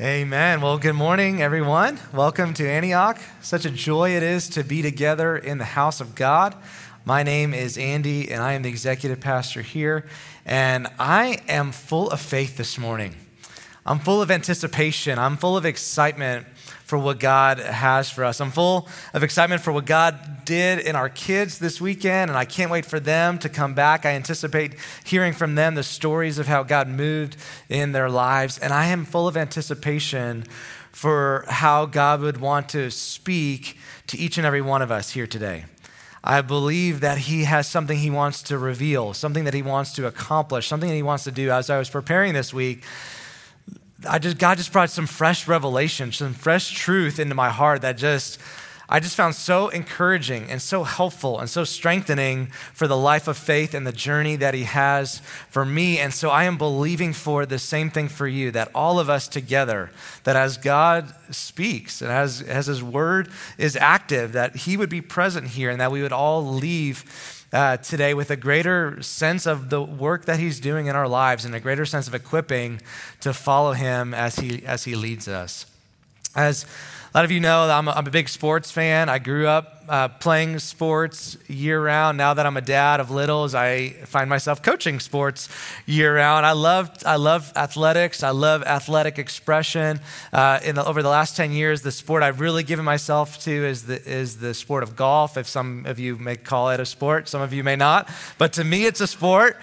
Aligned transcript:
Amen. 0.00 0.60
Well, 0.60 0.76
good 0.76 0.96
morning, 0.96 1.40
everyone. 1.40 2.00
Welcome 2.12 2.52
to 2.54 2.68
Antioch. 2.68 3.16
Such 3.42 3.64
a 3.64 3.70
joy 3.70 4.16
it 4.16 4.24
is 4.24 4.48
to 4.48 4.64
be 4.64 4.82
together 4.82 5.36
in 5.36 5.58
the 5.58 5.64
house 5.64 6.00
of 6.00 6.16
God. 6.16 6.56
My 7.04 7.22
name 7.22 7.54
is 7.54 7.78
Andy, 7.78 8.28
and 8.32 8.42
I 8.42 8.54
am 8.54 8.62
the 8.62 8.68
executive 8.68 9.20
pastor 9.20 9.62
here. 9.62 10.04
And 10.44 10.88
I 10.98 11.42
am 11.46 11.70
full 11.70 12.10
of 12.10 12.20
faith 12.20 12.56
this 12.56 12.76
morning. 12.76 13.14
I'm 13.86 14.00
full 14.00 14.20
of 14.20 14.32
anticipation. 14.32 15.16
I'm 15.16 15.36
full 15.36 15.56
of 15.56 15.64
excitement 15.64 16.44
for 16.84 16.98
what 16.98 17.18
God 17.18 17.58
has 17.58 18.10
for 18.10 18.24
us. 18.24 18.40
I'm 18.40 18.50
full 18.50 18.88
of 19.14 19.22
excitement 19.22 19.62
for 19.62 19.72
what 19.72 19.86
God 19.86 20.44
did 20.44 20.80
in 20.80 20.94
our 20.96 21.08
kids 21.08 21.58
this 21.58 21.80
weekend, 21.80 22.30
and 22.30 22.38
I 22.38 22.44
can't 22.44 22.70
wait 22.70 22.84
for 22.84 23.00
them 23.00 23.38
to 23.38 23.48
come 23.48 23.74
back. 23.74 24.04
I 24.04 24.10
anticipate 24.10 24.74
hearing 25.04 25.32
from 25.32 25.54
them 25.54 25.74
the 25.74 25.82
stories 25.82 26.38
of 26.38 26.46
how 26.46 26.62
God 26.62 26.88
moved 26.88 27.36
in 27.68 27.92
their 27.92 28.10
lives, 28.10 28.58
and 28.58 28.72
I 28.72 28.86
am 28.86 29.04
full 29.04 29.26
of 29.26 29.36
anticipation 29.36 30.44
for 30.92 31.44
how 31.48 31.86
God 31.86 32.20
would 32.20 32.36
want 32.36 32.68
to 32.70 32.90
speak 32.90 33.78
to 34.06 34.18
each 34.18 34.36
and 34.36 34.46
every 34.46 34.62
one 34.62 34.82
of 34.82 34.90
us 34.90 35.10
here 35.10 35.26
today. 35.26 35.64
I 36.22 36.40
believe 36.40 37.00
that 37.00 37.18
he 37.18 37.44
has 37.44 37.66
something 37.66 37.98
he 37.98 38.10
wants 38.10 38.42
to 38.44 38.56
reveal, 38.56 39.12
something 39.12 39.44
that 39.44 39.54
he 39.54 39.62
wants 39.62 39.92
to 39.94 40.06
accomplish, 40.06 40.68
something 40.68 40.88
that 40.88 40.94
he 40.94 41.02
wants 41.02 41.24
to 41.24 41.30
do. 41.30 41.50
As 41.50 41.68
I 41.68 41.78
was 41.78 41.90
preparing 41.90 42.32
this 42.32 42.54
week, 42.54 42.82
I 44.06 44.18
just 44.18 44.38
God 44.38 44.58
just 44.58 44.72
brought 44.72 44.90
some 44.90 45.06
fresh 45.06 45.48
revelation, 45.48 46.12
some 46.12 46.34
fresh 46.34 46.70
truth 46.72 47.18
into 47.18 47.34
my 47.34 47.50
heart 47.50 47.82
that 47.82 47.96
just 47.96 48.40
I 48.88 49.00
just 49.00 49.16
found 49.16 49.34
so 49.34 49.68
encouraging 49.68 50.50
and 50.50 50.60
so 50.60 50.84
helpful 50.84 51.40
and 51.40 51.48
so 51.48 51.64
strengthening 51.64 52.48
for 52.74 52.86
the 52.86 52.96
life 52.96 53.28
of 53.28 53.38
faith 53.38 53.72
and 53.72 53.86
the 53.86 53.92
journey 53.92 54.36
that 54.36 54.52
He 54.52 54.64
has 54.64 55.20
for 55.48 55.64
me. 55.64 55.98
And 55.98 56.12
so 56.12 56.28
I 56.28 56.44
am 56.44 56.58
believing 56.58 57.14
for 57.14 57.46
the 57.46 57.58
same 57.58 57.90
thing 57.90 58.08
for 58.08 58.26
you 58.26 58.50
that 58.50 58.70
all 58.74 59.00
of 59.00 59.08
us 59.08 59.26
together, 59.26 59.90
that 60.24 60.36
as 60.36 60.58
God 60.58 61.14
speaks 61.30 62.02
and 62.02 62.10
as, 62.10 62.42
as 62.42 62.66
His 62.66 62.82
word 62.82 63.30
is 63.56 63.74
active, 63.76 64.32
that 64.32 64.54
He 64.54 64.76
would 64.76 64.90
be 64.90 65.00
present 65.00 65.48
here 65.48 65.70
and 65.70 65.80
that 65.80 65.90
we 65.90 66.02
would 66.02 66.12
all 66.12 66.44
leave 66.44 67.43
uh, 67.54 67.76
today 67.76 68.12
with 68.14 68.30
a 68.30 68.36
greater 68.36 69.00
sense 69.00 69.46
of 69.46 69.70
the 69.70 69.80
work 69.80 70.24
that 70.24 70.40
he's 70.40 70.58
doing 70.58 70.86
in 70.86 70.96
our 70.96 71.06
lives 71.06 71.44
and 71.44 71.54
a 71.54 71.60
greater 71.60 71.86
sense 71.86 72.08
of 72.08 72.14
equipping 72.14 72.82
to 73.20 73.32
follow 73.32 73.72
him 73.72 74.12
as 74.12 74.36
he, 74.36 74.66
as 74.66 74.84
he 74.84 74.96
leads 74.96 75.28
us. 75.28 75.64
As 76.34 76.64
a 77.14 77.18
lot 77.18 77.24
of 77.24 77.30
you 77.30 77.38
know, 77.38 77.70
I'm 77.70 77.86
a, 77.86 77.92
I'm 77.92 78.06
a 78.08 78.10
big 78.10 78.28
sports 78.28 78.72
fan. 78.72 79.08
I 79.08 79.20
grew 79.20 79.46
up 79.46 79.84
uh, 79.88 80.08
playing 80.08 80.58
sports 80.58 81.38
year 81.46 81.80
round. 81.80 82.18
Now 82.18 82.34
that 82.34 82.44
I'm 82.44 82.56
a 82.56 82.60
dad 82.60 82.98
of 82.98 83.12
littles, 83.12 83.54
I 83.54 83.90
find 83.90 84.28
myself 84.28 84.64
coaching 84.64 84.98
sports 84.98 85.48
year 85.86 86.16
round. 86.16 86.44
I 86.44 86.50
love, 86.52 86.90
I 87.06 87.14
love 87.14 87.52
athletics. 87.54 88.24
I 88.24 88.30
love 88.30 88.64
athletic 88.64 89.20
expression. 89.20 90.00
Uh, 90.32 90.58
in 90.64 90.74
the, 90.74 90.84
over 90.84 91.04
the 91.04 91.08
last 91.08 91.36
10 91.36 91.52
years, 91.52 91.82
the 91.82 91.92
sport 91.92 92.24
I've 92.24 92.40
really 92.40 92.64
given 92.64 92.84
myself 92.84 93.38
to 93.44 93.52
is 93.52 93.84
the, 93.84 94.02
is 94.02 94.38
the 94.38 94.52
sport 94.52 94.82
of 94.82 94.96
golf. 94.96 95.36
If 95.36 95.46
some 95.46 95.86
of 95.86 96.00
you 96.00 96.16
may 96.16 96.34
call 96.34 96.70
it 96.70 96.80
a 96.80 96.86
sport, 96.86 97.28
some 97.28 97.42
of 97.42 97.52
you 97.52 97.62
may 97.62 97.76
not. 97.76 98.10
But 98.38 98.54
to 98.54 98.64
me, 98.64 98.86
it's 98.86 99.00
a 99.00 99.06
sport. 99.06 99.56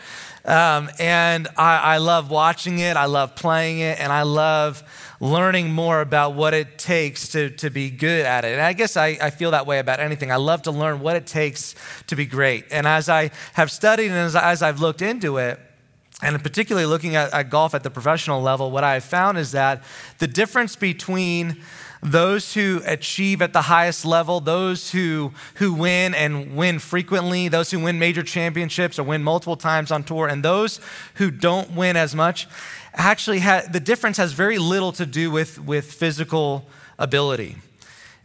Um, 0.46 0.90
and 0.98 1.48
I, 1.58 1.78
I 1.78 1.98
love 1.98 2.32
watching 2.32 2.80
it, 2.80 2.98
I 2.98 3.06
love 3.06 3.36
playing 3.36 3.80
it, 3.80 4.00
and 4.00 4.12
I 4.12 4.24
love 4.24 4.84
learning 5.22 5.72
more 5.72 6.02
about 6.02 6.34
what 6.34 6.54
it 6.54 6.80
takes 6.80 7.30
to, 7.30 7.52
to 7.52 7.70
be 7.70 7.92
good 7.92 8.26
at 8.26 8.44
it. 8.44 8.54
And 8.54 8.62
I 8.62 8.74
guess 8.74 8.98
I, 8.98 9.20
I 9.22 9.30
feel 9.30 9.52
that 9.52 9.68
way 9.68 9.78
about 9.78 10.00
anything. 10.00 10.32
I 10.32 10.38
love 10.38 10.64
to 10.64 10.72
learn 10.72 11.00
what 11.00 11.16
it 11.16 11.28
takes 11.28 11.76
to 12.08 12.16
be 12.16 12.26
great. 12.26 12.66
And 12.72 12.88
as 12.88 13.08
I 13.08 13.30
have 13.54 13.70
studied 13.70 14.08
and 14.08 14.16
as, 14.16 14.36
as 14.36 14.64
I've 14.64 14.82
looked 14.82 15.04
into 15.04 15.38
it, 15.38 15.60
and 16.24 16.42
particularly 16.44 16.88
looking 16.88 17.16
at, 17.16 17.32
at 17.34 17.50
golf 17.52 17.76
at 17.76 17.84
the 17.84 17.92
professional 17.92 18.42
level, 18.42 18.72
what 18.72 18.84
I've 18.84 19.04
found 19.04 19.38
is 19.38 19.52
that 19.52 19.84
the 20.18 20.28
difference 20.28 20.76
between 20.76 21.62
those 22.04 22.56
who 22.56 22.82
achieve 22.86 23.44
at 23.44 23.54
the 23.54 23.64
highest 23.64 24.06
level, 24.06 24.40
those 24.40 24.92
who, 24.92 25.34
who 25.56 25.74
win 25.74 26.16
and 26.16 26.56
win 26.56 26.80
frequently, 26.80 27.48
those 27.48 27.70
who 27.70 27.80
win 27.80 28.00
major 28.00 28.24
championships 28.24 28.98
or 28.98 29.04
win 29.04 29.24
multiple 29.24 29.56
times 29.56 29.92
on 29.92 30.04
tour, 30.04 30.28
and 30.28 30.44
those 30.44 30.80
who 31.16 31.30
don't 31.30 31.72
win 31.72 31.96
as 31.96 32.16
much, 32.16 32.48
actually 32.94 33.40
the 33.40 33.82
difference 33.84 34.18
has 34.18 34.34
very 34.34 34.58
little 34.58 34.92
to 34.94 35.06
do 35.06 35.32
with, 35.32 35.60
with 35.60 35.92
physical 35.92 36.66
ability. 37.00 37.58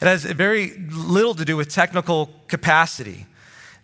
It 0.00 0.06
has 0.06 0.25
very 0.25 0.77
little 0.91 1.34
to 1.34 1.44
do 1.44 1.56
with 1.56 1.71
technical 1.71 2.31
capacity. 2.49 3.27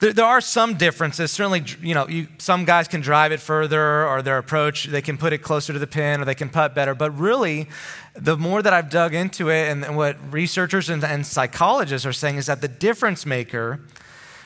There, 0.01 0.13
there 0.13 0.27
are 0.27 0.41
some 0.41 0.75
differences. 0.75 1.31
Certainly, 1.31 1.65
you 1.81 1.95
know, 1.95 2.09
you, 2.09 2.27
some 2.39 2.65
guys 2.65 2.89
can 2.89 3.01
drive 3.01 3.33
it 3.33 3.41
further 3.41 4.07
or 4.07 4.21
their 4.21 4.37
approach, 4.37 4.87
they 4.87 5.01
can 5.01 5.17
put 5.17 5.33
it 5.33 5.39
closer 5.39 5.73
to 5.73 5.79
the 5.79 5.87
pin 5.87 6.21
or 6.21 6.25
they 6.25 6.35
can 6.35 6.49
putt 6.49 6.75
better. 6.75 6.95
But 6.95 7.17
really, 7.17 7.69
the 8.15 8.37
more 8.37 8.63
that 8.63 8.73
I've 8.73 8.91
dug 8.91 9.15
into 9.15 9.49
it 9.49 9.71
and, 9.71 9.85
and 9.85 9.97
what 9.97 10.17
researchers 10.33 10.89
and, 10.89 11.03
and 11.05 11.25
psychologists 11.25 12.05
are 12.05 12.13
saying 12.13 12.37
is 12.37 12.47
that 12.47 12.61
the 12.61 12.69
difference 12.69 13.25
maker 13.25 13.81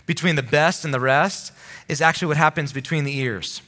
between 0.05 0.37
the 0.37 0.43
best 0.43 0.85
and 0.85 0.93
the 0.93 1.01
rest 1.01 1.53
is 1.89 2.01
actually 2.01 2.29
what 2.29 2.37
happens 2.37 2.73
between 2.73 3.05
the 3.05 3.17
ears. 3.17 3.63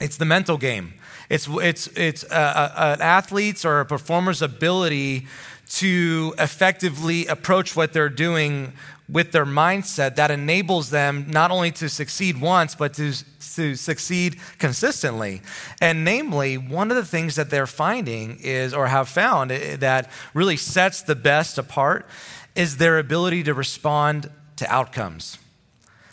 It's 0.00 0.16
the 0.16 0.24
mental 0.24 0.58
game. 0.58 0.94
It's, 1.30 1.48
it's, 1.48 1.86
it's 1.88 2.22
a, 2.24 2.72
a, 2.76 2.92
an 2.94 3.00
athlete's 3.00 3.64
or 3.64 3.80
a 3.80 3.86
performer's 3.86 4.42
ability 4.42 5.26
to 5.70 6.34
effectively 6.38 7.26
approach 7.26 7.74
what 7.74 7.92
they're 7.92 8.08
doing 8.08 8.72
with 9.08 9.32
their 9.32 9.44
mindset 9.44 10.16
that 10.16 10.30
enables 10.30 10.90
them 10.90 11.26
not 11.28 11.50
only 11.50 11.70
to 11.70 11.88
succeed 11.88 12.40
once, 12.40 12.74
but 12.74 12.94
to, 12.94 13.12
to 13.54 13.74
succeed 13.74 14.36
consistently. 14.58 15.42
And 15.80 16.04
namely, 16.04 16.56
one 16.56 16.90
of 16.90 16.96
the 16.96 17.04
things 17.04 17.36
that 17.36 17.50
they're 17.50 17.66
finding 17.66 18.38
is, 18.40 18.72
or 18.72 18.86
have 18.86 19.08
found, 19.08 19.52
eh, 19.52 19.76
that 19.76 20.10
really 20.32 20.56
sets 20.56 21.02
the 21.02 21.14
best 21.14 21.58
apart 21.58 22.06
is 22.54 22.78
their 22.78 22.98
ability 22.98 23.42
to 23.42 23.52
respond 23.52 24.30
to 24.56 24.72
outcomes. 24.72 25.38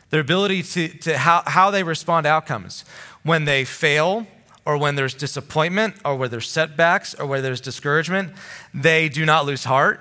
Their 0.10 0.22
ability 0.22 0.64
to, 0.64 0.88
to 0.90 1.18
how, 1.18 1.44
how 1.46 1.72
they 1.72 1.84
respond 1.84 2.26
to 2.26 2.30
outcomes. 2.30 2.84
When 3.24 3.46
they 3.46 3.64
fail, 3.64 4.28
or 4.66 4.78
when 4.78 4.96
there's 4.96 5.14
disappointment, 5.14 5.96
or 6.06 6.16
where 6.16 6.30
there's 6.30 6.50
setbacks, 6.50 7.14
or 7.16 7.26
where 7.26 7.42
there's 7.42 7.62
discouragement, 7.62 8.34
they 8.74 9.10
do 9.10 9.26
not 9.26 9.46
lose 9.46 9.64
heart. 9.64 10.00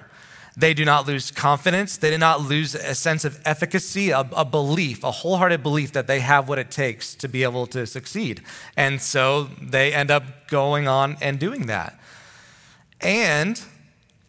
They 0.57 0.75
do 0.75 0.85
not 0.85 1.07
lose 1.07 1.31
confidence. 1.31 1.97
They 1.97 2.11
do 2.11 2.19
not 2.19 2.43
lose 2.43 2.75
a 2.75 2.95
sense 2.95 3.25
of 3.25 3.41
efficacy, 3.45 4.11
a, 4.11 4.21
a, 4.37 4.45
belief, 4.45 5.03
a 5.05 5.11
wholehearted 5.11 5.63
belief 5.63 5.93
that 5.93 6.07
they 6.07 6.21
have 6.21 6.49
what 6.49 6.59
it 6.59 6.71
takes 6.71 7.15
to 7.17 7.29
be 7.29 7.45
able 7.45 7.67
to 7.69 7.87
succeed. 7.87 8.43
And 8.77 9.01
so 9.01 9.45
they 9.63 9.95
end 9.95 10.11
up 10.11 10.49
going 10.49 10.89
on 10.89 11.17
and 11.21 11.39
doing 11.39 11.67
that. 11.67 11.99
And 13.01 13.61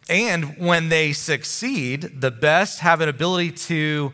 and 0.08 0.58
when 0.58 0.88
they 0.88 1.12
succeed, 1.12 2.20
the 2.20 2.30
best 2.30 2.80
have 2.80 3.00
an 3.00 3.08
ability 3.08 3.52
to 3.52 4.12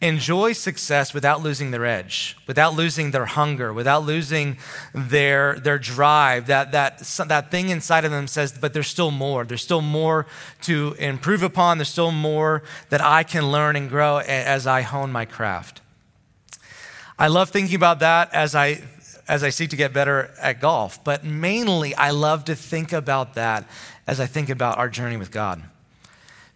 enjoy 0.00 0.52
success 0.52 1.14
without 1.14 1.42
losing 1.42 1.70
their 1.70 1.86
edge, 1.86 2.36
without 2.46 2.74
losing 2.74 3.12
their 3.12 3.24
hunger, 3.24 3.72
without 3.72 4.04
losing 4.04 4.58
their, 4.94 5.58
their 5.58 5.78
drive. 5.78 6.46
That, 6.46 6.72
that, 6.72 6.98
that 7.28 7.50
thing 7.50 7.70
inside 7.70 8.04
of 8.04 8.10
them 8.10 8.26
says, 8.26 8.56
but 8.58 8.74
there's 8.74 8.88
still 8.88 9.10
more. 9.10 9.44
There's 9.44 9.62
still 9.62 9.80
more 9.80 10.26
to 10.62 10.94
improve 10.98 11.42
upon. 11.42 11.78
There's 11.78 11.88
still 11.88 12.12
more 12.12 12.62
that 12.90 13.00
I 13.00 13.22
can 13.22 13.50
learn 13.50 13.74
and 13.74 13.88
grow 13.88 14.18
as 14.18 14.66
I 14.66 14.82
hone 14.82 15.10
my 15.12 15.24
craft. 15.24 15.80
I 17.18 17.28
love 17.28 17.48
thinking 17.48 17.76
about 17.76 18.00
that 18.00 18.32
as 18.34 18.54
I 18.54 18.82
as 19.28 19.42
I 19.42 19.48
seek 19.48 19.70
to 19.70 19.76
get 19.76 19.92
better 19.92 20.32
at 20.40 20.60
golf, 20.60 21.02
but 21.02 21.24
mainly 21.24 21.96
I 21.96 22.10
love 22.10 22.44
to 22.44 22.54
think 22.54 22.92
about 22.92 23.34
that 23.34 23.66
as 24.06 24.20
I 24.20 24.26
think 24.26 24.48
about 24.50 24.78
our 24.78 24.88
journey 24.88 25.16
with 25.16 25.32
God 25.32 25.64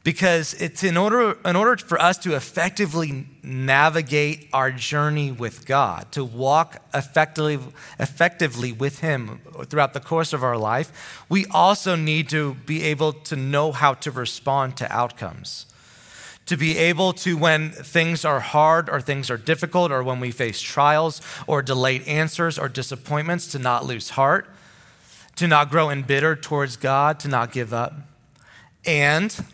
because 0.03 0.55
it's 0.55 0.83
in 0.83 0.97
order, 0.97 1.37
in 1.44 1.56
order 1.56 1.77
for 1.77 2.00
us 2.00 2.16
to 2.19 2.34
effectively 2.34 3.27
navigate 3.43 4.49
our 4.53 4.71
journey 4.71 5.31
with 5.31 5.66
God, 5.66 6.11
to 6.12 6.25
walk 6.25 6.83
effectively, 6.94 7.59
effectively 7.99 8.72
with 8.72 9.00
Him 9.00 9.41
throughout 9.66 9.93
the 9.93 10.00
course 10.00 10.33
of 10.33 10.43
our 10.43 10.56
life, 10.56 11.22
we 11.28 11.44
also 11.50 11.97
need 11.97 12.30
to 12.30 12.54
be 12.65 12.83
able 12.84 13.13
to 13.13 13.36
know 13.36 13.72
how 13.72 13.92
to 13.95 14.10
respond 14.10 14.77
to 14.78 14.91
outcomes. 14.91 15.66
To 16.47 16.57
be 16.57 16.78
able 16.78 17.13
to, 17.13 17.36
when 17.36 17.71
things 17.71 18.24
are 18.24 18.41
hard 18.41 18.89
or 18.89 19.01
things 19.01 19.30
are 19.30 19.36
difficult, 19.36 19.92
or 19.92 20.03
when 20.03 20.19
we 20.19 20.30
face 20.30 20.60
trials 20.60 21.21
or 21.47 21.63
delayed 21.63 22.03
answers 22.09 22.59
or 22.59 22.69
disappointments, 22.69 23.47
to 23.48 23.59
not 23.59 23.84
lose 23.84 24.10
heart, 24.10 24.48
to 25.36 25.47
not 25.47 25.71
grow 25.71 25.91
embittered 25.91 26.42
towards 26.42 26.77
God, 26.77 27.21
to 27.21 27.28
not 27.28 27.53
give 27.53 27.72
up. 27.72 27.95
And 28.84 29.45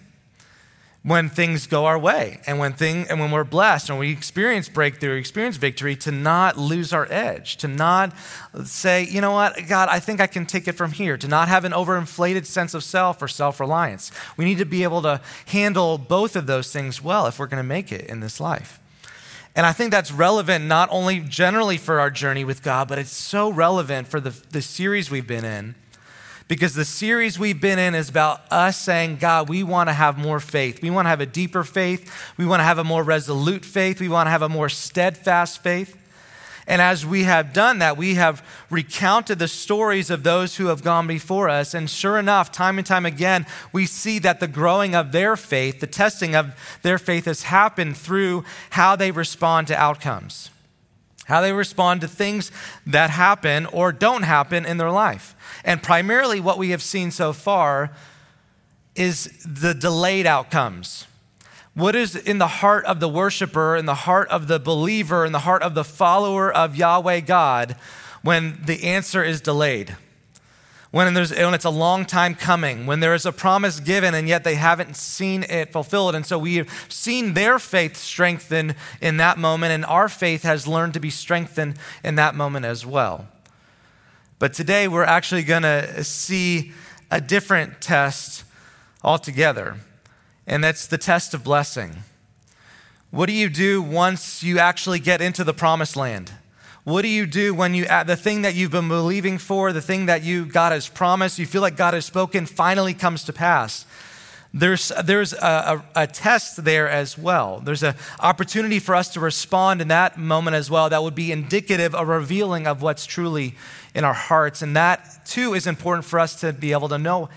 when 1.07 1.29
things 1.29 1.69
go 1.69 1.87
our 1.87 1.97
way 1.97 2.41
and 2.49 2.59
when 2.59 2.73
thing 2.73 3.07
and 3.09 3.21
when 3.21 3.31
we're 3.31 3.45
blessed 3.45 3.89
and 3.89 3.97
we 3.97 4.11
experience 4.11 4.69
breakthrough 4.69 5.15
experience 5.15 5.57
victory 5.57 5.95
to 5.95 6.11
not 6.11 6.59
lose 6.59 6.93
our 6.93 7.07
edge 7.13 7.57
to 7.57 7.69
not 7.69 8.13
say 8.65 9.05
you 9.05 9.21
know 9.21 9.31
what? 9.31 9.57
God 9.69 9.89
i 9.89 10.01
think 10.01 10.21
i 10.21 10.27
can 10.27 10.45
take 10.45 10.67
it 10.67 10.73
from 10.73 10.91
here 10.91 11.17
to 11.17 11.29
not 11.29 11.47
have 11.47 11.65
an 11.65 11.71
overinflated 11.71 12.45
sense 12.45 12.75
of 12.75 12.83
self 12.83 13.23
or 13.23 13.29
self-reliance. 13.29 14.11
We 14.37 14.45
need 14.45 14.59
to 14.59 14.65
be 14.65 14.83
able 14.83 15.01
to 15.03 15.21
handle 15.47 15.97
both 15.97 16.35
of 16.35 16.49
those 16.49 16.73
things 16.73 17.01
well 17.01 17.29
if 17.29 17.39
we're 17.39 17.47
going 17.47 17.63
to 17.63 17.69
make 17.69 17.93
it 17.93 18.07
in 18.07 18.19
this 18.19 18.41
life. 18.41 18.81
And 19.55 19.65
I 19.65 19.73
think 19.73 19.93
that's 19.93 20.11
relevant 20.11 20.65
not 20.65 20.89
only 20.91 21.21
generally 21.21 21.77
for 21.77 22.01
our 22.01 22.11
journey 22.11 22.45
with 22.45 22.65
God, 22.65 22.89
but 22.89 22.99
it's 22.99 23.13
so 23.13 23.49
relevant 23.49 24.09
for 24.09 24.19
the, 24.21 24.31
the 24.51 24.61
series 24.61 25.09
we've 25.09 25.27
been 25.27 25.45
in 25.45 25.77
because 26.49 26.75
the 26.75 26.85
series 26.85 27.39
we've 27.39 27.61
been 27.61 27.79
in 27.79 27.95
is 27.95 28.09
about 28.09 28.41
us 28.53 28.79
saying, 28.79 29.17
God, 29.17 29.49
we 29.49 29.63
want 29.63 29.89
to 29.89 29.93
have 29.93 30.17
more 30.17 30.39
faith. 30.39 30.81
We 30.81 30.91
want 30.91 31.07
to 31.07 31.11
have 31.11 31.21
a 31.21 31.27
deeper 31.27 31.65
faith. 31.65 32.13
We 32.37 32.47
want 32.47 32.61
to 32.61 32.65
have 32.65 32.79
a 32.79 32.85
more 32.85 33.03
resolute 33.03 33.65
faith. 33.65 34.01
We 34.01 34.09
want 34.09 34.27
to 34.27 34.31
have 34.31 34.43
a 34.43 34.49
more 34.49 34.69
steadfast 34.69 35.63
faith. 35.63 35.97
And 36.69 36.83
as 36.83 37.07
we 37.07 37.25
have 37.25 37.53
done 37.53 37.79
that, 37.79 37.97
we 37.97 38.15
have 38.15 38.45
recounted 38.71 39.39
the 39.39 39.49
stories 39.49 40.11
of 40.11 40.25
those 40.25 40.57
who 40.57 40.67
have 40.67 40.83
gone 40.83 41.07
before 41.07 41.49
us. 41.49 41.75
And 41.75 41.89
sure 41.89 42.19
enough, 42.19 42.51
time 42.51 42.79
and 42.79 42.87
time 42.87 43.07
again, 43.07 43.47
we 43.73 43.87
see 43.87 44.19
that 44.21 44.41
the 44.41 44.49
growing 44.49 44.95
of 44.95 45.13
their 45.13 45.37
faith, 45.37 45.79
the 45.79 45.87
testing 45.87 46.35
of 46.35 46.79
their 46.83 46.99
faith, 46.99 47.27
has 47.27 47.45
happened 47.45 47.97
through 47.97 48.45
how 48.71 48.97
they 48.97 49.13
respond 49.13 49.69
to 49.69 49.77
outcomes, 49.77 50.51
how 51.27 51.41
they 51.41 51.53
respond 51.53 52.01
to 52.01 52.09
things 52.09 52.51
that 52.87 53.11
happen 53.11 53.67
or 53.67 53.93
don't 53.93 54.23
happen 54.23 54.67
in 54.67 54.79
their 54.79 54.91
life. 54.91 55.37
And 55.65 55.83
primarily, 55.83 56.41
what 56.41 56.59
we 56.59 56.71
have 56.71 56.83
seen 56.83 57.11
so 57.11 57.33
far 57.33 57.93
is 58.95 59.27
the 59.45 59.75
delayed 59.75 60.27
outcomes 60.27 61.07
what 61.77 61.95
is 61.95 62.17
in 62.17 62.39
the 62.39 62.47
heart 62.47 62.87
of 62.87 63.01
the 63.01 63.09
worshiper, 63.09 63.77
in 63.77 63.85
the 63.85 63.95
heart 63.95 64.31
of 64.31 64.49
the 64.49 64.59
believer, 64.59 65.27
in 65.27 65.33
the 65.33 65.41
heart 65.41 65.63
of 65.63 65.75
the 65.75 65.85
follower 65.85 66.51
of 66.51 66.75
Yahweh 66.75 67.21
God 67.21 67.77
when 68.23 68.63
the 68.65 68.85
answer 68.85 69.23
is 69.23 69.43
delayed? 69.43 69.95
When, 70.97 71.13
there's, 71.13 71.31
when 71.31 71.53
it's 71.53 71.67
a 71.67 71.71
long 71.71 72.07
time 72.07 72.35
coming, 72.35 72.87
when 72.87 73.01
there 73.01 73.13
is 73.13 73.27
a 73.27 73.33
promise 73.33 73.81
given 73.81 74.15
and 74.15 74.27
yet 74.27 74.45
they 74.45 74.55
haven't 74.55 74.97
seen 74.97 75.43
it 75.43 75.71
fulfilled. 75.71 76.15
And 76.15 76.25
so 76.25 76.39
we 76.39 76.55
have 76.57 76.71
seen 76.89 77.35
their 77.35 77.59
faith 77.59 77.99
strengthen 77.99 78.75
in 79.03 79.19
that 79.19 79.37
moment, 79.37 79.73
and 79.73 79.85
our 79.85 80.09
faith 80.09 80.43
has 80.45 80.67
learned 80.67 80.95
to 80.95 81.01
be 81.01 81.11
strengthened 81.11 81.77
in 82.03 82.15
that 82.15 82.35
moment 82.35 82.65
as 82.65 82.87
well. 82.87 83.29
But 84.39 84.55
today 84.55 84.89
we're 84.89 85.05
actually 85.05 85.43
going 85.43 85.65
to 85.65 86.03
see 86.03 86.73
a 87.11 87.21
different 87.21 87.83
test 87.83 88.45
altogether 89.05 89.77
and 90.47 90.65
that's 90.65 90.87
the 90.87 90.97
test 90.97 91.35
of 91.35 91.45
blessing. 91.45 91.97
What 93.11 93.27
do 93.27 93.35
you 93.35 93.51
do 93.51 93.83
once 93.83 94.43
you 94.43 94.59
actually 94.59 95.01
get 95.01 95.21
into 95.21 95.45
the 95.45 95.53
promised 95.53 95.95
land? 95.95 96.33
What 96.87 97.03
do 97.03 97.09
you 97.09 97.27
do 97.27 97.53
when 97.53 97.75
you 97.75 97.85
the 97.85 98.15
thing 98.15 98.43
that 98.43 98.55
you've 98.55 98.71
been 98.71 98.87
believing 98.87 99.39
for, 99.39 99.73
the 99.73 99.83
thing 99.83 100.07
that 100.07 100.23
you 100.23 100.45
God 100.45 100.71
has 100.71 100.89
promised, 100.89 101.37
you 101.37 101.45
feel 101.45 101.61
like 101.61 101.77
God 101.77 101.95
has 101.95 102.07
spoken, 102.07 102.47
finally 102.47 102.95
comes 102.95 103.25
to 103.25 103.33
pass? 103.33 103.85
There's, 104.55 104.93
there's 105.03 105.33
a, 105.33 105.83
a, 105.97 106.03
a 106.03 106.07
test 106.07 106.63
there 106.63 106.89
as 106.89 107.19
well. 107.19 107.59
There's 107.59 107.83
an 107.83 107.97
opportunity 108.21 108.79
for 108.79 108.95
us 108.95 109.09
to 109.15 109.21
respond 109.21 109.81
in 109.81 109.89
that 109.89 110.17
moment 110.17 110.55
as 110.55 110.71
well 110.71 110.89
that 110.89 111.03
would 111.03 111.17
be 111.17 111.33
indicative, 111.33 111.93
a 111.93 112.07
revealing 112.07 112.69
of 112.69 112.83
what's 112.83 113.05
truly 113.05 113.57
in 113.93 114.05
our 114.05 114.15
hearts. 114.15 114.63
And 114.63 114.77
that 114.77 115.27
too 115.27 115.55
is 115.55 115.67
important 115.67 116.05
for 116.05 116.21
us 116.21 116.39
to 116.43 116.53
be 116.53 116.71
able 116.71 116.89
to 116.91 116.99
know 116.99 117.31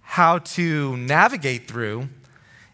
how 0.00 0.38
to 0.38 0.96
navigate 0.96 1.68
through 1.68 2.08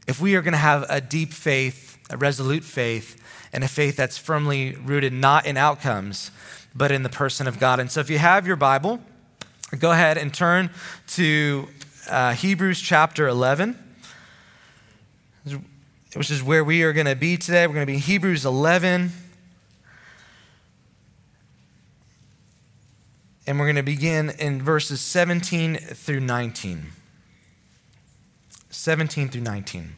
if 0.07 0.21
we 0.21 0.37
are 0.37 0.43
going 0.43 0.53
to 0.53 0.59
have 0.59 0.87
a 0.89 1.01
deep 1.01 1.33
faith, 1.33 1.94
a 2.11 2.17
resolute 2.17 2.65
faith, 2.65 3.21
and 3.53 3.65
a 3.65 3.69
faith 3.69 3.97
that's 3.97 4.19
firmly 4.19 4.77
rooted 4.77 5.13
not 5.13 5.47
in 5.47 5.57
outcomes, 5.57 6.31
but 6.75 6.91
in 6.91 7.03
the 7.03 7.09
person 7.09 7.47
of 7.47 7.59
God. 7.59 7.81
And 7.81 7.91
so 7.91 8.01
if 8.01 8.11
you 8.11 8.19
have 8.19 8.47
your 8.47 8.57
Bible, 8.57 9.01
go 9.79 9.93
ahead 9.93 10.19
and 10.19 10.33
turn 10.33 10.71
to 11.09 11.69
uh, 12.11 12.35
Hebrews 12.35 12.81
chapter 12.81 13.29
11, 13.29 13.79
which 16.15 16.31
is 16.31 16.43
where 16.43 16.65
we 16.65 16.83
are 16.83 16.93
going 16.93 17.07
to 17.07 17.17
be 17.17 17.37
today. 17.37 17.67
We're 17.67 17.75
going 17.75 17.87
to 17.87 17.91
be 17.91 17.95
in 17.95 18.01
Hebrews 18.01 18.45
11. 18.45 19.11
And 23.47 23.59
we're 23.59 23.67
going 23.67 23.77
to 23.77 23.83
begin 23.83 24.31
in 24.31 24.63
verses 24.63 25.01
17 25.01 25.77
through 25.77 26.21
19. 26.21 26.87
17 28.71 29.29
through 29.29 29.41
19. 29.43 29.97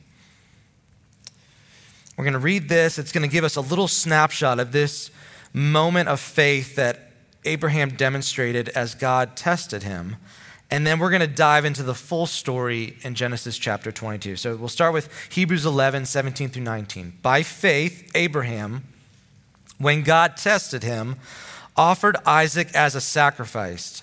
We're 2.17 2.25
going 2.25 2.33
to 2.33 2.39
read 2.39 2.69
this. 2.69 2.99
It's 2.99 3.13
going 3.13 3.29
to 3.29 3.33
give 3.33 3.45
us 3.45 3.57
a 3.57 3.61
little 3.61 3.89
snapshot 3.89 4.59
of 4.59 4.73
this 4.73 5.11
moment 5.53 6.09
of 6.09 6.21
faith 6.21 6.77
that 6.77 7.11
Abraham 7.45 7.91
demonstrated 7.91 8.69
as 8.71 8.95
God 8.95 9.37
tested 9.37 9.83
him. 9.83 10.17
And 10.71 10.87
then 10.87 10.99
we're 10.99 11.11
going 11.11 11.21
to 11.21 11.27
dive 11.27 11.65
into 11.65 11.83
the 11.83 11.95
full 11.95 12.27
story 12.27 12.97
in 13.03 13.15
Genesis 13.15 13.57
chapter 13.57 13.93
22. 13.93 14.37
So 14.37 14.57
we'll 14.57 14.69
start 14.69 14.93
with 14.93 15.09
Hebrews 15.31 15.65
11, 15.65 16.07
17 16.07 16.49
through 16.49 16.65
19. 16.65 17.19
By 17.23 17.43
faith, 17.43 18.11
Abraham, 18.15 18.85
when 19.79 20.03
God 20.03 20.37
tested 20.37 20.83
him, 20.83 21.17
offered 21.77 22.17
Isaac 22.27 22.75
as 22.75 22.95
a 22.95 23.01
sacrifice. 23.01 24.03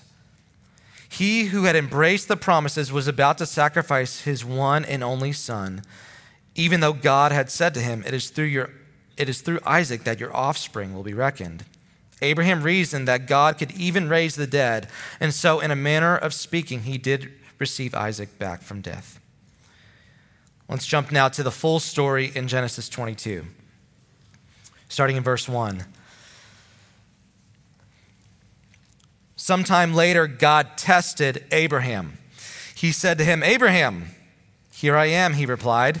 He 1.08 1.46
who 1.46 1.64
had 1.64 1.76
embraced 1.76 2.28
the 2.28 2.36
promises 2.36 2.90
was 2.90 3.06
about 3.06 3.38
to 3.38 3.46
sacrifice 3.46 4.22
his 4.22 4.44
one 4.44 4.84
and 4.84 5.04
only 5.04 5.32
son, 5.32 5.82
even 6.54 6.80
though 6.80 6.92
God 6.92 7.32
had 7.32 7.50
said 7.50 7.74
to 7.74 7.80
him, 7.80 8.02
It 8.06 8.14
is 8.14 8.30
through, 8.30 8.46
your, 8.46 8.70
it 9.16 9.28
is 9.28 9.40
through 9.40 9.60
Isaac 9.64 10.04
that 10.04 10.20
your 10.20 10.34
offspring 10.34 10.94
will 10.94 11.02
be 11.02 11.14
reckoned. 11.14 11.64
Abraham 12.22 12.62
reasoned 12.62 13.08
that 13.08 13.26
God 13.26 13.58
could 13.58 13.72
even 13.72 14.08
raise 14.08 14.36
the 14.36 14.46
dead, 14.46 14.88
and 15.20 15.34
so, 15.34 15.60
in 15.60 15.70
a 15.70 15.76
manner 15.76 16.16
of 16.16 16.32
speaking, 16.32 16.82
he 16.82 16.96
did 16.96 17.32
receive 17.58 17.94
Isaac 17.94 18.38
back 18.38 18.62
from 18.62 18.80
death. 18.80 19.20
Let's 20.68 20.86
jump 20.86 21.12
now 21.12 21.28
to 21.28 21.42
the 21.42 21.50
full 21.50 21.80
story 21.80 22.32
in 22.34 22.48
Genesis 22.48 22.88
22, 22.88 23.44
starting 24.88 25.16
in 25.16 25.22
verse 25.22 25.48
1. 25.48 25.84
Sometime 29.36 29.92
later, 29.92 30.26
God 30.26 30.78
tested 30.78 31.44
Abraham. 31.52 32.16
He 32.74 32.92
said 32.92 33.18
to 33.18 33.24
him, 33.24 33.42
Abraham, 33.42 34.06
here 34.72 34.96
I 34.96 35.06
am, 35.06 35.34
he 35.34 35.44
replied. 35.44 36.00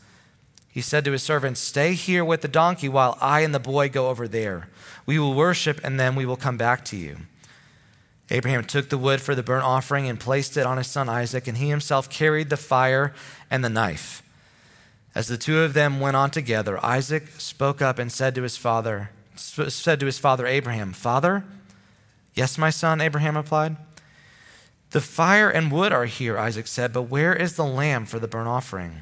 He 0.71 0.81
said 0.81 1.03
to 1.05 1.11
his 1.11 1.21
servants, 1.21 1.59
Stay 1.59 1.93
here 1.93 2.23
with 2.23 2.41
the 2.41 2.47
donkey 2.47 2.87
while 2.87 3.17
I 3.19 3.41
and 3.41 3.53
the 3.53 3.59
boy 3.59 3.89
go 3.89 4.09
over 4.09 4.27
there. 4.27 4.69
We 5.05 5.19
will 5.19 5.33
worship, 5.33 5.81
and 5.83 5.99
then 5.99 6.15
we 6.15 6.25
will 6.25 6.37
come 6.37 6.57
back 6.57 6.85
to 6.85 6.97
you. 6.97 7.17
Abraham 8.29 8.63
took 8.63 8.87
the 8.87 8.97
wood 8.97 9.19
for 9.19 9.35
the 9.35 9.43
burnt 9.43 9.65
offering 9.65 10.07
and 10.07 10.17
placed 10.17 10.55
it 10.55 10.65
on 10.65 10.77
his 10.77 10.87
son 10.87 11.09
Isaac, 11.09 11.47
and 11.47 11.57
he 11.57 11.67
himself 11.67 12.09
carried 12.09 12.49
the 12.49 12.55
fire 12.55 13.13
and 13.49 13.63
the 13.63 13.69
knife. 13.69 14.23
As 15.13 15.27
the 15.27 15.37
two 15.37 15.59
of 15.59 15.73
them 15.73 15.99
went 15.99 16.15
on 16.15 16.31
together, 16.31 16.83
Isaac 16.83 17.27
spoke 17.37 17.81
up 17.81 17.99
and 17.99 18.09
said 18.09 18.33
to 18.35 18.43
his 18.43 18.55
father, 18.55 19.09
said 19.35 19.99
to 19.99 20.05
his 20.05 20.17
father 20.17 20.47
Abraham, 20.47 20.93
Father? 20.93 21.43
Yes, 22.33 22.57
my 22.57 22.69
son, 22.69 23.01
Abraham 23.01 23.35
replied. 23.35 23.75
The 24.91 25.01
fire 25.01 25.49
and 25.49 25.69
wood 25.69 25.91
are 25.91 26.05
here, 26.05 26.37
Isaac 26.37 26.67
said, 26.67 26.93
but 26.93 27.03
where 27.03 27.33
is 27.33 27.57
the 27.57 27.65
lamb 27.65 28.05
for 28.05 28.19
the 28.19 28.27
burnt 28.27 28.47
offering? 28.47 29.01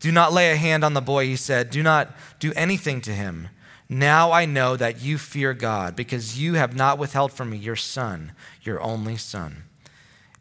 Do 0.00 0.12
not 0.12 0.32
lay 0.32 0.52
a 0.52 0.56
hand 0.56 0.84
on 0.84 0.94
the 0.94 1.00
boy, 1.00 1.26
he 1.26 1.36
said. 1.36 1.70
Do 1.70 1.82
not 1.82 2.14
do 2.38 2.52
anything 2.54 3.00
to 3.02 3.12
him. 3.12 3.48
Now 3.88 4.32
I 4.32 4.44
know 4.44 4.76
that 4.76 5.00
you 5.00 5.16
fear 5.16 5.54
God, 5.54 5.96
because 5.96 6.38
you 6.38 6.54
have 6.54 6.76
not 6.76 6.98
withheld 6.98 7.32
from 7.32 7.50
me 7.50 7.56
your 7.56 7.76
son, 7.76 8.32
your 8.62 8.80
only 8.82 9.16
son. 9.16 9.64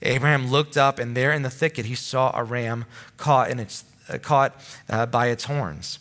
Abraham 0.02 0.52
looked 0.52 0.78
up, 0.78 1.00
and 1.00 1.16
there 1.16 1.32
in 1.32 1.44
the 1.44 1.50
thicket 1.50 1.86
he 1.86 1.96
saw 1.96 2.32
a 2.36 2.44
ram 2.44 2.86
caught, 3.16 3.50
in 3.50 3.60
its, 3.60 3.86
uh, 4.10 4.18
caught 4.18 4.54
uh, 4.90 5.06
by 5.06 5.28
its 5.28 5.46
horns. 5.46 6.00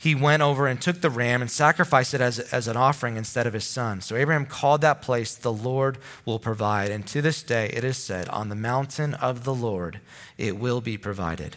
he 0.00 0.14
went 0.14 0.42
over 0.42 0.68
and 0.68 0.80
took 0.80 1.00
the 1.00 1.10
ram 1.10 1.42
and 1.42 1.50
sacrificed 1.50 2.14
it 2.14 2.20
as, 2.20 2.38
as 2.38 2.68
an 2.68 2.76
offering 2.76 3.16
instead 3.16 3.48
of 3.48 3.52
his 3.52 3.64
son. 3.64 4.00
So 4.00 4.14
Abraham 4.14 4.46
called 4.46 4.82
that 4.82 5.02
place, 5.02 5.34
The 5.34 5.52
Lord 5.52 5.98
will 6.24 6.38
provide. 6.38 6.92
And 6.92 7.04
to 7.08 7.20
this 7.20 7.42
day 7.42 7.68
it 7.74 7.82
is 7.82 7.96
said, 7.96 8.28
On 8.28 8.48
the 8.48 8.54
mountain 8.54 9.14
of 9.14 9.42
the 9.42 9.54
Lord 9.54 10.00
it 10.36 10.56
will 10.56 10.80
be 10.80 10.96
provided. 10.96 11.56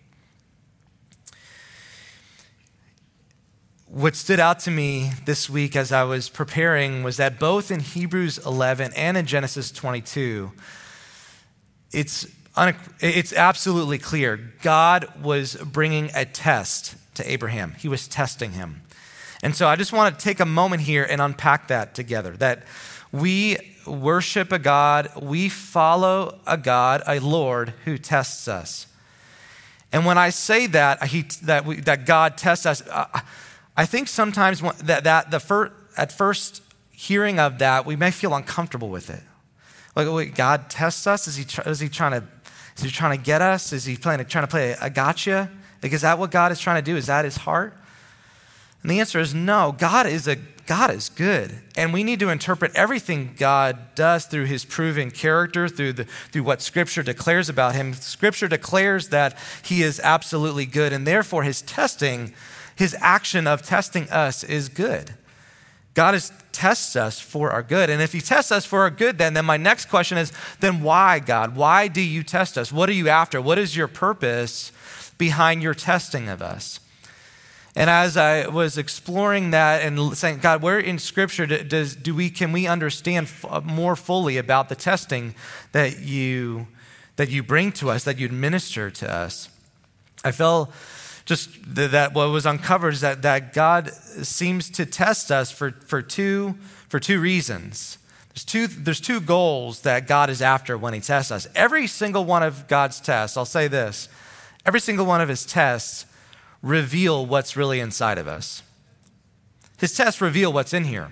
What 3.91 4.15
stood 4.15 4.39
out 4.39 4.57
to 4.57 4.71
me 4.71 5.11
this 5.25 5.49
week 5.49 5.75
as 5.75 5.91
I 5.91 6.03
was 6.03 6.29
preparing 6.29 7.03
was 7.03 7.17
that 7.17 7.37
both 7.37 7.69
in 7.69 7.81
Hebrews 7.81 8.37
11 8.45 8.93
and 8.95 9.17
in 9.17 9.25
Genesis 9.25 9.69
22, 9.69 10.53
it's, 11.91 12.25
it's 13.01 13.33
absolutely 13.33 13.97
clear. 13.97 14.53
God 14.61 15.21
was 15.21 15.55
bringing 15.55 16.09
a 16.15 16.23
test 16.23 16.95
to 17.15 17.29
Abraham, 17.29 17.73
He 17.79 17.89
was 17.89 18.07
testing 18.07 18.53
him. 18.53 18.81
And 19.43 19.57
so 19.57 19.67
I 19.67 19.75
just 19.75 19.91
want 19.91 20.17
to 20.17 20.23
take 20.23 20.39
a 20.39 20.45
moment 20.45 20.83
here 20.83 21.03
and 21.03 21.19
unpack 21.19 21.67
that 21.67 21.93
together 21.93 22.31
that 22.37 22.63
we 23.11 23.57
worship 23.85 24.53
a 24.53 24.59
God, 24.59 25.11
we 25.21 25.49
follow 25.49 26.39
a 26.47 26.57
God, 26.57 27.03
a 27.05 27.19
Lord 27.19 27.73
who 27.83 27.97
tests 27.97 28.47
us. 28.47 28.87
And 29.91 30.05
when 30.05 30.17
I 30.17 30.29
say 30.29 30.67
that, 30.67 31.03
he, 31.07 31.23
that, 31.43 31.65
we, 31.65 31.81
that 31.81 32.05
God 32.05 32.37
tests 32.37 32.65
us, 32.65 32.81
uh, 32.87 33.19
I 33.75 33.85
think 33.85 34.07
sometimes 34.07 34.61
that, 34.83 35.03
that 35.03 35.31
the 35.31 35.39
fir- 35.39 35.71
at 35.97 36.11
first 36.11 36.61
hearing 36.91 37.39
of 37.39 37.59
that, 37.59 37.85
we 37.85 37.95
may 37.95 38.11
feel 38.11 38.33
uncomfortable 38.33 38.89
with 38.89 39.09
it. 39.09 39.23
Like, 39.95 40.09
wait, 40.09 40.35
God 40.35 40.69
tests 40.69 41.07
us? 41.07 41.27
Is 41.27 41.35
he, 41.35 41.43
tr- 41.43 41.67
is 41.67 41.79
he 41.79 41.89
trying 41.89 42.21
to 42.21 42.27
is 42.77 42.83
he 42.83 42.89
trying 42.89 43.17
to 43.17 43.23
get 43.23 43.41
us? 43.41 43.73
Is 43.73 43.85
he 43.85 43.95
playing, 43.95 44.23
trying 44.25 44.43
to 44.43 44.49
play 44.49 44.75
a 44.79 44.89
gotcha? 44.89 45.51
Like, 45.83 45.93
is 45.93 46.01
that 46.01 46.17
what 46.17 46.31
God 46.31 46.51
is 46.51 46.59
trying 46.59 46.81
to 46.83 46.91
do? 46.91 46.95
Is 46.95 47.07
that 47.07 47.25
his 47.25 47.37
heart? 47.37 47.75
And 48.81 48.89
the 48.89 48.99
answer 48.99 49.19
is 49.19 49.33
no. 49.35 49.75
God 49.77 50.07
is 50.07 50.27
a 50.27 50.37
God 50.67 50.91
is 50.91 51.09
good. 51.09 51.59
And 51.75 51.91
we 51.91 52.03
need 52.03 52.19
to 52.21 52.29
interpret 52.29 52.71
everything 52.75 53.35
God 53.37 53.93
does 53.93 54.25
through 54.25 54.45
his 54.45 54.63
proven 54.63 55.11
character, 55.11 55.67
through, 55.67 55.93
the, 55.93 56.05
through 56.31 56.43
what 56.43 56.61
Scripture 56.61 57.03
declares 57.03 57.49
about 57.49 57.75
him. 57.75 57.93
Scripture 57.93 58.47
declares 58.47 59.09
that 59.09 59.37
he 59.63 59.81
is 59.81 59.99
absolutely 59.99 60.65
good, 60.65 60.93
and 60.93 61.05
therefore 61.05 61.43
his 61.43 61.61
testing 61.61 62.33
his 62.81 62.95
action 62.99 63.45
of 63.45 63.61
testing 63.61 64.09
us 64.09 64.43
is 64.43 64.67
good. 64.67 65.13
God 65.93 66.15
is 66.15 66.31
tests 66.51 66.95
us 66.95 67.19
for 67.19 67.51
our 67.51 67.61
good. 67.61 67.91
And 67.91 68.01
if 68.01 68.11
he 68.11 68.21
tests 68.21 68.51
us 68.51 68.65
for 68.65 68.79
our 68.79 68.89
good, 68.89 69.19
then, 69.19 69.35
then 69.35 69.45
my 69.45 69.55
next 69.55 69.85
question 69.85 70.17
is 70.17 70.33
then 70.61 70.81
why, 70.81 71.19
God? 71.19 71.55
Why 71.55 71.87
do 71.87 72.01
you 72.01 72.23
test 72.23 72.57
us? 72.57 72.71
What 72.71 72.89
are 72.89 72.93
you 72.93 73.07
after? 73.07 73.39
What 73.39 73.59
is 73.59 73.77
your 73.77 73.87
purpose 73.87 74.71
behind 75.19 75.61
your 75.61 75.75
testing 75.75 76.27
of 76.27 76.41
us? 76.41 76.79
And 77.75 77.87
as 77.87 78.17
I 78.17 78.47
was 78.47 78.79
exploring 78.79 79.51
that 79.51 79.83
and 79.83 80.17
saying, 80.17 80.39
God, 80.39 80.63
where 80.63 80.79
in 80.79 80.97
Scripture 80.97 81.45
does, 81.45 81.95
do 81.95 82.15
we, 82.15 82.31
can 82.31 82.51
we 82.51 82.65
understand 82.65 83.31
uh, 83.47 83.61
more 83.61 83.95
fully 83.95 84.37
about 84.37 84.69
the 84.69 84.75
testing 84.75 85.35
that 85.71 85.99
you, 85.99 86.65
that 87.17 87.29
you 87.29 87.43
bring 87.43 87.73
to 87.73 87.91
us, 87.91 88.05
that 88.05 88.17
you 88.17 88.25
administer 88.25 88.89
to 88.89 89.13
us? 89.13 89.49
I 90.25 90.31
felt 90.31 90.73
just 91.25 91.49
that 91.75 92.13
what 92.13 92.29
was 92.29 92.45
uncovered 92.45 92.93
is 92.93 93.01
that, 93.01 93.21
that 93.21 93.53
God 93.53 93.91
seems 93.93 94.69
to 94.71 94.85
test 94.85 95.31
us 95.31 95.51
for, 95.51 95.71
for, 95.71 96.01
two, 96.01 96.55
for 96.87 96.99
two 96.99 97.19
reasons. 97.19 97.97
There's 98.29 98.45
two, 98.45 98.67
there's 98.67 99.01
two 99.01 99.19
goals 99.19 99.81
that 99.81 100.07
God 100.07 100.29
is 100.29 100.41
after 100.41 100.77
when 100.77 100.93
He 100.93 100.99
tests 100.99 101.31
us. 101.31 101.47
Every 101.53 101.85
single 101.87 102.23
one 102.23 102.43
of 102.43 102.67
God's 102.67 102.99
tests, 102.99 103.37
I'll 103.37 103.45
say 103.45 103.67
this, 103.67 104.07
every 104.65 104.79
single 104.79 105.05
one 105.05 105.21
of 105.21 105.29
His 105.29 105.45
tests 105.45 106.05
reveal 106.61 107.25
what's 107.25 107.57
really 107.57 107.79
inside 107.79 108.17
of 108.17 108.27
us. 108.27 108.63
His 109.79 109.93
tests 109.93 110.21
reveal 110.21 110.53
what's 110.53 110.73
in 110.73 110.85
here. 110.85 111.09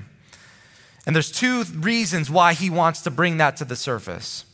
And 1.06 1.16
there's 1.16 1.32
two 1.32 1.64
reasons 1.64 2.30
why 2.30 2.54
He 2.54 2.70
wants 2.70 3.02
to 3.02 3.12
bring 3.12 3.38
that 3.38 3.58
to 3.58 3.66
the 3.66 3.76
surface. 3.76 4.46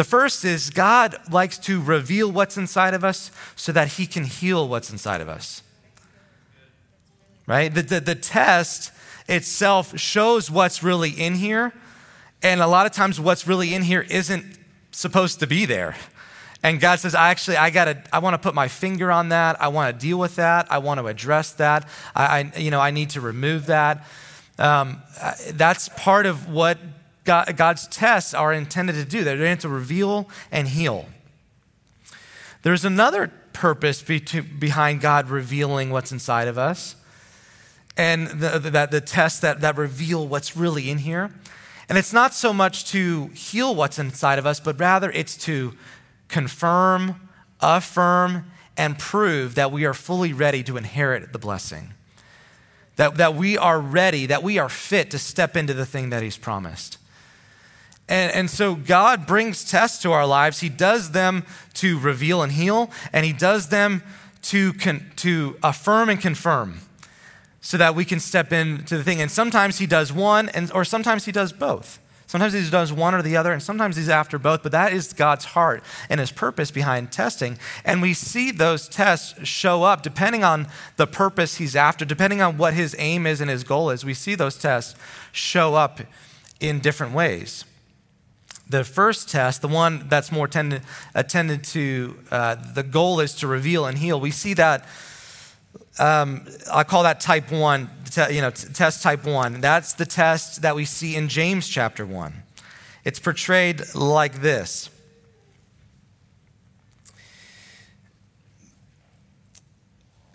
The 0.00 0.04
first 0.04 0.46
is 0.46 0.70
God 0.70 1.14
likes 1.30 1.58
to 1.58 1.78
reveal 1.78 2.32
what's 2.32 2.56
inside 2.56 2.94
of 2.94 3.04
us 3.04 3.30
so 3.54 3.70
that 3.72 3.86
he 3.86 4.06
can 4.06 4.24
heal 4.24 4.66
what's 4.66 4.90
inside 4.90 5.20
of 5.20 5.28
us. 5.28 5.62
Right? 7.46 7.68
The, 7.68 7.82
the, 7.82 8.00
the 8.00 8.14
test 8.14 8.92
itself 9.28 9.98
shows 9.98 10.50
what's 10.50 10.82
really 10.82 11.10
in 11.10 11.34
here. 11.34 11.74
And 12.42 12.62
a 12.62 12.66
lot 12.66 12.86
of 12.86 12.92
times, 12.92 13.20
what's 13.20 13.46
really 13.46 13.74
in 13.74 13.82
here 13.82 14.00
isn't 14.00 14.46
supposed 14.90 15.38
to 15.40 15.46
be 15.46 15.66
there. 15.66 15.96
And 16.62 16.80
God 16.80 16.98
says, 16.98 17.14
I 17.14 17.28
actually, 17.28 17.58
I 17.58 17.68
gotta, 17.68 18.02
I 18.10 18.20
want 18.20 18.32
to 18.32 18.38
put 18.38 18.54
my 18.54 18.68
finger 18.68 19.12
on 19.12 19.28
that. 19.28 19.60
I 19.60 19.68
want 19.68 19.94
to 19.94 20.06
deal 20.06 20.18
with 20.18 20.36
that. 20.36 20.72
I 20.72 20.78
want 20.78 20.98
to 20.98 21.08
address 21.08 21.52
that. 21.52 21.86
I, 22.16 22.24
I, 22.54 22.58
you 22.58 22.70
know, 22.70 22.80
I 22.80 22.90
need 22.90 23.10
to 23.10 23.20
remove 23.20 23.66
that. 23.66 24.06
Um, 24.58 25.02
that's 25.52 25.90
part 25.90 26.24
of 26.24 26.48
what 26.50 26.78
God, 27.24 27.56
God's 27.56 27.86
tests 27.88 28.34
are 28.34 28.52
intended 28.52 28.94
to 28.94 29.04
do. 29.04 29.24
They're 29.24 29.34
intended 29.34 29.60
to 29.62 29.68
reveal 29.68 30.28
and 30.50 30.68
heal. 30.68 31.06
There's 32.62 32.84
another 32.84 33.32
purpose 33.52 34.02
be 34.02 34.20
behind 34.20 35.00
God 35.00 35.28
revealing 35.28 35.90
what's 35.90 36.12
inside 36.12 36.48
of 36.48 36.58
us, 36.58 36.96
and 37.96 38.28
the, 38.28 38.58
the, 38.58 38.88
the 38.90 39.00
tests 39.00 39.40
that, 39.40 39.60
that 39.60 39.76
reveal 39.76 40.26
what's 40.26 40.56
really 40.56 40.90
in 40.90 40.98
here. 40.98 41.30
And 41.88 41.98
it's 41.98 42.12
not 42.12 42.32
so 42.32 42.52
much 42.52 42.86
to 42.92 43.26
heal 43.28 43.74
what's 43.74 43.98
inside 43.98 44.38
of 44.38 44.46
us, 44.46 44.60
but 44.60 44.78
rather 44.78 45.10
it's 45.10 45.36
to 45.38 45.74
confirm, 46.28 47.28
affirm, 47.60 48.50
and 48.76 48.98
prove 48.98 49.56
that 49.56 49.72
we 49.72 49.84
are 49.84 49.92
fully 49.92 50.32
ready 50.32 50.62
to 50.62 50.76
inherit 50.76 51.32
the 51.32 51.38
blessing. 51.38 51.92
That, 52.96 53.16
that 53.16 53.34
we 53.34 53.58
are 53.58 53.80
ready, 53.80 54.26
that 54.26 54.42
we 54.42 54.58
are 54.58 54.68
fit 54.68 55.10
to 55.10 55.18
step 55.18 55.56
into 55.56 55.74
the 55.74 55.84
thing 55.84 56.10
that 56.10 56.22
He's 56.22 56.38
promised. 56.38 56.98
And, 58.10 58.32
and 58.32 58.50
so 58.50 58.74
God 58.74 59.24
brings 59.24 59.64
tests 59.64 60.02
to 60.02 60.10
our 60.10 60.26
lives. 60.26 60.58
He 60.58 60.68
does 60.68 61.12
them 61.12 61.44
to 61.74 61.98
reveal 61.98 62.42
and 62.42 62.52
heal, 62.52 62.90
and 63.12 63.24
He 63.24 63.32
does 63.32 63.68
them 63.68 64.02
to, 64.42 64.72
con, 64.74 65.12
to 65.16 65.56
affirm 65.62 66.08
and 66.08 66.20
confirm 66.20 66.80
so 67.60 67.76
that 67.76 67.94
we 67.94 68.04
can 68.04 68.18
step 68.18 68.52
into 68.52 68.98
the 68.98 69.04
thing. 69.04 69.20
And 69.20 69.30
sometimes 69.30 69.78
He 69.78 69.86
does 69.86 70.12
one, 70.12 70.48
and, 70.48 70.72
or 70.72 70.84
sometimes 70.84 71.24
He 71.24 71.32
does 71.32 71.52
both. 71.52 72.00
Sometimes 72.26 72.52
He 72.52 72.68
does 72.68 72.92
one 72.92 73.14
or 73.14 73.22
the 73.22 73.36
other, 73.36 73.52
and 73.52 73.62
sometimes 73.62 73.96
He's 73.96 74.08
after 74.08 74.40
both, 74.40 74.64
but 74.64 74.72
that 74.72 74.92
is 74.92 75.12
God's 75.12 75.44
heart 75.44 75.84
and 76.08 76.18
His 76.18 76.32
purpose 76.32 76.72
behind 76.72 77.12
testing. 77.12 77.58
And 77.84 78.02
we 78.02 78.12
see 78.12 78.50
those 78.50 78.88
tests 78.88 79.46
show 79.46 79.84
up 79.84 80.02
depending 80.02 80.42
on 80.42 80.66
the 80.96 81.06
purpose 81.06 81.58
He's 81.58 81.76
after, 81.76 82.04
depending 82.04 82.42
on 82.42 82.56
what 82.56 82.74
His 82.74 82.96
aim 82.98 83.24
is 83.24 83.40
and 83.40 83.48
His 83.48 83.62
goal 83.62 83.90
is. 83.90 84.04
We 84.04 84.14
see 84.14 84.34
those 84.34 84.58
tests 84.58 84.98
show 85.30 85.76
up 85.76 86.00
in 86.58 86.80
different 86.80 87.14
ways. 87.14 87.64
The 88.70 88.84
first 88.84 89.28
test, 89.28 89.62
the 89.62 89.68
one 89.68 90.06
that's 90.08 90.30
more 90.30 90.46
tended, 90.46 90.82
attended 91.12 91.64
to, 91.64 92.16
uh, 92.30 92.54
the 92.54 92.84
goal 92.84 93.18
is 93.18 93.34
to 93.36 93.48
reveal 93.48 93.84
and 93.84 93.98
heal. 93.98 94.20
We 94.20 94.30
see 94.30 94.54
that, 94.54 94.86
um, 95.98 96.46
I 96.72 96.84
call 96.84 97.02
that 97.02 97.18
type 97.18 97.50
one, 97.50 97.90
you 98.30 98.40
know, 98.40 98.50
test 98.50 99.02
type 99.02 99.24
one. 99.24 99.60
That's 99.60 99.94
the 99.94 100.06
test 100.06 100.62
that 100.62 100.76
we 100.76 100.84
see 100.84 101.16
in 101.16 101.28
James 101.28 101.68
chapter 101.68 102.06
one. 102.06 102.44
It's 103.04 103.18
portrayed 103.18 103.82
like 103.92 104.40
this. 104.40 104.88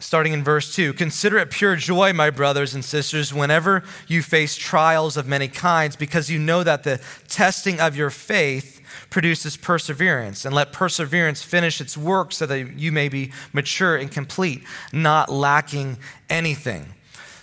Starting 0.05 0.33
in 0.33 0.43
verse 0.43 0.75
2. 0.75 0.93
Consider 0.93 1.39
it 1.39 1.49
pure 1.49 1.75
joy, 1.75 2.13
my 2.13 2.29
brothers 2.29 2.75
and 2.75 2.85
sisters, 2.85 3.33
whenever 3.33 3.83
you 4.07 4.21
face 4.21 4.55
trials 4.55 5.17
of 5.17 5.27
many 5.27 5.47
kinds, 5.47 5.95
because 5.95 6.29
you 6.29 6.37
know 6.37 6.63
that 6.63 6.83
the 6.83 7.01
testing 7.27 7.81
of 7.81 7.95
your 7.95 8.11
faith 8.11 8.81
produces 9.09 9.57
perseverance. 9.57 10.45
And 10.45 10.53
let 10.53 10.71
perseverance 10.71 11.41
finish 11.41 11.81
its 11.81 11.97
work 11.97 12.33
so 12.33 12.45
that 12.45 12.77
you 12.77 12.91
may 12.91 13.09
be 13.09 13.31
mature 13.51 13.95
and 13.95 14.11
complete, 14.11 14.63
not 14.93 15.29
lacking 15.29 15.97
anything. 16.29 16.93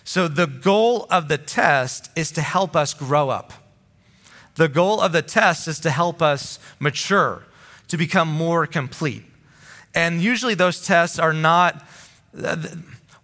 So, 0.04 0.28
the 0.28 0.47
goal 0.47 1.07
of 1.11 1.26
the 1.26 1.38
test 1.38 2.11
is 2.14 2.31
to 2.33 2.42
help 2.42 2.76
us 2.76 2.95
grow 2.95 3.28
up. 3.28 3.52
The 4.54 4.69
goal 4.69 5.00
of 5.00 5.12
the 5.12 5.23
test 5.23 5.66
is 5.66 5.81
to 5.81 5.90
help 5.90 6.23
us 6.23 6.61
mature, 6.78 7.45
to 7.88 7.97
become 7.97 8.28
more 8.28 8.66
complete. 8.69 9.25
And 9.95 10.23
usually, 10.23 10.54
those 10.54 10.85
tests 10.85 11.19
are 11.19 11.33
not 11.33 11.88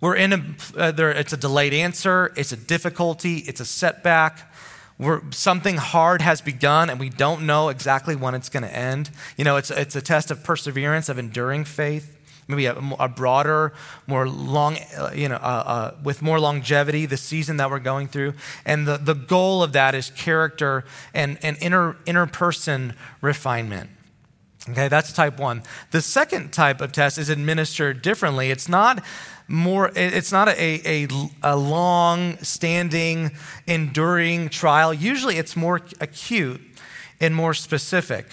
We're 0.01 0.17
in 0.17 0.33
a, 0.33 0.45
uh, 0.77 0.93
there, 0.93 1.11
it's 1.11 1.33
a 1.33 1.37
delayed 1.37 1.75
answer, 1.75 2.33
it's 2.37 2.53
a 2.53 2.57
difficulty, 2.57 3.39
it's 3.39 3.61
a 3.61 3.65
setback. 3.65 4.53
We're, 4.99 5.23
something 5.31 5.77
hard 5.77 6.23
has 6.23 6.41
begun 6.41 6.91
and 6.91 6.99
we 6.99 7.09
don't 7.09 7.47
know 7.47 7.69
exactly 7.69 8.17
when 8.17 8.35
it's 8.35 8.49
going 8.49 8.65
to 8.65 8.75
end. 8.75 9.11
You 9.37 9.45
know, 9.45 9.57
it's, 9.57 9.71
it's 9.71 9.97
a 9.97 10.03
test 10.03 10.31
of 10.31 10.43
perseverance, 10.43 11.09
of 11.09 11.19
enduring 11.19 11.65
faith 11.65 12.19
maybe 12.49 12.65
a, 12.65 12.75
a, 12.99 13.09
broader, 13.09 13.75
more 14.07 14.27
long, 14.27 14.79
uh, 14.97 15.11
you 15.15 15.29
know, 15.29 15.37
uh, 15.37 15.39
uh, 15.39 15.95
with 16.03 16.23
more 16.23 16.41
longevity, 16.41 17.05
the 17.05 17.17
season 17.17 17.59
that 17.59 17.71
we're 17.71 17.79
going 17.79 18.09
through. 18.09 18.33
And 18.65 18.89
the, 18.89 18.97
the 18.97 19.15
goal 19.15 19.63
of 19.63 19.73
that 19.75 19.95
is 19.95 20.11
character 20.11 20.85
and, 21.13 21.39
and 21.43 21.59
inner, 21.61 21.97
inner 22.07 22.27
person 22.27 22.95
refinement. 23.21 23.91
Okay, 24.71 24.89
that's 24.89 25.13
type 25.13 25.39
one. 25.39 25.63
The 25.93 26.03
second 26.03 26.53
type 26.53 26.81
of 26.81 26.93
test 26.93 27.17
is 27.17 27.29
administered 27.29 28.03
differently. 28.03 28.51
It's 28.51 28.69
not 28.69 29.03
more, 29.47 29.91
it's 29.95 30.31
not 30.31 30.49
a, 30.49 30.83
a, 30.85 31.09
a 31.43 31.57
long 31.57 32.37
standing, 32.39 33.31
enduring 33.67 34.51
trial. 34.51 34.93
Usually 34.93 35.37
it's 35.37 35.57
more 35.57 35.81
acute 36.01 36.61
and 37.19 37.35
more 37.35 37.55
specific, 37.55 38.27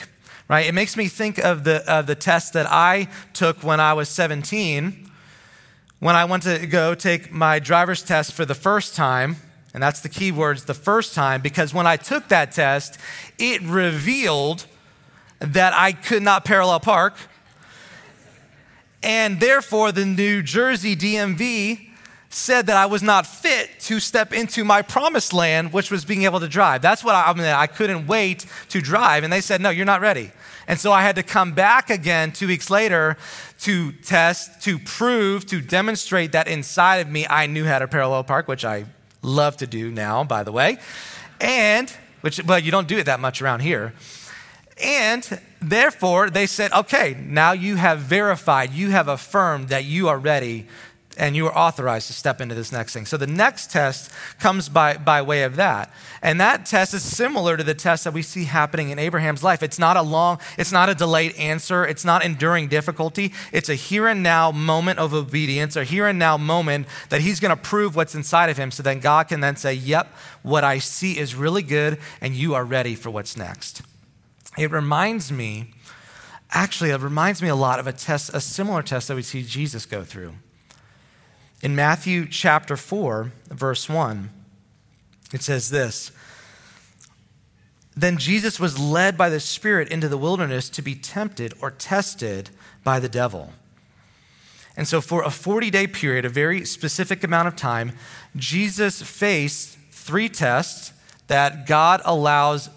right? 0.50 0.66
It 0.66 0.74
makes 0.74 0.98
me 0.98 1.08
think 1.08 1.38
of 1.38 1.64
the, 1.64 1.90
of 1.92 2.06
the 2.08 2.16
test 2.16 2.54
that 2.54 2.68
I 2.70 3.08
took 3.34 3.64
when 3.64 3.80
I 3.80 3.94
was 3.94 4.10
17, 4.10 5.10
when 6.00 6.16
I 6.16 6.26
went 6.26 6.44
to 6.44 6.68
go 6.68 6.96
take 6.96 7.32
my 7.32 7.60
driver's 7.60 8.04
test 8.04 8.34
for 8.34 8.44
the 8.44 8.56
first 8.56 8.96
time. 8.96 9.38
And 9.74 9.84
that's 9.84 10.00
the 10.02 10.10
key 10.10 10.32
words, 10.32 10.66
the 10.66 10.74
first 10.74 11.14
time, 11.14 11.42
because 11.42 11.74
when 11.74 11.86
I 11.86 11.98
took 11.98 12.30
that 12.30 12.54
test, 12.54 12.98
it 13.38 13.62
revealed 13.62 14.66
that 15.40 15.74
I 15.74 15.92
could 15.92 16.24
not 16.24 16.46
parallel 16.46 16.80
park. 16.80 17.16
And 19.04 19.40
therefore, 19.40 19.92
the 19.92 20.06
New 20.06 20.42
Jersey 20.42 20.96
DMV 20.96 21.90
said 22.30 22.66
that 22.68 22.76
I 22.76 22.86
was 22.86 23.02
not 23.02 23.26
fit 23.26 23.70
to 23.82 24.00
step 24.00 24.34
into 24.34 24.66
my 24.66 24.82
promised 24.82 25.32
land, 25.32 25.72
which 25.72 25.90
was 25.90 26.04
being 26.04 26.24
able 26.24 26.40
to 26.42 26.48
drive. 26.48 26.82
That's 26.82 27.04
what 27.04 27.16
I, 27.16 27.30
I 27.30 27.34
mean. 27.34 27.46
I 27.46 27.68
couldn't 27.68 28.08
wait 28.08 28.46
to 28.70 28.82
drive. 28.82 29.24
And 29.24 29.32
they 29.32 29.42
said, 29.42 29.62
no, 29.62 29.70
you're 29.70 29.86
not 29.86 30.02
ready. 30.02 30.32
And 30.68 30.80
so 30.80 30.92
I 30.92 31.04
had 31.04 31.16
to 31.16 31.24
come 31.24 31.54
back 31.54 31.90
again 31.90 32.32
two 32.32 32.48
weeks 32.48 32.70
later 32.70 33.16
to 33.62 33.92
test, 33.92 34.64
to 34.64 34.80
prove, 34.80 35.46
to 35.48 35.62
demonstrate 35.62 36.32
that 36.34 36.48
inside 36.48 36.98
of 36.98 37.10
me 37.10 37.26
I 37.30 37.46
knew 37.46 37.66
how 37.66 37.80
to 37.80 37.88
parallel 37.88 38.24
park, 38.24 38.48
which 38.48 38.66
I 38.66 38.86
love 39.22 39.58
to 39.58 39.68
do 39.68 39.92
now, 39.92 40.24
by 40.24 40.44
the 40.44 40.52
way. 40.52 40.78
And, 41.40 41.92
which, 42.22 42.44
well, 42.44 42.60
you 42.60 42.72
don't 42.72 42.88
do 42.88 42.98
it 42.98 43.06
that 43.06 43.20
much 43.20 43.42
around 43.42 43.62
here. 43.62 43.94
And 44.82 45.40
therefore, 45.62 46.30
they 46.30 46.48
said, 46.48 46.72
okay, 46.74 47.16
now 47.20 47.54
you 47.54 47.78
have 47.78 48.00
verified, 48.00 48.72
you 48.72 48.90
have 48.92 49.08
affirmed 49.08 49.70
that 49.70 49.86
you 49.86 50.10
are 50.10 50.20
ready 50.20 50.68
and 51.18 51.36
you 51.36 51.48
are 51.48 51.58
authorized 51.58 52.08
to 52.08 52.14
step 52.14 52.42
into 52.42 52.56
this 52.56 52.72
next 52.72 52.94
thing. 52.94 53.06
So 53.06 53.18
the 53.18 53.28
next 53.28 53.72
test 53.72 54.12
comes 54.40 54.70
by, 54.70 54.98
by 54.98 55.22
way 55.22 55.44
of 55.44 55.56
that. 55.56 55.94
And 56.22 56.42
that 56.42 56.66
test 56.66 56.94
is 56.94 57.04
similar 57.04 57.56
to 57.56 57.64
the 57.64 57.74
test 57.74 58.04
that 58.04 58.14
we 58.14 58.22
see 58.22 58.46
happening 58.46 58.90
in 58.90 59.00
Abraham's 59.00 59.44
life. 59.44 59.64
It's 59.64 59.80
not 59.80 59.98
a 59.98 60.02
long, 60.02 60.40
it's 60.58 60.72
not 60.72 60.90
a 60.90 60.96
delayed 60.96 61.36
answer, 61.36 61.86
it's 61.86 62.04
not 62.04 62.24
enduring 62.24 62.68
difficulty. 62.68 63.34
It's 63.52 63.70
a 63.70 63.76
here 63.76 64.08
and 64.08 64.24
now 64.24 64.52
moment 64.52 65.00
of 65.00 65.14
obedience, 65.14 65.76
a 65.76 65.84
here 65.84 66.08
and 66.08 66.20
now 66.20 66.38
moment 66.38 66.88
that 67.10 67.22
he's 67.22 67.40
going 67.40 67.56
to 67.56 67.62
prove 67.62 67.96
what's 67.96 68.16
inside 68.16 68.50
of 68.50 68.58
him. 68.58 68.72
So 68.72 68.84
then 68.84 69.00
God 69.00 69.28
can 69.28 69.40
then 69.40 69.56
say, 69.56 69.74
yep, 69.74 70.14
what 70.44 70.64
I 70.64 70.80
see 70.80 71.18
is 71.18 71.36
really 71.36 71.64
good, 71.64 71.98
and 72.20 72.36
you 72.36 72.56
are 72.56 72.66
ready 72.66 72.96
for 72.96 73.10
what's 73.10 73.38
next. 73.38 73.82
It 74.58 74.72
reminds 74.72 75.32
me, 75.32 75.72
actually, 76.52 76.92
it 76.92 77.02
reminds 77.02 77.42
me 77.42 77.50
a 77.50 77.56
lot 77.56 77.80
of 77.80 77.88
a 77.88 77.94
test, 77.94 78.34
a 78.34 78.42
similar 78.42 78.82
test 78.82 79.08
that 79.08 79.16
we 79.16 79.22
see 79.22 79.44
Jesus 79.44 79.86
go 79.86 80.04
through. 80.04 80.36
In 81.62 81.76
Matthew 81.76 82.28
chapter 82.28 82.78
4, 82.78 83.32
verse 83.50 83.90
1, 83.90 84.30
it 85.34 85.42
says 85.42 85.70
this 85.70 86.12
Then 87.96 88.18
Jesus 88.18 88.60
was 88.60 88.80
led 88.80 89.18
by 89.18 89.30
the 89.30 89.40
Spirit 89.40 89.90
into 89.90 90.08
the 90.08 90.18
wilderness 90.18 90.70
to 90.70 90.82
be 90.82 90.96
tempted 90.96 91.54
or 91.62 91.72
tested 91.72 92.50
by 92.84 93.00
the 93.00 93.10
devil. 93.10 93.54
And 94.78 94.88
so, 94.88 95.00
for 95.00 95.24
a 95.24 95.30
40 95.30 95.70
day 95.70 95.88
period, 95.88 96.26
a 96.26 96.30
very 96.30 96.66
specific 96.66 97.24
amount 97.24 97.48
of 97.48 97.56
time, 97.56 97.94
Jesus 98.36 99.02
faced 99.02 99.78
three 99.92 100.30
tests 100.30 100.92
that 101.28 101.66
God 101.66 102.02
allows 102.06 102.70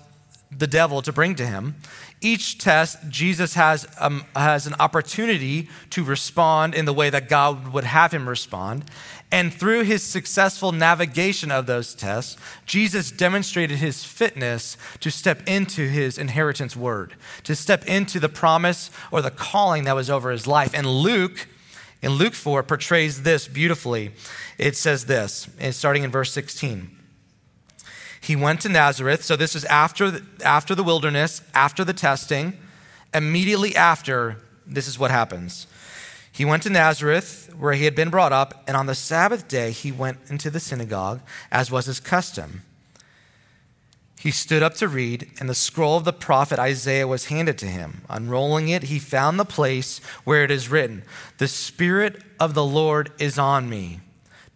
the 0.50 0.66
devil 0.66 1.02
to 1.02 1.12
bring 1.12 1.34
to 1.36 1.46
him. 1.46 1.76
Each 2.20 2.58
test, 2.58 2.98
Jesus 3.08 3.54
has, 3.54 3.86
um, 4.00 4.24
has 4.34 4.66
an 4.66 4.74
opportunity 4.80 5.68
to 5.90 6.02
respond 6.02 6.74
in 6.74 6.84
the 6.84 6.92
way 6.92 7.10
that 7.10 7.28
God 7.28 7.68
would 7.68 7.84
have 7.84 8.12
him 8.12 8.28
respond. 8.28 8.84
And 9.30 9.52
through 9.52 9.82
his 9.82 10.02
successful 10.02 10.72
navigation 10.72 11.50
of 11.50 11.66
those 11.66 11.94
tests, 11.94 12.36
Jesus 12.64 13.10
demonstrated 13.10 13.78
his 13.78 14.02
fitness 14.02 14.78
to 15.00 15.10
step 15.10 15.46
into 15.46 15.86
his 15.86 16.16
inheritance 16.16 16.74
word, 16.74 17.14
to 17.44 17.54
step 17.54 17.84
into 17.86 18.18
the 18.18 18.30
promise 18.30 18.90
or 19.12 19.20
the 19.20 19.30
calling 19.30 19.84
that 19.84 19.94
was 19.94 20.08
over 20.08 20.30
his 20.30 20.46
life. 20.46 20.72
And 20.72 20.86
Luke, 20.86 21.46
in 22.00 22.12
Luke 22.12 22.34
4, 22.34 22.62
portrays 22.62 23.22
this 23.22 23.46
beautifully. 23.46 24.12
It 24.56 24.76
says 24.76 25.04
this, 25.04 25.48
starting 25.72 26.04
in 26.04 26.10
verse 26.10 26.32
16. 26.32 26.97
He 28.28 28.36
went 28.36 28.60
to 28.60 28.68
Nazareth. 28.68 29.24
So 29.24 29.36
this 29.36 29.56
is 29.56 29.64
after 29.64 30.10
the, 30.10 30.22
after 30.44 30.74
the 30.74 30.84
wilderness, 30.84 31.40
after 31.54 31.82
the 31.82 31.94
testing. 31.94 32.58
Immediately 33.14 33.74
after, 33.74 34.36
this 34.66 34.86
is 34.86 34.98
what 34.98 35.10
happens. 35.10 35.66
He 36.30 36.44
went 36.44 36.62
to 36.64 36.68
Nazareth, 36.68 37.50
where 37.58 37.72
he 37.72 37.86
had 37.86 37.94
been 37.94 38.10
brought 38.10 38.34
up, 38.34 38.64
and 38.66 38.76
on 38.76 38.84
the 38.84 38.94
Sabbath 38.94 39.48
day 39.48 39.70
he 39.70 39.90
went 39.90 40.18
into 40.28 40.50
the 40.50 40.60
synagogue, 40.60 41.22
as 41.50 41.70
was 41.70 41.86
his 41.86 42.00
custom. 42.00 42.64
He 44.20 44.30
stood 44.30 44.62
up 44.62 44.74
to 44.74 44.88
read, 44.88 45.30
and 45.40 45.48
the 45.48 45.54
scroll 45.54 45.96
of 45.96 46.04
the 46.04 46.12
prophet 46.12 46.58
Isaiah 46.58 47.08
was 47.08 47.28
handed 47.28 47.56
to 47.58 47.66
him. 47.66 48.02
Unrolling 48.10 48.68
it, 48.68 48.82
he 48.82 48.98
found 48.98 49.40
the 49.40 49.46
place 49.46 50.02
where 50.24 50.44
it 50.44 50.50
is 50.50 50.68
written, 50.68 51.02
The 51.38 51.48
Spirit 51.48 52.22
of 52.38 52.52
the 52.52 52.64
Lord 52.64 53.10
is 53.18 53.38
on 53.38 53.70
me 53.70 54.00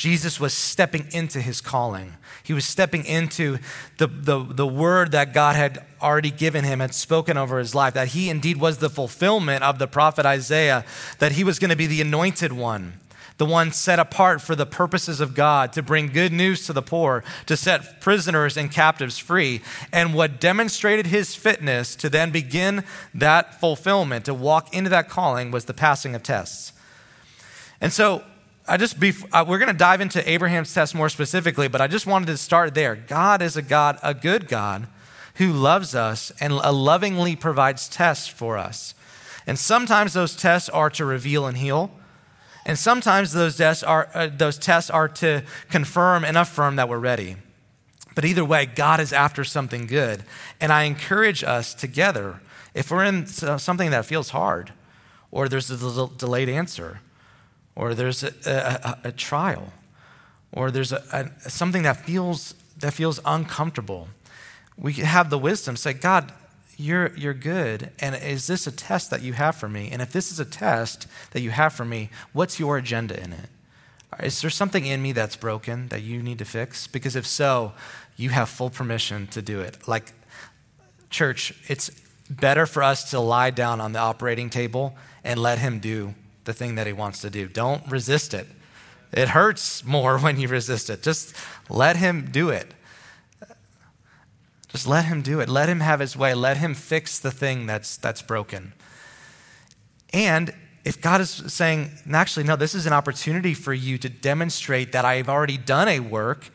Jesus 0.00 0.40
was 0.40 0.54
stepping 0.54 1.08
into 1.10 1.42
his 1.42 1.60
calling. 1.60 2.14
He 2.42 2.54
was 2.54 2.64
stepping 2.64 3.04
into 3.04 3.58
the, 3.98 4.06
the, 4.06 4.42
the 4.42 4.66
word 4.66 5.12
that 5.12 5.34
God 5.34 5.56
had 5.56 5.84
already 6.00 6.30
given 6.30 6.64
him, 6.64 6.80
had 6.80 6.94
spoken 6.94 7.36
over 7.36 7.58
his 7.58 7.74
life, 7.74 7.92
that 7.92 8.08
he 8.08 8.30
indeed 8.30 8.56
was 8.56 8.78
the 8.78 8.88
fulfillment 8.88 9.62
of 9.62 9.78
the 9.78 9.86
prophet 9.86 10.24
Isaiah, 10.24 10.86
that 11.18 11.32
he 11.32 11.44
was 11.44 11.58
going 11.58 11.68
to 11.68 11.76
be 11.76 11.86
the 11.86 12.00
anointed 12.00 12.50
one, 12.50 12.94
the 13.36 13.44
one 13.44 13.72
set 13.72 13.98
apart 13.98 14.40
for 14.40 14.56
the 14.56 14.64
purposes 14.64 15.20
of 15.20 15.34
God, 15.34 15.70
to 15.74 15.82
bring 15.82 16.06
good 16.06 16.32
news 16.32 16.64
to 16.64 16.72
the 16.72 16.80
poor, 16.80 17.22
to 17.44 17.54
set 17.54 18.00
prisoners 18.00 18.56
and 18.56 18.72
captives 18.72 19.18
free. 19.18 19.60
And 19.92 20.14
what 20.14 20.40
demonstrated 20.40 21.08
his 21.08 21.34
fitness 21.34 21.94
to 21.96 22.08
then 22.08 22.30
begin 22.30 22.84
that 23.12 23.60
fulfillment, 23.60 24.24
to 24.24 24.32
walk 24.32 24.74
into 24.74 24.88
that 24.88 25.10
calling, 25.10 25.50
was 25.50 25.66
the 25.66 25.74
passing 25.74 26.14
of 26.14 26.22
tests. 26.22 26.72
And 27.82 27.92
so, 27.92 28.24
I 28.68 28.76
just 28.76 29.00
be, 29.00 29.12
uh, 29.32 29.44
we're 29.46 29.58
going 29.58 29.72
to 29.72 29.78
dive 29.78 30.00
into 30.00 30.28
Abraham's 30.30 30.72
test 30.72 30.94
more 30.94 31.08
specifically, 31.08 31.68
but 31.68 31.80
I 31.80 31.86
just 31.86 32.06
wanted 32.06 32.26
to 32.26 32.36
start 32.36 32.74
there. 32.74 32.94
God 32.94 33.42
is 33.42 33.56
a 33.56 33.62
God, 33.62 33.98
a 34.02 34.14
good 34.14 34.48
God 34.48 34.86
who 35.36 35.52
loves 35.52 35.94
us 35.94 36.30
and 36.40 36.54
lovingly 36.56 37.34
provides 37.34 37.88
tests 37.88 38.28
for 38.28 38.58
us. 38.58 38.94
And 39.46 39.58
sometimes 39.58 40.12
those 40.12 40.36
tests 40.36 40.68
are 40.68 40.90
to 40.90 41.04
reveal 41.04 41.46
and 41.46 41.56
heal. 41.56 41.90
And 42.66 42.78
sometimes 42.78 43.32
those 43.32 43.56
tests 43.56 43.82
are, 43.82 44.08
uh, 44.14 44.28
those 44.28 44.58
tests 44.58 44.90
are 44.90 45.08
to 45.08 45.42
confirm 45.70 46.24
and 46.24 46.36
affirm 46.36 46.76
that 46.76 46.88
we're 46.88 46.98
ready. 46.98 47.36
But 48.14 48.24
either 48.24 48.44
way, 48.44 48.66
God 48.66 49.00
is 49.00 49.12
after 49.12 49.44
something 49.44 49.86
good. 49.86 50.24
And 50.60 50.72
I 50.72 50.84
encourage 50.84 51.42
us 51.42 51.74
together, 51.74 52.40
if 52.74 52.90
we're 52.90 53.04
in 53.04 53.26
something 53.26 53.90
that 53.90 54.04
feels 54.04 54.30
hard 54.30 54.72
or 55.30 55.48
there's 55.48 55.70
a 55.70 56.08
delayed 56.08 56.48
answer, 56.48 57.00
or 57.74 57.94
there's 57.94 58.22
a, 58.22 58.32
a, 58.46 59.08
a 59.08 59.12
trial, 59.12 59.72
or 60.52 60.70
there's 60.70 60.92
a, 60.92 61.30
something 61.40 61.82
that 61.82 62.04
feels, 62.04 62.54
that 62.78 62.92
feels 62.92 63.20
uncomfortable, 63.24 64.08
we 64.76 64.94
have 64.94 65.30
the 65.30 65.38
wisdom 65.38 65.76
say, 65.76 65.92
God, 65.92 66.32
you're, 66.76 67.14
you're 67.16 67.34
good. 67.34 67.90
And 68.00 68.14
is 68.16 68.46
this 68.46 68.66
a 68.66 68.72
test 68.72 69.10
that 69.10 69.22
you 69.22 69.34
have 69.34 69.54
for 69.54 69.68
me? 69.68 69.90
And 69.92 70.00
if 70.00 70.12
this 70.12 70.32
is 70.32 70.40
a 70.40 70.44
test 70.44 71.06
that 71.32 71.42
you 71.42 71.50
have 71.50 71.74
for 71.74 71.84
me, 71.84 72.10
what's 72.32 72.58
your 72.58 72.78
agenda 72.78 73.22
in 73.22 73.32
it? 73.32 73.48
is 74.18 74.40
there 74.40 74.50
something 74.50 74.86
in 74.86 75.00
me 75.00 75.12
that's 75.12 75.36
broken 75.36 75.88
that 75.88 76.02
you 76.02 76.22
need 76.22 76.38
to 76.38 76.44
fix? 76.44 76.86
Because 76.86 77.14
if 77.14 77.26
so, 77.26 77.72
you 78.16 78.30
have 78.30 78.48
full 78.48 78.70
permission 78.70 79.26
to 79.28 79.40
do 79.40 79.60
it. 79.60 79.86
Like, 79.86 80.12
church, 81.10 81.54
it's 81.68 81.90
better 82.28 82.66
for 82.66 82.82
us 82.82 83.10
to 83.10 83.20
lie 83.20 83.50
down 83.50 83.80
on 83.80 83.92
the 83.92 83.98
operating 83.98 84.50
table 84.50 84.96
and 85.22 85.40
let 85.40 85.58
Him 85.58 85.78
do 85.78 86.14
the 86.44 86.52
thing 86.52 86.74
that 86.74 86.86
He 86.86 86.92
wants 86.92 87.20
to 87.20 87.30
do. 87.30 87.48
Don't 87.48 87.86
resist 87.90 88.34
it. 88.34 88.46
It 89.12 89.28
hurts 89.28 89.84
more 89.84 90.18
when 90.20 90.38
you 90.38 90.48
resist 90.48 90.90
it. 90.90 91.02
Just 91.02 91.34
let 91.68 91.96
Him 91.96 92.30
do 92.30 92.50
it. 92.50 92.74
Just 94.68 94.86
let 94.86 95.06
Him 95.06 95.22
do 95.22 95.40
it. 95.40 95.48
Let 95.48 95.68
Him 95.68 95.80
have 95.80 96.00
His 96.00 96.16
way. 96.16 96.34
Let 96.34 96.58
Him 96.58 96.74
fix 96.74 97.18
the 97.18 97.30
thing 97.30 97.66
that's, 97.66 97.96
that's 97.96 98.22
broken. 98.22 98.72
And 100.12 100.54
if 100.84 101.00
God 101.00 101.20
is 101.20 101.30
saying, 101.30 101.90
actually, 102.12 102.44
no, 102.44 102.56
this 102.56 102.74
is 102.74 102.86
an 102.86 102.92
opportunity 102.92 103.54
for 103.54 103.72
you 103.72 103.98
to 103.98 104.08
demonstrate 104.08 104.92
that 104.92 105.04
I've 105.04 105.28
already 105.28 105.58
done 105.58 105.88
a 105.88 106.00
work, 106.00 106.50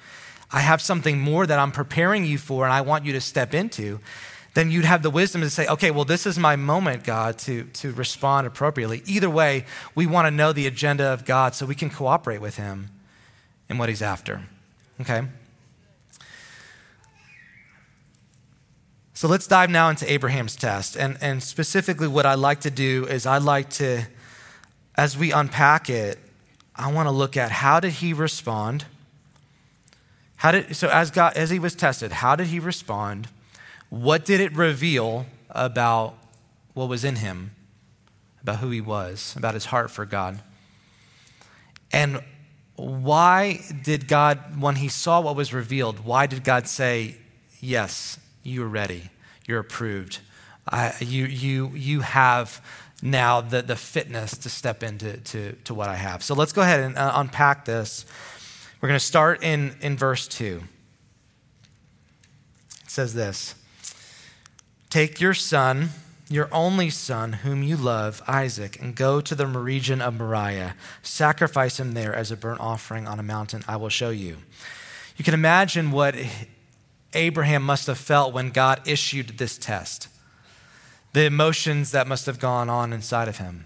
I 0.51 0.61
have 0.61 0.81
something 0.81 1.19
more 1.19 1.45
that 1.45 1.59
I'm 1.59 1.71
preparing 1.71 2.25
you 2.25 2.37
for 2.37 2.63
and 2.63 2.73
I 2.73 2.81
want 2.81 3.05
you 3.05 3.13
to 3.13 3.21
step 3.21 3.53
into, 3.53 3.99
then 4.55 4.71
you'd 4.71 4.85
have 4.85 5.03
the 5.03 5.09
wisdom 5.09 5.41
to 5.41 5.49
say, 5.49 5.67
okay, 5.67 5.91
well, 5.91 6.05
this 6.05 6.25
is 6.25 6.39
my 6.39 6.55
moment, 6.55 7.03
God, 7.03 7.37
to, 7.39 7.65
to 7.65 7.91
respond 7.91 8.47
appropriately. 8.47 9.03
Either 9.05 9.29
way, 9.29 9.65
we 9.93 10.07
want 10.07 10.27
to 10.27 10.31
know 10.31 10.53
the 10.53 10.65
agenda 10.65 11.03
of 11.03 11.25
God 11.25 11.53
so 11.53 11.65
we 11.65 11.75
can 11.75 11.89
cooperate 11.89 12.39
with 12.39 12.55
Him 12.55 12.89
in 13.69 13.77
what 13.77 13.89
He's 13.89 14.01
after. 14.01 14.43
Okay? 15.01 15.23
So 19.13 19.27
let's 19.27 19.45
dive 19.45 19.69
now 19.69 19.89
into 19.89 20.09
Abraham's 20.09 20.55
test. 20.55 20.95
And, 20.95 21.17
and 21.19 21.43
specifically, 21.43 22.07
what 22.07 22.25
I'd 22.25 22.39
like 22.39 22.61
to 22.61 22.71
do 22.71 23.05
is 23.07 23.25
I'd 23.25 23.43
like 23.43 23.69
to, 23.71 24.03
as 24.95 25.17
we 25.17 25.33
unpack 25.33 25.89
it, 25.89 26.17
I 26.77 26.91
want 26.93 27.07
to 27.07 27.11
look 27.11 27.35
at 27.35 27.51
how 27.51 27.81
did 27.81 27.91
he 27.93 28.13
respond? 28.13 28.85
How 30.37 30.53
did, 30.53 30.77
so 30.77 30.87
as, 30.87 31.11
God, 31.11 31.35
as 31.35 31.49
he 31.49 31.59
was 31.59 31.75
tested, 31.75 32.13
how 32.13 32.37
did 32.37 32.47
he 32.47 32.59
respond? 32.59 33.27
What 33.95 34.25
did 34.25 34.41
it 34.41 34.53
reveal 34.53 35.25
about 35.49 36.17
what 36.73 36.89
was 36.89 37.05
in 37.05 37.15
him, 37.15 37.51
about 38.41 38.57
who 38.57 38.69
he 38.69 38.81
was, 38.81 39.33
about 39.37 39.53
his 39.53 39.63
heart 39.63 39.89
for 39.89 40.05
God? 40.05 40.41
And 41.93 42.21
why 42.75 43.61
did 43.83 44.09
God, 44.09 44.59
when 44.59 44.75
he 44.75 44.89
saw 44.89 45.21
what 45.21 45.37
was 45.37 45.53
revealed, 45.53 46.03
why 46.03 46.27
did 46.27 46.43
God 46.43 46.67
say, 46.67 47.15
Yes, 47.61 48.19
you're 48.43 48.67
ready, 48.67 49.11
you're 49.47 49.59
approved, 49.59 50.19
I, 50.67 50.93
you, 50.99 51.23
you, 51.23 51.69
you 51.69 52.01
have 52.01 52.61
now 53.01 53.39
the, 53.39 53.61
the 53.61 53.77
fitness 53.77 54.37
to 54.39 54.49
step 54.49 54.83
into 54.83 55.15
to, 55.21 55.53
to 55.63 55.73
what 55.73 55.87
I 55.87 55.95
have? 55.95 56.21
So 56.21 56.35
let's 56.35 56.51
go 56.51 56.63
ahead 56.63 56.81
and 56.81 56.97
uh, 56.97 57.13
unpack 57.15 57.63
this. 57.63 58.05
We're 58.81 58.89
going 58.89 58.99
to 58.99 59.05
start 59.05 59.41
in, 59.41 59.77
in 59.79 59.95
verse 59.95 60.27
2. 60.27 60.61
It 62.83 62.89
says 62.91 63.13
this. 63.13 63.55
Take 64.95 65.19
your 65.19 65.33
son, 65.33 65.89
your 66.29 66.47
only 66.53 66.89
son, 66.89 67.33
whom 67.33 67.61
you 67.61 67.75
love, 67.75 68.23
Isaac, 68.29 68.81
and 68.81 68.95
go 68.95 69.19
to 69.19 69.35
the 69.35 69.45
region 69.45 70.01
of 70.01 70.17
Moriah. 70.17 70.73
Sacrifice 71.01 71.81
him 71.81 71.95
there 71.95 72.15
as 72.15 72.31
a 72.31 72.37
burnt 72.37 72.61
offering 72.61 73.05
on 73.05 73.19
a 73.19 73.21
mountain 73.21 73.61
I 73.67 73.75
will 73.75 73.89
show 73.89 74.09
you. 74.09 74.37
You 75.17 75.25
can 75.25 75.33
imagine 75.33 75.91
what 75.91 76.15
Abraham 77.13 77.61
must 77.61 77.87
have 77.87 77.97
felt 77.97 78.33
when 78.33 78.51
God 78.51 78.87
issued 78.87 79.37
this 79.37 79.57
test, 79.57 80.07
the 81.11 81.25
emotions 81.25 81.91
that 81.91 82.07
must 82.07 82.25
have 82.25 82.39
gone 82.39 82.69
on 82.69 82.93
inside 82.93 83.27
of 83.27 83.39
him. 83.39 83.65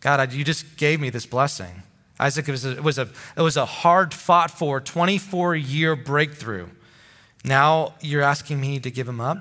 God, 0.00 0.32
you 0.32 0.42
just 0.42 0.78
gave 0.78 1.00
me 1.00 1.10
this 1.10 1.26
blessing. 1.26 1.82
Isaac 2.18 2.46
was 2.46 2.64
a, 2.64 2.80
was 2.80 2.96
a, 2.96 3.10
it 3.36 3.42
was 3.42 3.58
a 3.58 3.66
hard 3.66 4.14
fought 4.14 4.50
for 4.50 4.80
24 4.80 5.54
year 5.54 5.96
breakthrough. 5.96 6.68
Now 7.48 7.94
you're 8.02 8.22
asking 8.22 8.60
me 8.60 8.78
to 8.78 8.90
give 8.90 9.08
him 9.08 9.20
up? 9.20 9.38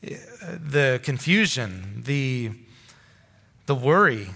The 0.00 1.00
confusion, 1.02 2.02
the, 2.04 2.52
the 3.66 3.74
worry, 3.74 4.28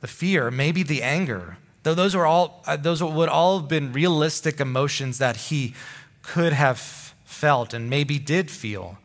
the 0.00 0.06
fear, 0.06 0.50
maybe 0.50 0.84
the 0.84 1.02
anger. 1.02 1.56
Though 1.82 1.94
those 1.94 2.14
are 2.14 2.24
all 2.24 2.62
uh, 2.66 2.76
those 2.76 3.02
would 3.02 3.28
all 3.28 3.58
have 3.58 3.68
been 3.68 3.92
realistic 3.92 4.60
emotions 4.60 5.18
that 5.18 5.36
he 5.36 5.74
could 6.22 6.52
have 6.52 6.78
felt 7.24 7.74
and 7.74 7.90
maybe 7.90 8.18
did 8.18 8.50
feel. 8.50 8.98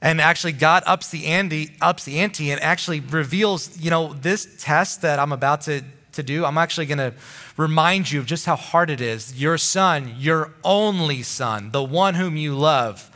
And 0.00 0.20
actually 0.20 0.52
God 0.52 0.82
ups 0.86 1.10
the 1.10 1.26
ante, 1.26 1.76
ups 1.80 2.04
the 2.04 2.20
ante 2.20 2.50
and 2.52 2.62
actually 2.62 3.00
reveals, 3.00 3.78
you 3.78 3.90
know, 3.90 4.14
this 4.14 4.56
test 4.60 5.02
that 5.02 5.18
I'm 5.18 5.32
about 5.32 5.62
to 5.62 5.82
to 6.14 6.22
do. 6.22 6.44
I'm 6.44 6.58
actually 6.58 6.86
going 6.86 6.98
to 6.98 7.14
remind 7.56 8.10
you 8.10 8.20
of 8.20 8.26
just 8.26 8.46
how 8.46 8.56
hard 8.56 8.90
it 8.90 9.00
is. 9.00 9.40
Your 9.40 9.58
son, 9.58 10.14
your 10.18 10.52
only 10.64 11.22
son, 11.22 11.70
the 11.70 11.82
one 11.82 12.14
whom 12.14 12.36
you 12.36 12.54
love, 12.54 13.10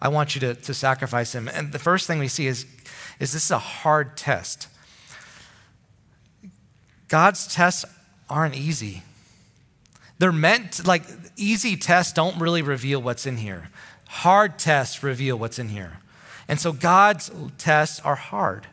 I 0.00 0.08
want 0.08 0.34
you 0.34 0.40
to, 0.42 0.54
to 0.54 0.74
sacrifice 0.74 1.34
him. 1.34 1.48
And 1.48 1.72
the 1.72 1.78
first 1.78 2.06
thing 2.06 2.18
we 2.18 2.28
see 2.28 2.46
is, 2.46 2.66
is 3.20 3.32
this 3.32 3.44
is 3.44 3.50
a 3.50 3.58
hard 3.58 4.16
test. 4.16 4.68
God's 7.08 7.46
tests 7.46 7.84
aren't 8.28 8.56
easy. 8.56 9.02
They're 10.18 10.32
meant, 10.32 10.86
like, 10.86 11.04
easy 11.36 11.76
tests 11.76 12.12
don't 12.12 12.40
really 12.40 12.62
reveal 12.62 13.02
what's 13.02 13.26
in 13.26 13.36
here. 13.38 13.70
Hard 14.08 14.58
tests 14.58 15.02
reveal 15.02 15.38
what's 15.38 15.58
in 15.58 15.68
here. 15.68 15.98
And 16.48 16.60
so 16.60 16.72
God's 16.72 17.30
tests 17.58 18.00
are 18.00 18.14
hard. 18.14 18.66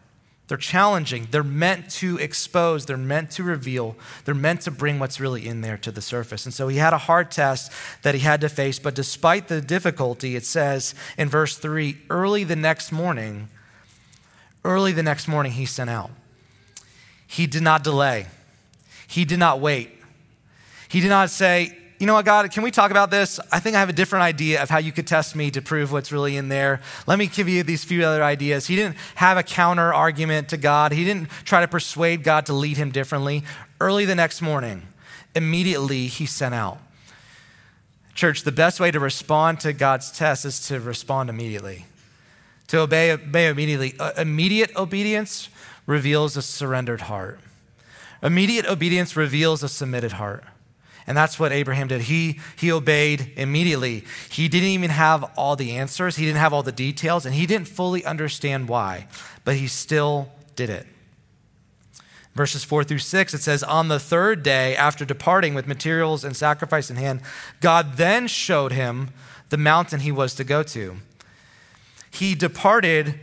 They're 0.50 0.58
challenging. 0.58 1.28
They're 1.30 1.44
meant 1.44 1.92
to 1.92 2.18
expose. 2.18 2.88
They're 2.88 2.98
meant 2.98 3.30
to 3.32 3.44
reveal. 3.44 3.96
They're 4.26 4.34
meant 4.34 4.62
to 4.62 4.72
bring 4.72 4.98
what's 4.98 5.20
really 5.20 5.48
in 5.48 5.62
there 5.62 5.78
to 5.78 5.92
the 5.92 6.02
surface. 6.02 6.44
And 6.46 6.54
so 6.54 6.68
he 6.68 6.78
had 6.78 6.92
a 6.92 6.98
hard 6.98 7.30
test 7.30 7.72
that 8.02 8.16
he 8.16 8.22
had 8.22 8.42
to 8.42 8.50
face. 8.50 8.80
But 8.80 8.96
despite 8.96 9.48
the 9.48 9.62
difficulty, 9.62 10.36
it 10.36 10.44
says 10.44 10.96
in 11.20 11.30
verse 11.30 11.56
3 11.56 12.00
early 12.10 12.44
the 12.44 12.56
next 12.56 12.92
morning, 12.92 13.48
early 14.66 14.92
the 14.92 15.04
next 15.04 15.28
morning, 15.28 15.52
he 15.52 15.68
sent 15.68 15.92
out. 15.92 16.10
He 17.28 17.46
did 17.46 17.62
not 17.62 17.84
delay, 17.84 18.26
he 19.08 19.26
did 19.26 19.40
not 19.40 19.60
wait. 19.60 19.96
He 20.88 21.00
did 21.00 21.10
not 21.10 21.30
say, 21.30 21.78
you 22.00 22.06
know 22.06 22.14
what, 22.14 22.24
God, 22.24 22.50
can 22.52 22.64
we 22.64 22.72
talk 22.72 22.92
about 22.92 23.12
this? 23.12 23.42
I 23.52 23.60
think 23.60 23.76
I 23.76 23.82
have 23.82 23.90
a 23.90 23.94
different 23.94 24.24
idea 24.24 24.64
of 24.64 24.70
how 24.70 24.78
you 24.78 24.94
could 24.94 25.06
test 25.06 25.36
me 25.36 25.52
to 25.52 25.62
prove 25.62 25.92
what's 25.92 26.14
really 26.14 26.38
in 26.38 26.48
there. 26.48 26.80
Let 27.06 27.20
me 27.20 27.28
give 27.28 27.50
you 27.50 27.62
these 27.62 27.84
few 27.84 28.06
other 28.06 28.24
ideas. 28.24 28.68
He 28.68 28.78
didn't 28.78 28.96
have 29.16 29.38
a 29.38 29.44
counter 29.44 29.94
argument 29.94 30.48
to 30.50 30.58
God, 30.58 30.94
he 30.94 31.04
didn't 31.04 31.30
try 31.44 31.60
to 31.60 31.68
persuade 31.68 32.24
God 32.24 32.46
to 32.46 32.54
lead 32.54 32.78
him 32.78 32.90
differently. 32.90 33.44
Early 33.82 34.06
the 34.06 34.16
next 34.16 34.42
morning, 34.42 34.84
immediately 35.36 36.08
he 36.08 36.26
sent 36.26 36.56
out. 36.56 36.80
Church, 38.16 38.44
the 38.44 38.52
best 38.52 38.80
way 38.80 38.92
to 38.92 39.00
respond 39.00 39.60
to 39.62 39.74
God's 39.74 40.10
test 40.10 40.46
is 40.46 40.66
to 40.68 40.80
respond 40.80 41.30
immediately. 41.30 41.86
To 42.68 42.80
obey, 42.80 43.12
obey 43.12 43.48
immediately. 43.48 43.96
Uh, 44.00 44.12
immediate 44.18 44.74
obedience 44.78 45.50
reveals 45.86 46.38
a 46.38 46.42
surrendered 46.42 47.02
heart. 47.02 47.40
Immediate 48.24 48.66
obedience 48.66 49.18
reveals 49.18 49.64
a 49.64 49.70
submitted 49.70 50.14
heart. 50.14 50.46
And 51.10 51.18
that's 51.18 51.40
what 51.40 51.52
Abraham 51.52 51.88
did. 51.88 52.02
He, 52.02 52.40
he 52.56 52.72
obeyed 52.72 53.32
immediately. 53.36 54.04
He 54.30 54.48
didn't 54.48 54.70
even 54.70 54.92
have 54.92 55.24
all 55.36 55.56
the 55.56 55.72
answers, 55.72 56.18
he 56.18 56.26
didn't 56.26 56.38
have 56.38 56.54
all 56.54 56.62
the 56.62 56.72
details, 56.72 57.26
and 57.26 57.34
he 57.34 57.48
didn't 57.48 57.68
fully 57.68 58.06
understand 58.06 58.70
why, 58.70 59.08
but 59.44 59.56
he 59.56 59.66
still 59.66 60.32
did 60.56 60.70
it. 60.70 60.86
Verses 62.36 62.64
4 62.64 62.84
through 62.84 63.00
6, 63.00 63.34
it 63.34 63.42
says, 63.42 63.64
On 63.64 63.88
the 63.88 64.00
third 64.00 64.44
day, 64.44 64.76
after 64.76 65.04
departing 65.04 65.56
with 65.56 65.66
materials 65.66 66.24
and 66.24 66.38
sacrifice 66.38 66.92
in 66.92 66.96
hand, 66.96 67.22
God 67.60 67.98
then 67.98 68.28
showed 68.28 68.72
him 68.72 69.10
the 69.50 69.58
mountain 69.58 70.02
he 70.02 70.12
was 70.12 70.36
to 70.36 70.44
go 70.44 70.62
to. 70.62 70.98
He 72.12 72.36
departed 72.36 73.20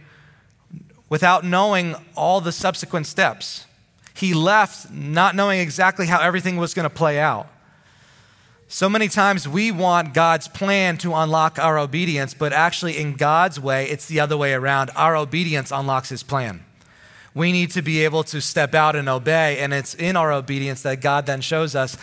without 1.09 1.45
knowing 1.45 1.95
all 2.17 2.41
the 2.41 2.51
subsequent 2.51 3.07
steps. 3.07 3.65
He 4.13 4.35
left 4.35 4.91
not 4.91 5.37
knowing 5.37 5.61
exactly 5.61 6.07
how 6.07 6.21
everything 6.21 6.57
was 6.57 6.75
going 6.75 6.89
to 6.89 6.95
play 6.95 7.21
out. 7.21 7.49
So 8.69 8.89
many 8.89 9.07
times 9.07 9.47
we 9.47 9.71
want 9.71 10.13
God's 10.13 10.49
plan 10.49 10.99
to 10.99 11.15
unlock 11.15 11.57
our 11.57 11.79
obedience, 11.79 12.35
but 12.35 12.53
actually, 12.53 12.99
in 12.99 13.15
God's 13.15 13.61
way, 13.61 13.89
it's 13.89 14.07
the 14.07 14.19
other 14.19 14.37
way 14.37 14.55
around. 14.55 14.91
Our 14.97 15.17
obedience 15.17 15.71
unlocks 15.71 16.09
His 16.09 16.25
plan. 16.25 16.65
We 17.33 17.53
need 17.53 17.71
to 17.73 17.83
be 17.83 18.03
able 18.05 18.25
to 18.25 18.41
step 18.41 18.75
out 18.75 18.97
and 18.97 19.09
obey, 19.09 19.61
and 19.61 19.73
it's 19.73 19.95
in 19.95 20.17
our 20.17 20.33
obedience 20.33 20.83
that 20.83 21.01
God 21.01 21.27
then 21.27 21.43
shows 21.43 21.77
us 21.77 21.97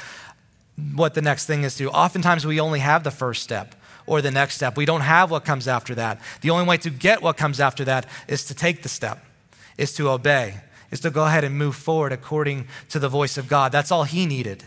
what 0.95 1.15
the 1.15 1.21
next 1.21 1.47
thing 1.47 1.63
is 1.63 1.75
to. 1.75 1.83
Do. 1.83 1.89
Oftentimes, 1.89 2.45
we 2.45 2.61
only 2.61 2.79
have 2.79 3.03
the 3.03 3.11
first 3.11 3.43
step 3.43 3.75
or 4.05 4.21
the 4.21 4.31
next 4.31 4.55
step. 4.55 4.77
We 4.77 4.85
don't 4.85 5.01
have 5.01 5.31
what 5.31 5.43
comes 5.43 5.67
after 5.67 5.93
that. 5.95 6.21
The 6.41 6.49
only 6.49 6.65
way 6.65 6.77
to 6.77 6.89
get 6.89 7.21
what 7.21 7.35
comes 7.35 7.59
after 7.59 7.83
that 7.85 8.05
is 8.29 8.45
to 8.45 8.55
take 8.55 8.83
the 8.83 8.89
step, 8.89 9.23
is 9.77 9.93
to 9.95 10.09
obey, 10.09 10.61
is 10.91 11.01
to 11.01 11.09
go 11.09 11.25
ahead 11.25 11.43
and 11.43 11.57
move 11.57 11.75
forward 11.75 12.13
according 12.13 12.67
to 12.89 12.99
the 12.99 13.09
voice 13.09 13.37
of 13.37 13.49
God. 13.49 13.73
That's 13.73 13.91
all 13.91 14.05
He 14.05 14.25
needed. 14.25 14.63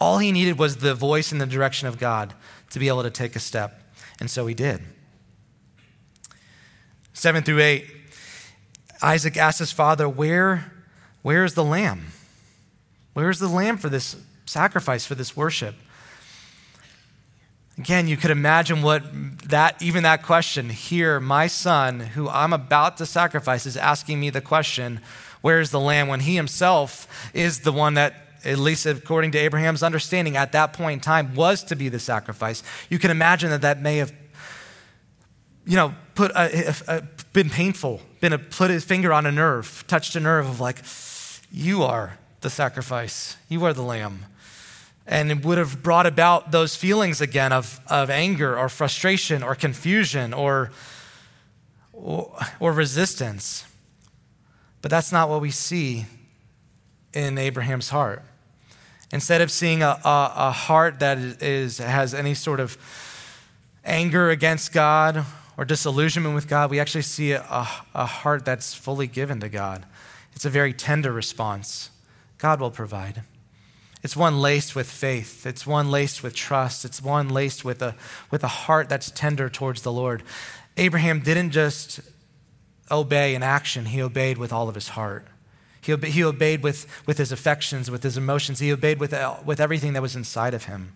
All 0.00 0.18
he 0.18 0.32
needed 0.32 0.58
was 0.58 0.78
the 0.78 0.94
voice 0.94 1.30
in 1.30 1.38
the 1.38 1.46
direction 1.46 1.86
of 1.86 1.98
God 1.98 2.32
to 2.70 2.78
be 2.78 2.88
able 2.88 3.02
to 3.02 3.10
take 3.10 3.36
a 3.36 3.40
step. 3.40 3.82
And 4.18 4.30
so 4.30 4.46
he 4.46 4.54
did. 4.54 4.80
Seven 7.12 7.42
through 7.42 7.60
eight, 7.60 7.86
Isaac 9.02 9.36
asked 9.36 9.58
his 9.58 9.72
father, 9.72 10.08
Where, 10.08 10.72
where 11.22 11.44
is 11.44 11.54
the 11.54 11.64
lamb? 11.64 12.12
Where's 13.12 13.38
the 13.38 13.48
lamb 13.48 13.76
for 13.76 13.88
this 13.88 14.16
sacrifice, 14.46 15.04
for 15.04 15.14
this 15.14 15.36
worship? 15.36 15.74
Again, 17.76 18.08
you 18.08 18.16
could 18.16 18.30
imagine 18.30 18.82
what 18.82 19.02
that, 19.48 19.80
even 19.82 20.02
that 20.02 20.22
question 20.22 20.70
here, 20.70 21.18
my 21.18 21.46
son, 21.46 22.00
who 22.00 22.28
I'm 22.28 22.52
about 22.52 22.98
to 22.98 23.06
sacrifice, 23.06 23.64
is 23.64 23.76
asking 23.76 24.20
me 24.20 24.30
the 24.30 24.40
question, 24.40 25.00
Where's 25.40 25.70
the 25.70 25.80
lamb? 25.80 26.08
when 26.08 26.20
he 26.20 26.36
himself 26.36 27.30
is 27.32 27.60
the 27.60 27.72
one 27.72 27.94
that, 27.94 28.29
at 28.44 28.58
least 28.58 28.86
according 28.86 29.32
to 29.32 29.38
Abraham's 29.38 29.82
understanding 29.82 30.36
at 30.36 30.52
that 30.52 30.72
point 30.72 30.94
in 30.94 31.00
time, 31.00 31.34
was 31.34 31.62
to 31.64 31.76
be 31.76 31.88
the 31.88 31.98
sacrifice. 31.98 32.62
You 32.88 32.98
can 32.98 33.10
imagine 33.10 33.50
that 33.50 33.62
that 33.62 33.80
may 33.80 33.98
have, 33.98 34.12
you 35.66 35.76
know, 35.76 35.94
put 36.14 36.30
a, 36.32 36.68
a, 36.68 36.96
a, 36.96 37.02
been 37.32 37.50
painful, 37.50 38.00
been 38.20 38.32
a, 38.32 38.38
put 38.38 38.70
his 38.70 38.84
finger 38.84 39.12
on 39.12 39.26
a 39.26 39.32
nerve, 39.32 39.84
touched 39.86 40.16
a 40.16 40.20
nerve 40.20 40.48
of 40.48 40.60
like, 40.60 40.82
You 41.52 41.82
are 41.82 42.18
the 42.40 42.50
sacrifice, 42.50 43.36
you 43.48 43.64
are 43.64 43.72
the 43.72 43.82
lamb 43.82 44.26
and 45.10 45.30
it 45.32 45.44
would 45.44 45.58
have 45.58 45.82
brought 45.82 46.06
about 46.06 46.52
those 46.52 46.76
feelings 46.76 47.20
again 47.20 47.52
of, 47.52 47.80
of 47.88 48.08
anger 48.10 48.56
or 48.56 48.68
frustration 48.68 49.42
or 49.42 49.56
confusion 49.56 50.32
or, 50.32 50.70
or, 51.92 52.32
or 52.60 52.72
resistance. 52.72 53.64
But 54.82 54.90
that's 54.92 55.10
not 55.10 55.28
what 55.28 55.40
we 55.40 55.50
see 55.50 56.06
in 57.12 57.38
Abraham's 57.38 57.90
heart. 57.90 58.22
Instead 59.12 59.40
of 59.40 59.50
seeing 59.50 59.82
a, 59.82 59.98
a, 60.04 60.32
a 60.36 60.50
heart 60.52 61.00
that 61.00 61.18
is, 61.18 61.78
has 61.78 62.14
any 62.14 62.34
sort 62.34 62.60
of 62.60 62.78
anger 63.84 64.30
against 64.30 64.72
God 64.72 65.24
or 65.56 65.64
disillusionment 65.64 66.34
with 66.34 66.48
God, 66.48 66.70
we 66.70 66.78
actually 66.78 67.02
see 67.02 67.32
a, 67.32 67.66
a 67.94 68.06
heart 68.06 68.44
that's 68.44 68.72
fully 68.74 69.06
given 69.06 69.40
to 69.40 69.48
God. 69.48 69.84
It's 70.34 70.44
a 70.44 70.50
very 70.50 70.72
tender 70.72 71.12
response. 71.12 71.90
God 72.38 72.60
will 72.60 72.70
provide. 72.70 73.22
It's 74.02 74.16
one 74.16 74.40
laced 74.40 74.74
with 74.74 74.90
faith. 74.90 75.44
It's 75.44 75.66
one 75.66 75.90
laced 75.90 76.22
with 76.22 76.34
trust. 76.34 76.84
It's 76.84 77.02
one 77.02 77.28
laced 77.28 77.64
with 77.64 77.82
a, 77.82 77.94
with 78.30 78.42
a 78.42 78.48
heart 78.48 78.88
that's 78.88 79.10
tender 79.10 79.50
towards 79.50 79.82
the 79.82 79.92
Lord. 79.92 80.22
Abraham 80.76 81.20
didn't 81.20 81.50
just 81.50 82.00
obey 82.90 83.34
in 83.34 83.42
action, 83.42 83.84
he 83.86 84.02
obeyed 84.02 84.38
with 84.38 84.52
all 84.52 84.68
of 84.68 84.74
his 84.74 84.88
heart. 84.88 85.26
He, 85.80 85.92
obe- 85.92 86.04
he 86.04 86.22
obeyed 86.22 86.62
with, 86.62 86.86
with 87.06 87.18
his 87.18 87.32
affections, 87.32 87.90
with 87.90 88.02
his 88.02 88.16
emotions. 88.16 88.58
He 88.58 88.72
obeyed 88.72 89.00
with, 89.00 89.12
uh, 89.12 89.36
with 89.44 89.60
everything 89.60 89.94
that 89.94 90.02
was 90.02 90.14
inside 90.14 90.54
of 90.54 90.64
him. 90.64 90.92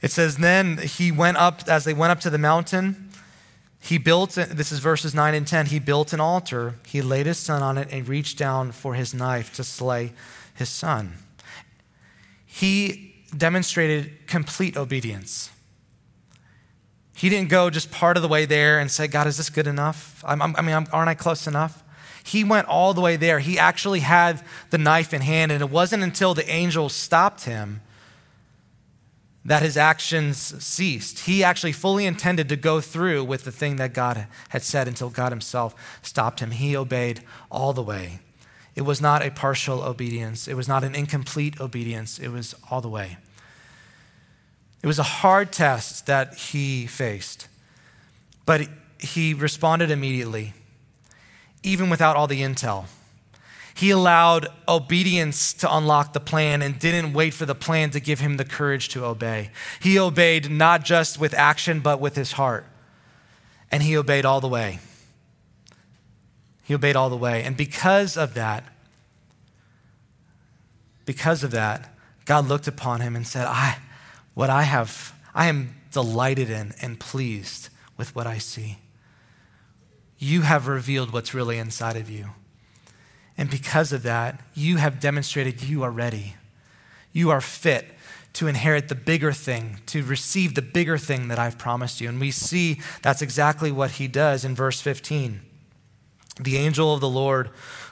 It 0.00 0.10
says, 0.12 0.36
Then 0.36 0.78
he 0.78 1.10
went 1.10 1.36
up, 1.36 1.68
as 1.68 1.84
they 1.84 1.94
went 1.94 2.12
up 2.12 2.20
to 2.20 2.30
the 2.30 2.38
mountain, 2.38 3.10
he 3.80 3.98
built, 3.98 4.32
this 4.32 4.72
is 4.72 4.80
verses 4.80 5.14
9 5.14 5.34
and 5.34 5.46
10, 5.46 5.66
he 5.66 5.78
built 5.78 6.12
an 6.12 6.20
altar. 6.20 6.74
He 6.86 7.00
laid 7.00 7.26
his 7.26 7.38
son 7.38 7.62
on 7.62 7.78
it 7.78 7.88
and 7.90 8.08
reached 8.08 8.36
down 8.36 8.72
for 8.72 8.94
his 8.94 9.14
knife 9.14 9.54
to 9.54 9.64
slay 9.64 10.12
his 10.54 10.68
son. 10.68 11.14
He 12.44 13.14
demonstrated 13.36 14.26
complete 14.26 14.76
obedience. 14.76 15.50
He 17.14 17.28
didn't 17.28 17.48
go 17.50 17.70
just 17.70 17.90
part 17.90 18.16
of 18.16 18.22
the 18.22 18.28
way 18.28 18.44
there 18.46 18.78
and 18.78 18.90
say, 18.90 19.06
God, 19.06 19.26
is 19.26 19.36
this 19.36 19.50
good 19.50 19.66
enough? 19.66 20.22
I'm, 20.26 20.40
I'm, 20.40 20.56
i 20.56 20.62
mean, 20.62 20.86
aren't 20.92 21.08
I 21.08 21.14
close 21.14 21.46
enough? 21.46 21.82
He 22.28 22.44
went 22.44 22.68
all 22.68 22.94
the 22.94 23.00
way 23.00 23.16
there. 23.16 23.38
He 23.38 23.58
actually 23.58 24.00
had 24.00 24.42
the 24.70 24.78
knife 24.78 25.14
in 25.14 25.22
hand, 25.22 25.50
and 25.50 25.62
it 25.62 25.70
wasn't 25.70 26.02
until 26.02 26.34
the 26.34 26.48
angel 26.48 26.88
stopped 26.88 27.44
him 27.44 27.80
that 29.44 29.62
his 29.62 29.78
actions 29.78 30.36
ceased. 30.62 31.20
He 31.20 31.42
actually 31.42 31.72
fully 31.72 32.04
intended 32.04 32.50
to 32.50 32.56
go 32.56 32.82
through 32.82 33.24
with 33.24 33.44
the 33.44 33.52
thing 33.52 33.76
that 33.76 33.94
God 33.94 34.26
had 34.50 34.62
said 34.62 34.86
until 34.86 35.08
God 35.08 35.32
himself 35.32 35.74
stopped 36.02 36.40
him. 36.40 36.50
He 36.50 36.76
obeyed 36.76 37.22
all 37.50 37.72
the 37.72 37.82
way. 37.82 38.20
It 38.74 38.82
was 38.82 39.00
not 39.00 39.24
a 39.24 39.30
partial 39.30 39.82
obedience, 39.82 40.46
it 40.46 40.54
was 40.54 40.68
not 40.68 40.84
an 40.84 40.94
incomplete 40.94 41.60
obedience, 41.60 42.18
it 42.18 42.28
was 42.28 42.54
all 42.70 42.80
the 42.80 42.88
way. 42.88 43.16
It 44.82 44.86
was 44.86 44.98
a 44.98 45.02
hard 45.02 45.50
test 45.50 46.06
that 46.06 46.34
he 46.34 46.86
faced, 46.86 47.48
but 48.46 48.68
he 48.98 49.34
responded 49.34 49.90
immediately, 49.90 50.52
even 51.62 51.90
without 51.90 52.16
all 52.16 52.26
the 52.26 52.42
intel. 52.42 52.86
He 53.74 53.90
allowed 53.90 54.48
obedience 54.66 55.52
to 55.54 55.72
unlock 55.72 56.12
the 56.12 56.20
plan 56.20 56.62
and 56.62 56.78
didn't 56.78 57.12
wait 57.12 57.32
for 57.32 57.46
the 57.46 57.54
plan 57.54 57.90
to 57.90 58.00
give 58.00 58.18
him 58.18 58.36
the 58.36 58.44
courage 58.44 58.88
to 58.88 59.04
obey. 59.04 59.50
He 59.80 59.98
obeyed 59.98 60.50
not 60.50 60.84
just 60.84 61.20
with 61.20 61.32
action, 61.32 61.78
but 61.78 62.00
with 62.00 62.16
his 62.16 62.32
heart. 62.32 62.66
And 63.70 63.82
he 63.82 63.96
obeyed 63.96 64.24
all 64.24 64.40
the 64.40 64.48
way. 64.48 64.80
He 66.64 66.74
obeyed 66.74 66.96
all 66.96 67.08
the 67.08 67.16
way. 67.16 67.44
And 67.44 67.56
because 67.56 68.16
of 68.16 68.34
that, 68.34 68.64
because 71.04 71.44
of 71.44 71.52
that, 71.52 71.94
God 72.24 72.48
looked 72.48 72.66
upon 72.66 73.00
him 73.00 73.14
and 73.14 73.26
said, 73.26 73.46
I, 73.46 73.78
what 74.34 74.50
I 74.50 74.64
have, 74.64 75.14
I 75.34 75.46
am 75.46 75.74
delighted 75.92 76.50
in 76.50 76.74
and 76.82 76.98
pleased 76.98 77.70
with 77.96 78.14
what 78.14 78.26
I 78.26 78.38
see. 78.38 78.78
You 80.18 80.42
have 80.42 80.66
revealed 80.66 81.12
what's 81.12 81.34
really 81.34 81.58
inside 81.58 81.96
of 81.96 82.10
you. 82.10 82.30
And 83.36 83.48
because 83.48 83.92
of 83.92 84.02
that, 84.02 84.40
you 84.54 84.76
have 84.78 85.00
demonstrated 85.00 85.62
you 85.62 85.82
are 85.84 85.90
ready. 85.90 86.34
You 87.12 87.30
are 87.30 87.40
fit 87.40 87.86
to 88.34 88.46
inherit 88.46 88.88
the 88.88 88.94
bigger 88.94 89.32
thing, 89.32 89.78
to 89.86 90.02
receive 90.02 90.54
the 90.54 90.62
bigger 90.62 90.98
thing 90.98 91.28
that 91.28 91.38
I've 91.38 91.58
promised 91.58 92.00
you. 92.00 92.08
And 92.08 92.20
we 92.20 92.30
see 92.30 92.80
that's 93.02 93.22
exactly 93.22 93.72
what 93.72 93.92
he 93.92 94.08
does 94.08 94.44
in 94.44 94.54
verse 94.54 94.80
15 94.80 95.42
the 96.40 96.56
angel 96.56 96.94
of 96.94 97.00
the 97.00 97.08
Lord 97.08 97.50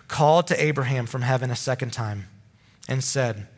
called 0.08 0.46
to 0.46 0.62
Abraham 0.62 1.06
from 1.06 1.22
heaven 1.22 1.50
a 1.50 1.56
second 1.56 1.92
time 1.92 2.26
and 2.88 3.02
said, 3.02 3.48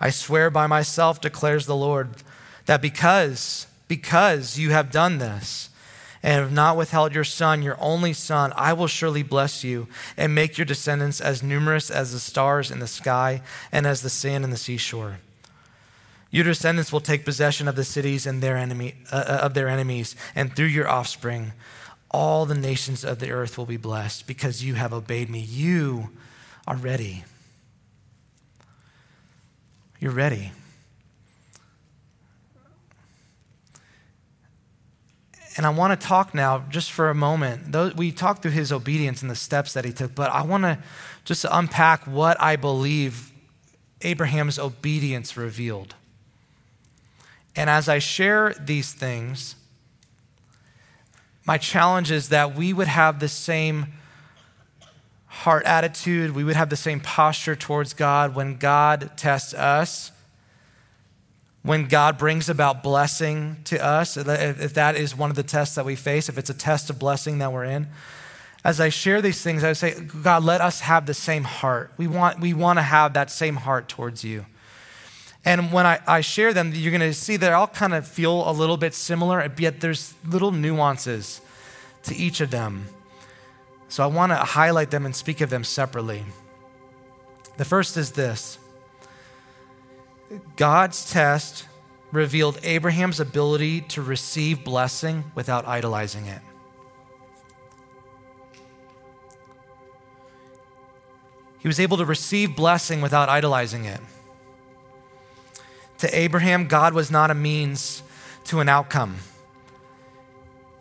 I 0.00 0.10
swear 0.10 0.50
by 0.50 0.66
myself, 0.66 1.20
declares 1.20 1.66
the 1.66 1.76
Lord, 1.76 2.22
that 2.66 2.80
because, 2.80 3.66
because 3.86 4.58
you 4.58 4.70
have 4.70 4.90
done 4.90 5.18
this, 5.18 5.68
and 6.22 6.40
have 6.40 6.52
not 6.52 6.76
withheld 6.76 7.14
your 7.14 7.24
son, 7.24 7.62
your 7.62 7.76
only 7.80 8.12
son, 8.12 8.52
I 8.54 8.72
will 8.72 8.86
surely 8.86 9.22
bless 9.22 9.64
you 9.64 9.88
and 10.16 10.34
make 10.34 10.58
your 10.58 10.64
descendants 10.66 11.20
as 11.20 11.42
numerous 11.42 11.90
as 11.90 12.12
the 12.12 12.18
stars 12.18 12.70
in 12.70 12.78
the 12.78 12.86
sky 12.86 13.42
and 13.72 13.86
as 13.86 14.02
the 14.02 14.10
sand 14.10 14.44
in 14.44 14.50
the 14.50 14.56
seashore. 14.56 15.20
Your 16.30 16.44
descendants 16.44 16.92
will 16.92 17.00
take 17.00 17.24
possession 17.24 17.66
of 17.68 17.74
the 17.74 17.84
cities 17.84 18.26
and 18.26 18.42
their 18.42 18.56
enemy, 18.56 18.96
uh, 19.10 19.24
uh 19.26 19.38
of 19.42 19.54
their 19.54 19.68
enemies, 19.68 20.14
and 20.34 20.54
through 20.54 20.66
your 20.66 20.88
offspring, 20.88 21.52
all 22.10 22.44
the 22.44 22.54
nations 22.54 23.04
of 23.04 23.18
the 23.18 23.30
earth 23.30 23.56
will 23.56 23.66
be 23.66 23.76
blessed 23.76 24.26
because 24.26 24.64
you 24.64 24.74
have 24.74 24.92
obeyed 24.92 25.30
me. 25.30 25.40
You 25.40 26.10
are 26.66 26.76
ready. 26.76 27.24
You're 29.98 30.12
ready. 30.12 30.52
And 35.60 35.66
I 35.66 35.70
want 35.70 36.00
to 36.00 36.06
talk 36.06 36.32
now 36.32 36.64
just 36.70 36.90
for 36.90 37.10
a 37.10 37.14
moment. 37.14 37.94
We 37.94 38.12
talked 38.12 38.40
through 38.40 38.52
his 38.52 38.72
obedience 38.72 39.20
and 39.20 39.30
the 39.30 39.34
steps 39.34 39.74
that 39.74 39.84
he 39.84 39.92
took, 39.92 40.14
but 40.14 40.30
I 40.30 40.40
want 40.40 40.62
to 40.62 40.78
just 41.26 41.44
unpack 41.50 42.06
what 42.06 42.40
I 42.40 42.56
believe 42.56 43.30
Abraham's 44.00 44.58
obedience 44.58 45.36
revealed. 45.36 45.96
And 47.54 47.68
as 47.68 47.90
I 47.90 47.98
share 47.98 48.54
these 48.58 48.94
things, 48.94 49.54
my 51.44 51.58
challenge 51.58 52.10
is 52.10 52.30
that 52.30 52.54
we 52.56 52.72
would 52.72 52.88
have 52.88 53.20
the 53.20 53.28
same 53.28 53.88
heart 55.26 55.66
attitude, 55.66 56.34
we 56.34 56.42
would 56.42 56.56
have 56.56 56.70
the 56.70 56.74
same 56.74 57.00
posture 57.00 57.54
towards 57.54 57.92
God 57.92 58.34
when 58.34 58.56
God 58.56 59.10
tests 59.18 59.52
us, 59.52 60.10
when 61.62 61.86
God 61.86 62.16
brings 62.16 62.48
about 62.48 62.82
blessing 62.82 63.58
to 63.64 63.84
us, 63.84 64.16
if 64.16 64.74
that 64.74 64.96
is 64.96 65.16
one 65.16 65.30
of 65.30 65.36
the 65.36 65.42
tests 65.42 65.74
that 65.74 65.84
we 65.84 65.94
face, 65.94 66.28
if 66.28 66.38
it's 66.38 66.50
a 66.50 66.54
test 66.54 66.88
of 66.88 66.98
blessing 66.98 67.38
that 67.38 67.52
we're 67.52 67.64
in. 67.64 67.88
As 68.64 68.80
I 68.80 68.88
share 68.88 69.22
these 69.22 69.42
things, 69.42 69.64
I 69.64 69.72
say, 69.74 70.00
God, 70.00 70.42
let 70.42 70.60
us 70.60 70.80
have 70.80 71.06
the 71.06 71.14
same 71.14 71.44
heart. 71.44 71.92
We 71.96 72.06
want, 72.06 72.40
we 72.40 72.54
want 72.54 72.78
to 72.78 72.82
have 72.82 73.14
that 73.14 73.30
same 73.30 73.56
heart 73.56 73.88
towards 73.88 74.24
you. 74.24 74.46
And 75.44 75.72
when 75.72 75.86
I, 75.86 76.00
I 76.06 76.20
share 76.20 76.52
them, 76.52 76.72
you're 76.74 76.90
going 76.90 77.00
to 77.00 77.14
see 77.14 77.36
they 77.36 77.50
all 77.50 77.66
kind 77.66 77.94
of 77.94 78.06
feel 78.06 78.48
a 78.48 78.52
little 78.52 78.76
bit 78.76 78.94
similar, 78.94 79.50
yet 79.58 79.80
there's 79.80 80.14
little 80.26 80.52
nuances 80.52 81.40
to 82.04 82.14
each 82.14 82.40
of 82.40 82.50
them. 82.50 82.86
So 83.88 84.04
I 84.04 84.06
want 84.06 84.30
to 84.30 84.36
highlight 84.36 84.90
them 84.90 85.04
and 85.04 85.16
speak 85.16 85.40
of 85.40 85.50
them 85.50 85.64
separately. 85.64 86.24
The 87.56 87.64
first 87.64 87.96
is 87.96 88.12
this 88.12 88.58
God's 90.56 91.10
test 91.10 91.66
revealed 92.12 92.58
Abraham's 92.62 93.20
ability 93.20 93.80
to 93.82 94.02
receive 94.02 94.64
blessing 94.64 95.24
without 95.34 95.66
idolizing 95.66 96.26
it. 96.26 96.42
He 101.58 101.68
was 101.68 101.78
able 101.78 101.98
to 101.98 102.04
receive 102.04 102.56
blessing 102.56 103.00
without 103.00 103.28
idolizing 103.28 103.84
it. 103.84 104.00
To 105.98 106.18
Abraham, 106.18 106.66
God 106.66 106.94
was 106.94 107.10
not 107.10 107.30
a 107.30 107.34
means 107.34 108.02
to 108.44 108.60
an 108.60 108.68
outcome. 108.68 109.16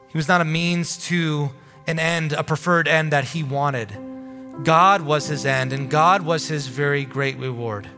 He 0.08 0.18
was 0.18 0.28
not 0.28 0.42
a 0.42 0.46
means 0.46 0.98
to 1.08 1.52
an 1.86 2.00
end, 2.00 2.34
a 2.34 2.44
preferred 2.44 2.88
end 2.88 3.12
that 3.12 3.26
he 3.26 3.44
wanted. 3.44 3.92
God 4.64 5.02
was 5.02 5.28
his 5.28 5.46
end 5.46 5.74
and 5.74 5.90
God 5.90 6.22
was 6.22 6.48
his 6.48 6.68
very 6.68 7.04
great 7.04 7.38
reward. 7.38 7.90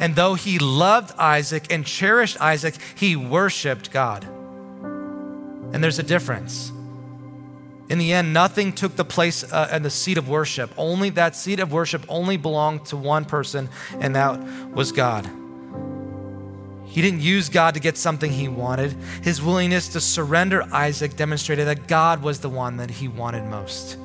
And 0.00 0.16
though 0.16 0.34
he 0.34 0.58
loved 0.58 1.12
Isaac 1.18 1.66
and 1.70 1.84
cherished 1.84 2.40
Isaac, 2.40 2.74
he 2.94 3.16
worshiped 3.16 3.92
God. 3.92 4.24
And 4.24 5.84
there's 5.84 5.98
a 5.98 6.02
difference. 6.02 6.72
In 7.90 7.98
the 7.98 8.14
end, 8.14 8.32
nothing 8.32 8.72
took 8.72 8.96
the 8.96 9.04
place 9.04 9.44
uh, 9.52 9.68
and 9.70 9.84
the 9.84 9.90
seat 9.90 10.16
of 10.16 10.26
worship. 10.26 10.72
Only 10.78 11.10
that 11.10 11.36
seat 11.36 11.60
of 11.60 11.70
worship 11.70 12.02
only 12.08 12.38
belonged 12.38 12.86
to 12.86 12.96
one 12.96 13.26
person, 13.26 13.68
and 14.00 14.16
that 14.16 14.42
was 14.72 14.90
God. 14.90 15.28
He 16.86 17.02
didn't 17.02 17.20
use 17.20 17.50
God 17.50 17.74
to 17.74 17.80
get 17.80 17.98
something 17.98 18.32
he 18.32 18.48
wanted. 18.48 18.92
His 19.22 19.42
willingness 19.42 19.88
to 19.90 20.00
surrender 20.00 20.62
Isaac 20.72 21.14
demonstrated 21.14 21.66
that 21.66 21.88
God 21.88 22.22
was 22.22 22.40
the 22.40 22.48
one 22.48 22.78
that 22.78 22.90
he 22.90 23.06
wanted 23.06 23.44
most. 23.44 23.98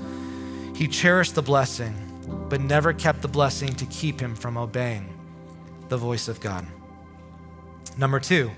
He 0.76 0.88
cherished 0.88 1.36
the 1.36 1.42
blessing, 1.42 1.96
but 2.50 2.60
never 2.60 2.92
kept 2.92 3.22
the 3.22 3.28
blessing 3.30 3.74
to 3.76 3.86
keep 3.86 4.20
him 4.20 4.36
from 4.36 4.58
obeying 4.58 5.15
the 5.96 6.00
voice 6.06 6.28
of 6.28 6.42
God. 6.42 6.68
Number 7.98 8.20
two, 8.20 8.52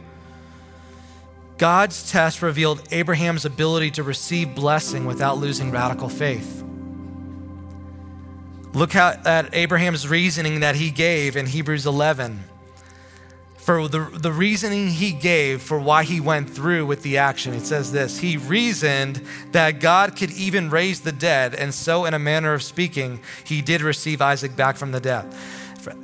God's 1.59 2.11
test 2.11 2.41
revealed 2.41 2.81
Abraham's 2.91 3.45
ability 3.45 3.91
to 3.91 4.03
receive 4.03 4.55
blessing 4.55 5.05
without 5.05 5.37
losing 5.37 5.69
radical 5.69 6.09
faith. 6.09 6.63
Look 8.73 8.95
at 8.95 9.53
Abraham's 9.53 10.07
reasoning 10.07 10.61
that 10.61 10.75
he 10.75 10.89
gave 10.89 11.37
in 11.37 11.45
Hebrews 11.45 11.85
11 11.85 12.43
for 13.67 13.87
the, 13.87 14.09
the 14.13 14.31
reasoning 14.31 14.87
he 14.87 15.11
gave 15.11 15.61
for 15.61 15.77
why 15.77 16.03
he 16.03 16.19
went 16.19 16.49
through 16.49 16.87
with 16.87 17.03
the 17.03 17.17
action. 17.17 17.53
It 17.53 17.65
says 17.65 17.91
this 17.91 18.17
He 18.17 18.37
reasoned 18.37 19.21
that 19.51 19.79
God 19.79 20.15
could 20.15 20.31
even 20.31 20.71
raise 20.71 21.01
the 21.01 21.11
dead, 21.11 21.53
and 21.53 21.73
so, 21.73 22.05
in 22.05 22.15
a 22.15 22.19
manner 22.19 22.53
of 22.53 22.63
speaking, 22.63 23.19
he 23.43 23.61
did 23.61 23.81
receive 23.81 24.21
Isaac 24.23 24.55
back 24.55 24.77
from 24.77 24.91
the 24.91 24.99
dead. 24.99 25.31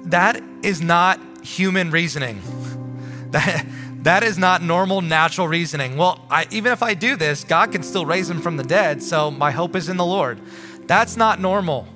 That 0.05 0.41
is 0.61 0.81
not 0.81 1.19
human 1.43 1.91
reasoning. 1.91 2.41
That, 3.31 3.65
that 4.03 4.23
is 4.23 4.37
not 4.37 4.61
normal, 4.61 5.01
natural 5.01 5.47
reasoning. 5.47 5.97
Well, 5.97 6.23
I, 6.29 6.45
even 6.51 6.71
if 6.71 6.83
I 6.83 6.93
do 6.93 7.15
this, 7.15 7.43
God 7.43 7.71
can 7.71 7.81
still 7.81 8.05
raise 8.05 8.29
him 8.29 8.41
from 8.41 8.57
the 8.57 8.63
dead, 8.63 9.01
so 9.01 9.31
my 9.31 9.51
hope 9.51 9.75
is 9.75 9.89
in 9.89 9.97
the 9.97 10.05
Lord. 10.05 10.39
That's 10.87 11.17
not 11.17 11.39
normal. 11.39 11.87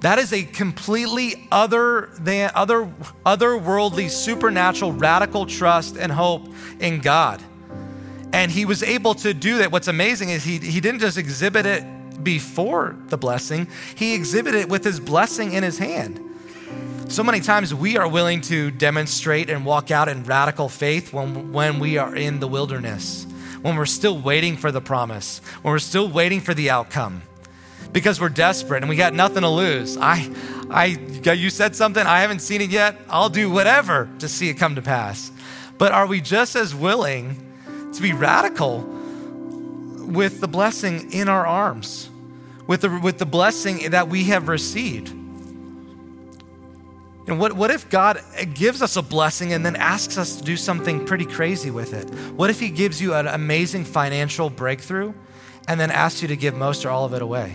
That 0.00 0.18
is 0.18 0.32
a 0.32 0.44
completely 0.44 1.48
other 1.50 2.10
than 2.20 2.50
other 2.54 2.92
otherworldly, 3.26 4.10
supernatural, 4.10 4.92
radical 4.92 5.44
trust 5.44 5.96
and 5.96 6.12
hope 6.12 6.48
in 6.78 7.00
God. 7.00 7.42
And 8.32 8.52
he 8.52 8.64
was 8.64 8.82
able 8.82 9.14
to 9.16 9.34
do 9.34 9.58
that. 9.58 9.72
What's 9.72 9.88
amazing 9.88 10.30
is 10.30 10.44
he, 10.44 10.58
he 10.58 10.80
didn't 10.80 11.00
just 11.00 11.18
exhibit 11.18 11.66
it 11.66 11.84
before 12.22 12.96
the 13.08 13.16
blessing, 13.16 13.68
he 13.94 14.14
exhibited 14.14 14.62
it 14.62 14.68
with 14.68 14.84
his 14.84 15.00
blessing 15.00 15.52
in 15.52 15.62
his 15.62 15.78
hand. 15.78 16.24
So 17.08 17.24
many 17.24 17.40
times 17.40 17.74
we 17.74 17.96
are 17.96 18.06
willing 18.06 18.42
to 18.42 18.70
demonstrate 18.70 19.48
and 19.48 19.64
walk 19.64 19.90
out 19.90 20.08
in 20.08 20.24
radical 20.24 20.68
faith 20.68 21.10
when, 21.10 21.54
when 21.54 21.78
we 21.78 21.96
are 21.96 22.14
in 22.14 22.38
the 22.38 22.46
wilderness, 22.46 23.26
when 23.62 23.76
we're 23.76 23.86
still 23.86 24.18
waiting 24.18 24.58
for 24.58 24.70
the 24.70 24.82
promise, 24.82 25.40
when 25.62 25.72
we're 25.72 25.78
still 25.78 26.06
waiting 26.06 26.42
for 26.42 26.52
the 26.52 26.68
outcome 26.68 27.22
because 27.92 28.20
we're 28.20 28.28
desperate 28.28 28.82
and 28.82 28.90
we 28.90 28.96
got 28.96 29.14
nothing 29.14 29.40
to 29.40 29.48
lose. 29.48 29.96
I, 29.96 30.30
I, 30.68 30.84
you 31.32 31.48
said 31.48 31.74
something, 31.74 32.06
I 32.06 32.20
haven't 32.20 32.40
seen 32.40 32.60
it 32.60 32.68
yet. 32.68 33.00
I'll 33.08 33.30
do 33.30 33.50
whatever 33.50 34.10
to 34.18 34.28
see 34.28 34.50
it 34.50 34.58
come 34.58 34.74
to 34.74 34.82
pass. 34.82 35.32
But 35.78 35.92
are 35.92 36.06
we 36.06 36.20
just 36.20 36.56
as 36.56 36.74
willing 36.74 37.90
to 37.94 38.02
be 38.02 38.12
radical 38.12 38.80
with 38.80 40.42
the 40.42 40.48
blessing 40.48 41.10
in 41.10 41.30
our 41.30 41.46
arms, 41.46 42.10
with 42.66 42.82
the, 42.82 43.00
with 43.02 43.16
the 43.16 43.26
blessing 43.26 43.92
that 43.92 44.08
we 44.08 44.24
have 44.24 44.48
received? 44.48 45.17
And 47.28 47.38
what, 47.38 47.52
what 47.52 47.70
if 47.70 47.88
God 47.90 48.20
gives 48.54 48.80
us 48.80 48.96
a 48.96 49.02
blessing 49.02 49.52
and 49.52 49.64
then 49.64 49.76
asks 49.76 50.16
us 50.16 50.36
to 50.36 50.42
do 50.42 50.56
something 50.56 51.04
pretty 51.04 51.26
crazy 51.26 51.70
with 51.70 51.92
it? 51.92 52.08
What 52.32 52.48
if 52.48 52.58
He 52.58 52.70
gives 52.70 53.00
you 53.02 53.14
an 53.14 53.26
amazing 53.26 53.84
financial 53.84 54.48
breakthrough 54.48 55.12
and 55.68 55.78
then 55.78 55.90
asks 55.90 56.22
you 56.22 56.28
to 56.28 56.36
give 56.36 56.54
most 56.54 56.86
or 56.86 56.90
all 56.90 57.04
of 57.04 57.12
it 57.12 57.20
away? 57.20 57.50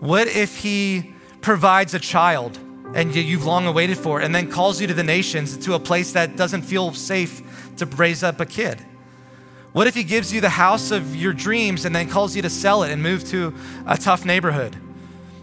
What 0.00 0.28
if 0.28 0.58
he 0.58 1.14
provides 1.40 1.94
a 1.94 1.98
child 1.98 2.58
and 2.94 3.14
you've 3.14 3.44
long 3.44 3.66
awaited 3.66 3.98
for 3.98 4.20
and 4.20 4.34
then 4.34 4.50
calls 4.50 4.80
you 4.80 4.86
to 4.86 4.94
the 4.94 5.02
nations 5.02 5.56
to 5.58 5.74
a 5.74 5.80
place 5.80 6.12
that 6.12 6.36
doesn't 6.36 6.62
feel 6.62 6.92
safe 6.92 7.42
to 7.78 7.86
raise 7.86 8.22
up 8.22 8.40
a 8.40 8.46
kid? 8.46 8.78
What 9.72 9.86
if 9.86 9.94
he 9.94 10.04
gives 10.04 10.32
you 10.32 10.40
the 10.40 10.50
house 10.50 10.90
of 10.90 11.16
your 11.16 11.32
dreams 11.32 11.84
and 11.84 11.94
then 11.96 12.08
calls 12.08 12.36
you 12.36 12.42
to 12.42 12.50
sell 12.50 12.82
it 12.84 12.92
and 12.92 13.02
move 13.02 13.24
to 13.30 13.54
a 13.86 13.96
tough 13.96 14.24
neighborhood? 14.24 14.76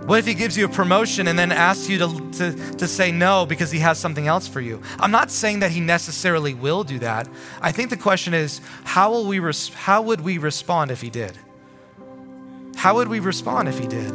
What 0.06 0.20
if 0.20 0.28
he 0.28 0.36
gives 0.36 0.56
you 0.56 0.66
a 0.66 0.70
promotion 0.70 1.28
and 1.28 1.38
then 1.38 1.52
asks 1.52 1.90
you 1.90 1.98
to, 1.98 2.32
to, 2.34 2.52
to 2.76 2.88
say 2.88 3.12
no 3.12 3.48
because 3.48 3.72
he 3.72 3.80
has 3.80 3.98
something 3.98 4.28
else 4.28 4.48
for 4.48 4.62
you? 4.62 4.80
I'm 5.00 5.10
not 5.10 5.32
saying 5.32 5.62
that 5.62 5.72
he 5.72 5.80
necessarily 5.80 6.54
will 6.54 6.84
do 6.84 7.00
that. 7.00 7.28
I 7.60 7.72
think 7.72 7.90
the 7.90 7.98
question 7.98 8.36
is 8.36 8.62
how, 8.84 9.10
will 9.12 9.26
we 9.26 9.40
res- 9.40 9.70
how 9.70 10.04
would 10.04 10.22
we 10.22 10.38
respond 10.38 10.92
if 10.92 11.02
he 11.02 11.10
did? 11.10 11.36
How 12.76 12.94
would 12.94 13.08
we 13.08 13.20
respond 13.20 13.68
if 13.68 13.80
he 13.80 13.88
did? 13.88 14.12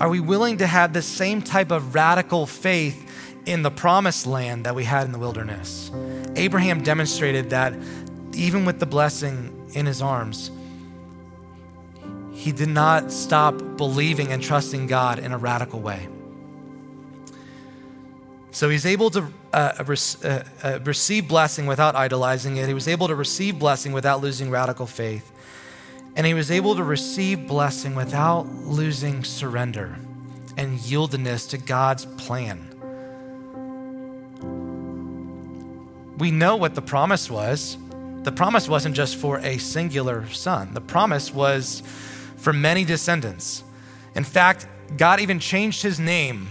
Are 0.00 0.08
we 0.08 0.20
willing 0.20 0.56
to 0.58 0.66
have 0.66 0.94
the 0.94 1.02
same 1.02 1.42
type 1.42 1.70
of 1.70 1.94
radical 1.94 2.46
faith 2.46 3.04
in 3.44 3.62
the 3.62 3.70
promised 3.70 4.26
land 4.26 4.64
that 4.64 4.74
we 4.74 4.84
had 4.84 5.04
in 5.04 5.12
the 5.12 5.18
wilderness? 5.18 5.90
Abraham 6.36 6.82
demonstrated 6.82 7.50
that 7.50 7.74
even 8.32 8.64
with 8.64 8.78
the 8.78 8.86
blessing 8.86 9.70
in 9.74 9.84
his 9.84 10.00
arms, 10.00 10.50
he 12.48 12.52
did 12.52 12.70
not 12.70 13.12
stop 13.12 13.54
believing 13.76 14.32
and 14.32 14.42
trusting 14.42 14.86
God 14.86 15.18
in 15.18 15.32
a 15.32 15.36
radical 15.36 15.80
way. 15.80 16.08
So 18.52 18.70
he's 18.70 18.86
able 18.86 19.10
to 19.10 19.30
uh, 19.52 19.84
uh, 19.84 20.42
uh, 20.62 20.78
receive 20.84 21.28
blessing 21.28 21.66
without 21.66 21.94
idolizing 21.94 22.56
it. 22.56 22.66
He 22.66 22.72
was 22.72 22.88
able 22.88 23.06
to 23.08 23.14
receive 23.14 23.58
blessing 23.58 23.92
without 23.92 24.22
losing 24.22 24.48
radical 24.50 24.86
faith 24.86 25.30
and 26.16 26.26
he 26.26 26.32
was 26.32 26.50
able 26.50 26.74
to 26.74 26.82
receive 26.82 27.46
blessing 27.46 27.94
without 27.94 28.46
losing 28.64 29.24
surrender 29.24 29.98
and 30.56 30.78
yieldedness 30.78 31.50
to 31.50 31.58
God's 31.58 32.06
plan. 32.06 32.64
We 36.16 36.30
know 36.30 36.56
what 36.56 36.74
the 36.74 36.80
promise 36.80 37.30
was. 37.30 37.76
The 38.22 38.32
promise 38.32 38.70
wasn't 38.70 38.96
just 38.96 39.16
for 39.16 39.38
a 39.40 39.58
singular 39.58 40.26
son, 40.30 40.72
the 40.72 40.80
promise 40.80 41.34
was 41.34 41.82
for 42.38 42.52
many 42.52 42.84
descendants. 42.84 43.62
In 44.14 44.24
fact, 44.24 44.66
God 44.96 45.20
even 45.20 45.38
changed 45.38 45.82
his 45.82 46.00
name 46.00 46.48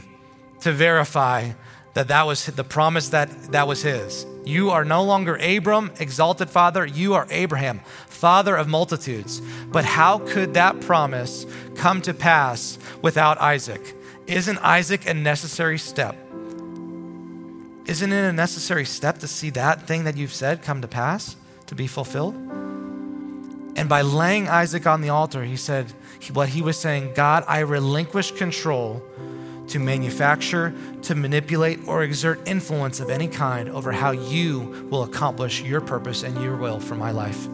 to 0.62 0.72
verify 0.72 1.52
that 1.94 2.10
that 2.10 2.28
was 2.28 2.46
the 2.46 2.64
promise 2.64 3.10
that 3.10 3.52
that 3.52 3.68
was 3.68 3.82
his. 3.82 4.26
You 4.46 4.70
are 4.70 4.86
no 4.86 5.04
longer 5.04 5.36
Abram, 5.36 5.92
exalted 6.00 6.50
father. 6.50 6.86
You 6.86 7.16
are 7.16 7.28
Abraham, 7.32 7.82
father 8.08 8.56
of 8.56 8.68
multitudes. 8.68 9.42
But 9.72 9.84
how 9.84 10.20
could 10.20 10.54
that 10.54 10.80
promise 10.82 11.46
come 11.76 12.02
to 12.04 12.14
pass 12.14 12.78
without 13.02 13.42
Isaac? 13.42 13.96
Isn't 14.28 14.60
Isaac 14.60 15.08
a 15.08 15.14
necessary 15.14 15.78
step? 15.78 16.16
Isn't 17.88 18.12
it 18.12 18.30
a 18.30 18.34
necessary 18.34 18.86
step 18.86 19.20
to 19.20 19.28
see 19.28 19.50
that 19.52 19.88
thing 19.88 20.04
that 20.04 20.18
you've 20.18 20.34
said 20.34 20.62
come 20.62 20.82
to 20.82 20.88
pass, 20.88 21.36
to 21.66 21.76
be 21.76 21.88
fulfilled? 21.88 22.36
And 23.78 23.88
by 23.88 24.02
laying 24.02 24.50
Isaac 24.50 24.88
on 24.88 25.02
the 25.02 25.10
altar, 25.10 25.44
he 25.44 25.56
said, 25.56 25.94
what 26.34 26.50
he 26.50 26.64
was 26.64 26.80
saying, 26.80 27.14
God, 27.14 27.46
I 27.48 27.60
relinquish 27.60 28.32
control 28.32 29.04
to 29.68 29.80
manufacture, 29.80 30.74
to 31.04 31.14
manipulate, 31.14 31.88
or 31.88 32.02
exert 32.02 32.46
influence 32.48 33.00
of 33.00 33.12
any 33.12 33.28
kind 33.28 33.70
over 33.70 33.92
how 33.92 34.12
you 34.12 34.88
will 34.90 35.04
accomplish 35.04 35.62
your 35.62 35.80
purpose 35.80 36.24
and 36.24 36.42
your 36.42 36.58
will 36.58 36.80
for 36.80 36.96
my 36.96 37.12
life. 37.12 37.48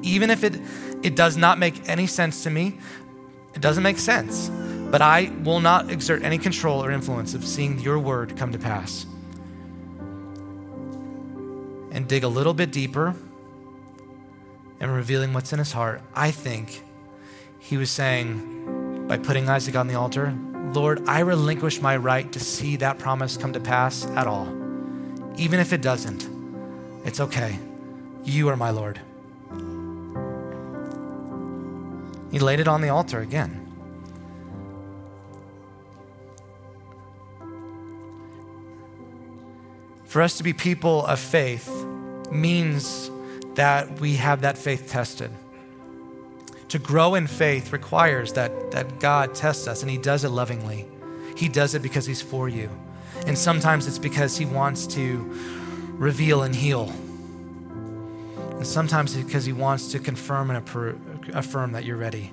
Even 0.00 0.30
if 0.30 0.42
it, 0.42 0.58
it 1.02 1.16
does 1.16 1.36
not 1.36 1.58
make 1.58 1.86
any 1.86 2.06
sense 2.06 2.42
to 2.44 2.50
me, 2.50 2.78
it 3.54 3.60
doesn't 3.60 3.82
make 3.82 3.98
sense, 3.98 4.48
but 4.90 5.02
I 5.02 5.30
will 5.44 5.60
not 5.60 5.90
exert 5.90 6.22
any 6.22 6.38
control 6.38 6.82
or 6.82 6.90
influence 6.90 7.34
of 7.34 7.44
seeing 7.44 7.78
your 7.78 7.98
word 7.98 8.38
come 8.38 8.52
to 8.52 8.58
pass. 8.58 9.04
And 11.90 12.08
dig 12.08 12.24
a 12.24 12.28
little 12.28 12.54
bit 12.54 12.72
deeper 12.72 13.14
and 14.82 14.92
revealing 14.92 15.32
what's 15.32 15.52
in 15.52 15.60
his 15.60 15.70
heart, 15.70 16.02
I 16.12 16.32
think 16.32 16.82
he 17.60 17.76
was 17.76 17.88
saying, 17.88 19.06
by 19.06 19.16
putting 19.16 19.48
Isaac 19.48 19.76
on 19.76 19.86
the 19.86 19.94
altar, 19.94 20.36
Lord, 20.72 21.06
I 21.06 21.20
relinquish 21.20 21.80
my 21.80 21.96
right 21.96 22.30
to 22.32 22.40
see 22.40 22.74
that 22.76 22.98
promise 22.98 23.36
come 23.36 23.52
to 23.52 23.60
pass 23.60 24.04
at 24.06 24.26
all. 24.26 24.48
Even 25.36 25.60
if 25.60 25.72
it 25.72 25.82
doesn't, 25.82 26.28
it's 27.04 27.20
okay. 27.20 27.60
You 28.24 28.48
are 28.48 28.56
my 28.56 28.70
Lord. 28.70 29.00
He 32.32 32.40
laid 32.40 32.58
it 32.58 32.66
on 32.66 32.80
the 32.80 32.88
altar 32.88 33.20
again. 33.20 33.60
For 40.06 40.20
us 40.20 40.36
to 40.38 40.42
be 40.42 40.52
people 40.52 41.06
of 41.06 41.20
faith 41.20 41.70
means 42.32 43.11
that 43.54 44.00
we 44.00 44.16
have 44.16 44.40
that 44.42 44.58
faith 44.58 44.88
tested. 44.88 45.30
to 46.72 46.78
grow 46.78 47.16
in 47.16 47.26
faith 47.26 47.70
requires 47.70 48.32
that, 48.32 48.70
that 48.70 48.98
God 48.98 49.34
tests 49.34 49.68
us, 49.68 49.82
and 49.82 49.90
He 49.90 49.98
does 49.98 50.24
it 50.24 50.30
lovingly. 50.30 50.86
He 51.36 51.46
does 51.46 51.74
it 51.74 51.82
because 51.82 52.06
He's 52.06 52.22
for 52.22 52.48
you. 52.48 52.70
And 53.26 53.36
sometimes 53.36 53.86
it's 53.86 53.98
because 53.98 54.38
He 54.38 54.46
wants 54.46 54.86
to 54.86 55.18
reveal 55.98 56.44
and 56.44 56.54
heal. 56.54 56.90
And 58.52 58.66
sometimes 58.66 59.14
it's 59.14 59.26
because 59.26 59.44
He 59.44 59.52
wants 59.52 59.88
to 59.92 59.98
confirm 59.98 60.50
and 60.50 60.66
affirm 61.34 61.72
that 61.72 61.84
you're 61.84 61.98
ready. 61.98 62.32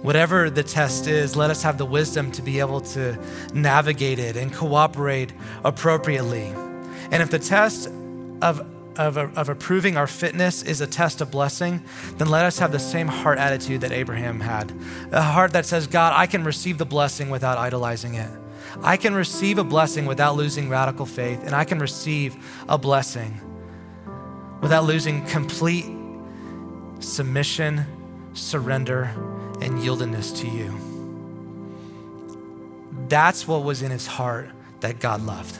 Whatever 0.00 0.48
the 0.48 0.62
test 0.62 1.06
is, 1.06 1.36
let 1.36 1.50
us 1.50 1.62
have 1.64 1.76
the 1.76 1.84
wisdom 1.84 2.32
to 2.32 2.40
be 2.40 2.60
able 2.60 2.80
to 2.80 3.18
navigate 3.52 4.18
it 4.18 4.38
and 4.38 4.50
cooperate 4.54 5.34
appropriately. 5.64 6.46
And 7.10 7.22
if 7.22 7.30
the 7.30 7.38
test 7.38 7.90
of 8.40 8.66
of, 8.98 9.16
of 9.16 9.48
approving 9.48 9.96
our 9.96 10.06
fitness 10.06 10.62
is 10.62 10.80
a 10.80 10.86
test 10.86 11.20
of 11.20 11.30
blessing, 11.30 11.82
then 12.16 12.28
let 12.28 12.44
us 12.44 12.58
have 12.58 12.72
the 12.72 12.78
same 12.78 13.08
heart 13.08 13.38
attitude 13.38 13.80
that 13.82 13.92
Abraham 13.92 14.40
had. 14.40 14.72
A 15.12 15.22
heart 15.22 15.52
that 15.52 15.66
says, 15.66 15.86
God, 15.86 16.12
I 16.16 16.26
can 16.26 16.44
receive 16.44 16.78
the 16.78 16.86
blessing 16.86 17.30
without 17.30 17.58
idolizing 17.58 18.14
it. 18.14 18.30
I 18.82 18.96
can 18.96 19.14
receive 19.14 19.58
a 19.58 19.64
blessing 19.64 20.06
without 20.06 20.36
losing 20.36 20.68
radical 20.68 21.06
faith, 21.06 21.42
and 21.44 21.54
I 21.54 21.64
can 21.64 21.78
receive 21.78 22.36
a 22.68 22.76
blessing 22.76 23.40
without 24.60 24.84
losing 24.84 25.24
complete 25.26 25.86
submission, 27.00 27.84
surrender, 28.34 29.04
and 29.60 29.78
yieldedness 29.78 30.36
to 30.40 30.48
you. 30.48 30.78
That's 33.08 33.46
what 33.46 33.62
was 33.62 33.82
in 33.82 33.90
his 33.90 34.06
heart 34.06 34.50
that 34.80 34.98
God 34.98 35.22
loved. 35.22 35.58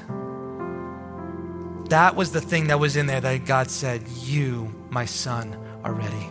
That 1.89 2.17
was 2.17 2.33
the 2.33 2.41
thing 2.41 2.69
that 2.69 2.81
was 2.81 2.97
in 2.97 3.07
there 3.07 3.21
that 3.21 3.45
God 3.45 3.71
said, 3.71 4.07
You, 4.09 4.75
my 4.91 5.05
son, 5.05 5.57
are 5.85 5.93
ready. 5.93 6.31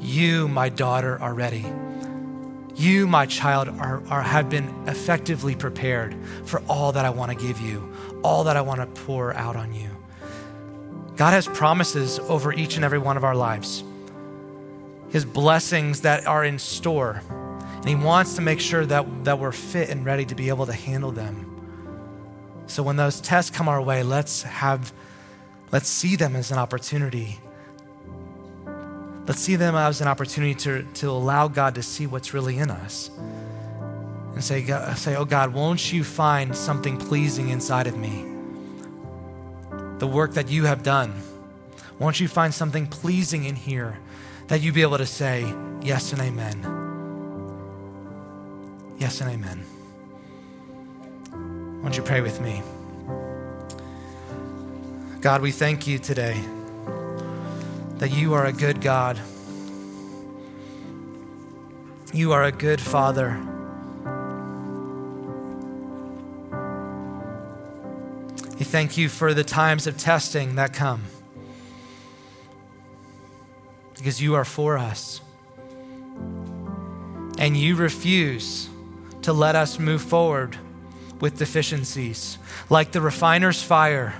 You, 0.00 0.48
my 0.48 0.68
daughter, 0.68 1.20
are 1.20 1.34
ready. 1.34 1.64
You, 2.74 3.06
my 3.06 3.26
child, 3.26 3.68
are, 3.68 4.02
are, 4.08 4.22
have 4.22 4.50
been 4.50 4.68
effectively 4.86 5.54
prepared 5.54 6.16
for 6.44 6.60
all 6.68 6.92
that 6.92 7.04
I 7.04 7.10
want 7.10 7.30
to 7.30 7.46
give 7.46 7.60
you, 7.60 7.94
all 8.22 8.44
that 8.44 8.56
I 8.56 8.60
want 8.60 8.80
to 8.80 9.02
pour 9.02 9.32
out 9.34 9.56
on 9.56 9.72
you. 9.72 9.90
God 11.16 11.30
has 11.30 11.46
promises 11.46 12.18
over 12.18 12.52
each 12.52 12.76
and 12.76 12.84
every 12.84 12.98
one 12.98 13.16
of 13.16 13.24
our 13.24 13.36
lives 13.36 13.84
his 15.14 15.24
blessings 15.24 16.00
that 16.00 16.26
are 16.26 16.44
in 16.44 16.58
store. 16.58 17.22
And 17.30 17.88
He 17.88 17.94
wants 17.94 18.34
to 18.34 18.42
make 18.42 18.58
sure 18.58 18.84
that, 18.84 19.24
that 19.24 19.38
we're 19.38 19.52
fit 19.52 19.88
and 19.88 20.04
ready 20.04 20.24
to 20.24 20.34
be 20.34 20.48
able 20.48 20.66
to 20.66 20.72
handle 20.72 21.12
them. 21.12 21.53
So 22.66 22.82
when 22.82 22.96
those 22.96 23.20
tests 23.20 23.50
come 23.50 23.68
our 23.68 23.80
way, 23.80 24.02
let's 24.02 24.42
have, 24.42 24.92
let's 25.72 25.88
see 25.88 26.16
them 26.16 26.34
as 26.36 26.50
an 26.50 26.58
opportunity. 26.58 27.38
Let's 29.26 29.40
see 29.40 29.56
them 29.56 29.74
as 29.74 30.00
an 30.00 30.08
opportunity 30.08 30.54
to, 30.56 30.82
to 30.94 31.10
allow 31.10 31.48
God 31.48 31.74
to 31.76 31.82
see 31.82 32.06
what's 32.06 32.34
really 32.34 32.58
in 32.58 32.70
us. 32.70 33.10
And 34.34 34.42
say, 34.42 34.64
say, 34.96 35.16
oh 35.16 35.24
God, 35.24 35.54
won't 35.54 35.92
you 35.92 36.02
find 36.04 36.56
something 36.56 36.96
pleasing 36.96 37.50
inside 37.50 37.86
of 37.86 37.96
me? 37.96 38.26
The 39.98 40.06
work 40.06 40.34
that 40.34 40.48
you 40.48 40.64
have 40.64 40.82
done. 40.82 41.14
Won't 41.98 42.18
you 42.18 42.26
find 42.26 42.52
something 42.52 42.86
pleasing 42.86 43.44
in 43.44 43.54
here 43.54 43.98
that 44.48 44.60
you 44.60 44.72
be 44.72 44.82
able 44.82 44.98
to 44.98 45.06
say 45.06 45.52
yes 45.82 46.12
and 46.12 46.20
amen. 46.20 46.82
Yes 48.98 49.20
and 49.20 49.30
amen. 49.30 49.64
Won't 51.84 51.98
you 51.98 52.02
pray 52.02 52.22
with 52.22 52.40
me? 52.40 52.62
God, 55.20 55.42
we 55.42 55.52
thank 55.52 55.86
you 55.86 55.98
today 55.98 56.42
that 57.98 58.10
you 58.10 58.32
are 58.32 58.46
a 58.46 58.54
good 58.54 58.80
God. 58.80 59.20
You 62.10 62.32
are 62.32 62.44
a 62.44 62.52
good 62.52 62.80
Father. 62.80 63.38
We 68.58 68.64
thank 68.64 68.96
you 68.96 69.10
for 69.10 69.34
the 69.34 69.44
times 69.44 69.86
of 69.86 69.98
testing 69.98 70.54
that 70.54 70.72
come 70.72 71.04
because 73.94 74.22
you 74.22 74.34
are 74.36 74.46
for 74.46 74.78
us. 74.78 75.20
And 77.38 77.54
you 77.58 77.76
refuse 77.76 78.70
to 79.20 79.34
let 79.34 79.54
us 79.54 79.78
move 79.78 80.00
forward 80.00 80.58
with 81.24 81.38
deficiencies. 81.38 82.36
Like 82.68 82.92
the 82.92 83.00
refiner's 83.00 83.62
fire, 83.62 84.12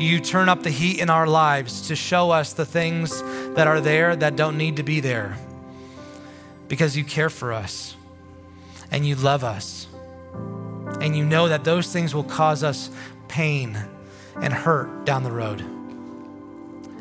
you 0.00 0.18
turn 0.18 0.48
up 0.48 0.64
the 0.64 0.70
heat 0.70 0.98
in 0.98 1.10
our 1.10 1.28
lives 1.28 1.86
to 1.86 1.94
show 1.94 2.32
us 2.32 2.54
the 2.54 2.66
things 2.66 3.22
that 3.54 3.68
are 3.68 3.80
there 3.80 4.16
that 4.16 4.34
don't 4.34 4.58
need 4.58 4.78
to 4.78 4.82
be 4.82 4.98
there 4.98 5.38
because 6.66 6.96
you 6.96 7.04
care 7.04 7.30
for 7.30 7.52
us 7.52 7.94
and 8.90 9.06
you 9.06 9.14
love 9.14 9.44
us. 9.44 9.86
And 11.00 11.16
you 11.16 11.24
know 11.24 11.46
that 11.50 11.62
those 11.62 11.92
things 11.92 12.12
will 12.16 12.24
cause 12.24 12.64
us 12.64 12.90
pain 13.28 13.78
and 14.42 14.52
hurt 14.52 15.04
down 15.04 15.22
the 15.22 15.30
road. 15.30 15.60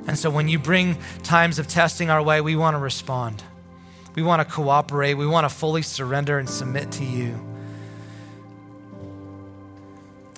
And 0.06 0.16
so 0.16 0.30
when 0.30 0.48
you 0.48 0.60
bring 0.60 0.96
times 1.24 1.58
of 1.58 1.68
testing 1.68 2.12
our 2.12 2.22
way, 2.22 2.40
we 2.40 2.56
want 2.56 2.76
to 2.76 2.80
respond. 2.80 3.42
We 4.14 4.22
want 4.22 4.48
to 4.48 4.54
cooperate. 4.54 5.16
We 5.16 5.26
want 5.26 5.46
to 5.46 5.50
fully 5.50 5.82
surrender 5.82 6.38
and 6.38 6.48
submit 6.48 6.92
to 6.92 7.04
you. 7.04 7.47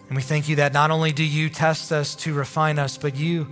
And 0.10 0.16
we 0.16 0.24
thank 0.24 0.49
you 0.49 0.55
that 0.57 0.74
not 0.74 0.89
only 0.89 1.12
do 1.12 1.24
you 1.24 1.49
test 1.49 1.91
us 1.91 2.16
to 2.16 2.34
refine 2.34 2.80
us, 2.80 2.97
but 2.97 3.16
you, 3.16 3.47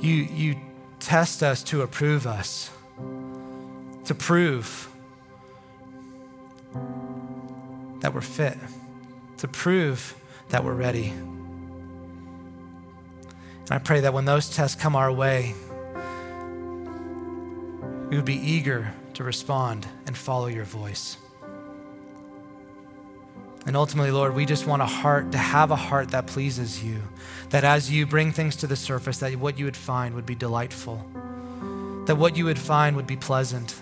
you, 0.00 0.14
you 0.14 0.56
test 1.00 1.42
us 1.42 1.64
to 1.64 1.82
approve 1.82 2.24
us, 2.24 2.70
to 4.04 4.14
prove 4.14 4.88
that 8.00 8.14
we're 8.14 8.20
fit, 8.20 8.56
to 9.38 9.48
prove 9.48 10.14
that 10.50 10.64
we're 10.64 10.72
ready. 10.72 11.08
And 13.62 13.70
I 13.70 13.78
pray 13.78 14.00
that 14.00 14.14
when 14.14 14.24
those 14.24 14.48
tests 14.54 14.80
come 14.80 14.94
our 14.94 15.10
way, 15.10 15.52
we 18.08 18.16
would 18.16 18.24
be 18.24 18.36
eager 18.36 18.94
to 19.14 19.24
respond 19.24 19.88
and 20.06 20.16
follow 20.16 20.46
your 20.46 20.64
voice. 20.64 21.16
And 23.64 23.76
ultimately, 23.76 24.10
Lord, 24.10 24.34
we 24.34 24.44
just 24.44 24.66
want 24.66 24.82
a 24.82 24.86
heart 24.86 25.32
to 25.32 25.38
have 25.38 25.70
a 25.70 25.76
heart 25.76 26.10
that 26.10 26.26
pleases 26.26 26.82
you. 26.82 27.02
That 27.50 27.64
as 27.64 27.90
you 27.90 28.06
bring 28.06 28.32
things 28.32 28.56
to 28.56 28.66
the 28.66 28.76
surface, 28.76 29.18
that 29.18 29.36
what 29.36 29.58
you 29.58 29.66
would 29.66 29.76
find 29.76 30.14
would 30.14 30.26
be 30.26 30.34
delightful. 30.34 31.06
That 32.06 32.16
what 32.16 32.36
you 32.36 32.44
would 32.46 32.58
find 32.58 32.96
would 32.96 33.06
be 33.06 33.16
pleasant. 33.16 33.76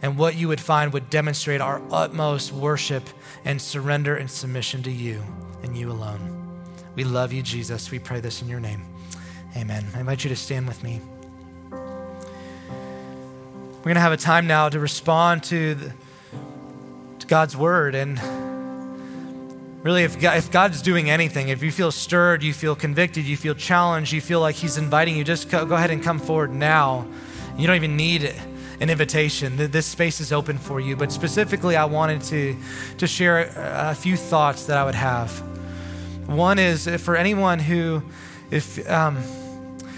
And 0.00 0.16
what 0.16 0.34
you 0.34 0.48
would 0.48 0.60
find 0.60 0.92
would 0.92 1.10
demonstrate 1.10 1.60
our 1.60 1.82
utmost 1.90 2.52
worship 2.52 3.08
and 3.44 3.60
surrender 3.60 4.16
and 4.16 4.30
submission 4.30 4.82
to 4.84 4.90
you 4.90 5.22
and 5.62 5.76
you 5.76 5.90
alone. 5.90 6.42
We 6.94 7.04
love 7.04 7.32
you, 7.32 7.42
Jesus. 7.42 7.90
We 7.90 7.98
pray 7.98 8.20
this 8.20 8.40
in 8.40 8.48
your 8.48 8.60
name. 8.60 8.86
Amen. 9.56 9.86
I 9.94 10.00
invite 10.00 10.24
you 10.24 10.30
to 10.30 10.36
stand 10.36 10.66
with 10.66 10.82
me. 10.82 11.00
We're 11.70 11.78
going 13.82 13.94
to 13.96 14.00
have 14.00 14.12
a 14.12 14.16
time 14.16 14.46
now 14.46 14.68
to 14.68 14.80
respond 14.80 15.44
to, 15.44 15.74
the, 15.74 15.94
to 17.20 17.26
God's 17.26 17.56
word. 17.56 17.94
And 17.94 18.18
really, 19.86 20.02
if, 20.02 20.18
God, 20.18 20.36
if 20.36 20.50
God's 20.50 20.82
doing 20.82 21.10
anything, 21.10 21.48
if 21.48 21.62
you 21.62 21.70
feel 21.70 21.92
stirred, 21.92 22.42
you 22.42 22.52
feel 22.52 22.74
convicted, 22.74 23.24
you 23.24 23.36
feel 23.36 23.54
challenged, 23.54 24.12
you 24.12 24.20
feel 24.20 24.40
like 24.40 24.56
He's 24.56 24.78
inviting 24.78 25.16
you, 25.16 25.22
just 25.22 25.48
go, 25.48 25.64
go 25.64 25.76
ahead 25.76 25.92
and 25.92 26.02
come 26.02 26.18
forward 26.18 26.52
now. 26.52 27.06
You 27.56 27.68
don't 27.68 27.76
even 27.76 27.96
need 27.96 28.34
an 28.80 28.90
invitation. 28.90 29.56
This 29.56 29.86
space 29.86 30.20
is 30.20 30.32
open 30.32 30.58
for 30.58 30.80
you. 30.80 30.96
But 30.96 31.12
specifically, 31.12 31.76
I 31.76 31.84
wanted 31.84 32.20
to, 32.22 32.56
to 32.98 33.06
share 33.06 33.52
a 33.54 33.94
few 33.94 34.16
thoughts 34.16 34.66
that 34.66 34.76
I 34.76 34.84
would 34.84 34.96
have. 34.96 35.30
One 36.26 36.58
is 36.58 36.88
for 37.00 37.14
anyone 37.14 37.60
who, 37.60 38.02
if, 38.50 38.90
um, 38.90 39.14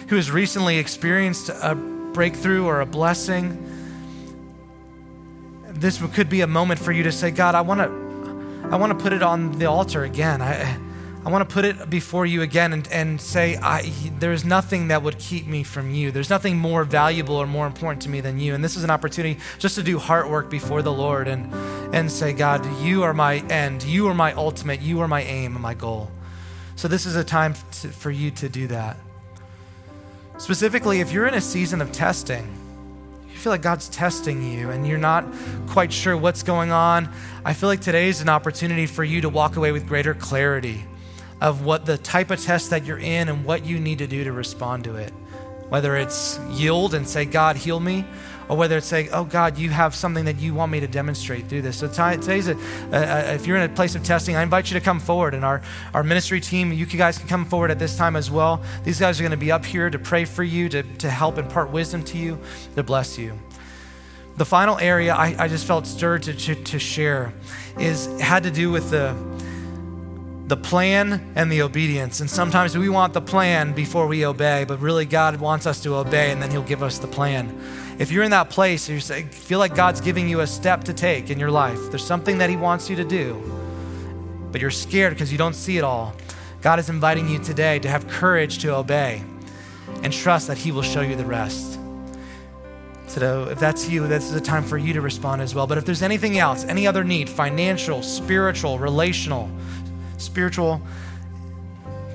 who 0.08 0.16
has 0.16 0.30
recently 0.30 0.76
experienced 0.76 1.48
a 1.48 1.74
breakthrough 1.74 2.66
or 2.66 2.82
a 2.82 2.86
blessing, 2.86 3.64
this 5.64 5.98
could 6.12 6.28
be 6.28 6.42
a 6.42 6.46
moment 6.46 6.78
for 6.78 6.92
you 6.92 7.04
to 7.04 7.12
say, 7.12 7.30
God, 7.30 7.54
I 7.54 7.62
want 7.62 7.80
to, 7.80 8.07
I 8.70 8.76
want 8.76 8.98
to 8.98 9.02
put 9.02 9.14
it 9.14 9.22
on 9.22 9.58
the 9.58 9.64
altar 9.64 10.04
again. 10.04 10.42
I, 10.42 10.78
I 11.24 11.30
want 11.30 11.48
to 11.48 11.52
put 11.52 11.64
it 11.64 11.88
before 11.88 12.26
you 12.26 12.42
again 12.42 12.74
and, 12.74 12.86
and 12.88 13.18
say, 13.18 13.56
I, 13.56 13.90
there's 14.18 14.44
nothing 14.44 14.88
that 14.88 15.02
would 15.02 15.18
keep 15.18 15.46
me 15.46 15.62
from 15.62 15.90
you. 15.90 16.10
There's 16.10 16.28
nothing 16.28 16.58
more 16.58 16.84
valuable 16.84 17.36
or 17.36 17.46
more 17.46 17.66
important 17.66 18.02
to 18.02 18.10
me 18.10 18.20
than 18.20 18.38
you. 18.38 18.54
And 18.54 18.62
this 18.62 18.76
is 18.76 18.84
an 18.84 18.90
opportunity 18.90 19.40
just 19.58 19.76
to 19.76 19.82
do 19.82 19.98
heart 19.98 20.28
work 20.28 20.50
before 20.50 20.82
the 20.82 20.92
Lord 20.92 21.28
and, 21.28 21.50
and 21.94 22.12
say, 22.12 22.34
God, 22.34 22.66
you 22.82 23.04
are 23.04 23.14
my 23.14 23.36
end. 23.48 23.84
You 23.84 24.06
are 24.08 24.14
my 24.14 24.34
ultimate. 24.34 24.82
You 24.82 25.00
are 25.00 25.08
my 25.08 25.22
aim 25.22 25.54
and 25.54 25.62
my 25.62 25.72
goal. 25.72 26.10
So, 26.76 26.88
this 26.88 27.06
is 27.06 27.16
a 27.16 27.24
time 27.24 27.54
to, 27.54 27.88
for 27.88 28.10
you 28.10 28.30
to 28.32 28.50
do 28.50 28.66
that. 28.66 28.98
Specifically, 30.36 31.00
if 31.00 31.10
you're 31.10 31.26
in 31.26 31.34
a 31.34 31.40
season 31.40 31.80
of 31.80 31.90
testing, 31.90 32.57
you 33.38 33.42
feel 33.42 33.52
like 33.52 33.62
God's 33.62 33.88
testing 33.88 34.42
you 34.42 34.70
and 34.70 34.84
you're 34.84 34.98
not 34.98 35.24
quite 35.68 35.92
sure 35.92 36.16
what's 36.16 36.42
going 36.42 36.72
on, 36.72 37.08
I 37.44 37.52
feel 37.54 37.68
like 37.68 37.80
today 37.80 38.08
is 38.08 38.20
an 38.20 38.28
opportunity 38.28 38.86
for 38.86 39.04
you 39.04 39.20
to 39.20 39.28
walk 39.28 39.54
away 39.54 39.70
with 39.70 39.86
greater 39.86 40.12
clarity 40.12 40.84
of 41.40 41.64
what 41.64 41.86
the 41.86 41.96
type 41.98 42.32
of 42.32 42.40
test 42.40 42.70
that 42.70 42.84
you're 42.84 42.98
in 42.98 43.28
and 43.28 43.44
what 43.44 43.64
you 43.64 43.78
need 43.78 43.98
to 43.98 44.08
do 44.08 44.24
to 44.24 44.32
respond 44.32 44.82
to 44.84 44.96
it. 44.96 45.12
Whether 45.68 45.96
it's 45.96 46.40
yield 46.50 46.94
and 46.94 47.06
say, 47.06 47.26
God, 47.26 47.54
heal 47.54 47.78
me, 47.78 48.04
or 48.48 48.56
whether 48.56 48.78
it's 48.78 48.86
saying, 48.86 49.10
oh 49.12 49.24
God, 49.24 49.58
you 49.58 49.70
have 49.70 49.94
something 49.94 50.24
that 50.24 50.38
you 50.38 50.54
want 50.54 50.72
me 50.72 50.80
to 50.80 50.86
demonstrate 50.86 51.48
through 51.48 51.62
this. 51.62 51.76
So 51.76 51.88
today's 51.88 52.48
a, 52.48 52.56
a, 52.92 53.34
if 53.34 53.46
you're 53.46 53.56
in 53.56 53.70
a 53.70 53.74
place 53.74 53.94
of 53.94 54.02
testing, 54.02 54.36
I 54.36 54.42
invite 54.42 54.70
you 54.70 54.78
to 54.78 54.84
come 54.84 55.00
forward. 55.00 55.34
And 55.34 55.44
our, 55.44 55.62
our 55.92 56.02
ministry 56.02 56.40
team, 56.40 56.72
you 56.72 56.86
guys 56.86 57.18
can 57.18 57.28
come 57.28 57.44
forward 57.44 57.70
at 57.70 57.78
this 57.78 57.96
time 57.96 58.16
as 58.16 58.30
well. 58.30 58.62
These 58.84 58.98
guys 58.98 59.20
are 59.20 59.22
going 59.22 59.32
to 59.32 59.36
be 59.36 59.52
up 59.52 59.64
here 59.64 59.90
to 59.90 59.98
pray 59.98 60.24
for 60.24 60.42
you, 60.42 60.68
to, 60.70 60.82
to 60.82 61.10
help 61.10 61.38
impart 61.38 61.70
wisdom 61.70 62.02
to 62.04 62.18
you, 62.18 62.38
to 62.74 62.82
bless 62.82 63.18
you. 63.18 63.38
The 64.36 64.46
final 64.46 64.78
area 64.78 65.14
I, 65.14 65.34
I 65.38 65.48
just 65.48 65.66
felt 65.66 65.86
stirred 65.86 66.22
to, 66.24 66.34
to, 66.34 66.54
to 66.54 66.78
share 66.78 67.32
is 67.78 68.06
had 68.20 68.44
to 68.44 68.50
do 68.50 68.70
with 68.70 68.90
the 68.90 69.14
the 70.48 70.56
plan 70.56 71.30
and 71.36 71.52
the 71.52 71.60
obedience. 71.60 72.20
And 72.20 72.30
sometimes 72.30 72.76
we 72.76 72.88
want 72.88 73.12
the 73.12 73.20
plan 73.20 73.74
before 73.74 74.06
we 74.06 74.24
obey, 74.24 74.64
but 74.64 74.80
really 74.80 75.04
God 75.04 75.36
wants 75.36 75.66
us 75.66 75.82
to 75.82 75.94
obey 75.96 76.30
and 76.30 76.42
then 76.42 76.50
He'll 76.50 76.62
give 76.62 76.82
us 76.82 76.98
the 76.98 77.06
plan. 77.06 77.60
If 77.98 78.12
you're 78.12 78.22
in 78.22 78.30
that 78.30 78.48
place, 78.48 78.88
you 78.88 79.00
feel 79.00 79.58
like 79.58 79.74
God's 79.74 80.00
giving 80.00 80.28
you 80.28 80.40
a 80.40 80.46
step 80.46 80.84
to 80.84 80.92
take 80.92 81.30
in 81.30 81.40
your 81.40 81.50
life, 81.50 81.90
there's 81.90 82.06
something 82.06 82.38
that 82.38 82.48
He 82.48 82.54
wants 82.56 82.88
you 82.88 82.94
to 82.94 83.04
do, 83.04 83.42
but 84.52 84.60
you're 84.60 84.70
scared 84.70 85.14
because 85.14 85.32
you 85.32 85.38
don't 85.38 85.54
see 85.54 85.78
it 85.78 85.84
all. 85.84 86.14
God 86.60 86.78
is 86.78 86.88
inviting 86.88 87.28
you 87.28 87.40
today 87.40 87.80
to 87.80 87.88
have 87.88 88.06
courage 88.06 88.58
to 88.58 88.74
obey 88.74 89.24
and 90.04 90.12
trust 90.12 90.46
that 90.46 90.58
He 90.58 90.70
will 90.70 90.82
show 90.82 91.00
you 91.00 91.16
the 91.16 91.24
rest. 91.24 91.80
So, 93.08 93.48
if 93.48 93.58
that's 93.58 93.88
you, 93.88 94.06
this 94.06 94.24
is 94.24 94.34
a 94.34 94.40
time 94.40 94.62
for 94.62 94.78
you 94.78 94.92
to 94.92 95.00
respond 95.00 95.42
as 95.42 95.52
well. 95.52 95.66
But 95.66 95.78
if 95.78 95.84
there's 95.84 96.02
anything 96.02 96.38
else, 96.38 96.64
any 96.66 96.86
other 96.86 97.02
need, 97.02 97.28
financial, 97.28 98.02
spiritual, 98.02 98.78
relational, 98.78 99.50
spiritual, 100.18 100.80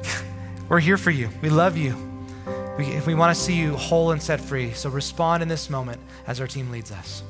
we're 0.69 0.79
here 0.79 0.97
for 0.97 1.11
you. 1.11 1.29
We 1.41 1.49
love 1.49 1.75
you. 1.75 2.12
We, 2.77 2.99
we 3.01 3.13
want 3.13 3.35
to 3.35 3.39
see 3.39 3.55
you 3.55 3.75
whole 3.75 4.11
and 4.11 4.21
set 4.21 4.41
free. 4.41 4.71
So 4.71 4.89
respond 4.89 5.43
in 5.43 5.49
this 5.49 5.69
moment 5.69 6.01
as 6.25 6.41
our 6.41 6.47
team 6.47 6.71
leads 6.71 6.91
us. 6.91 7.23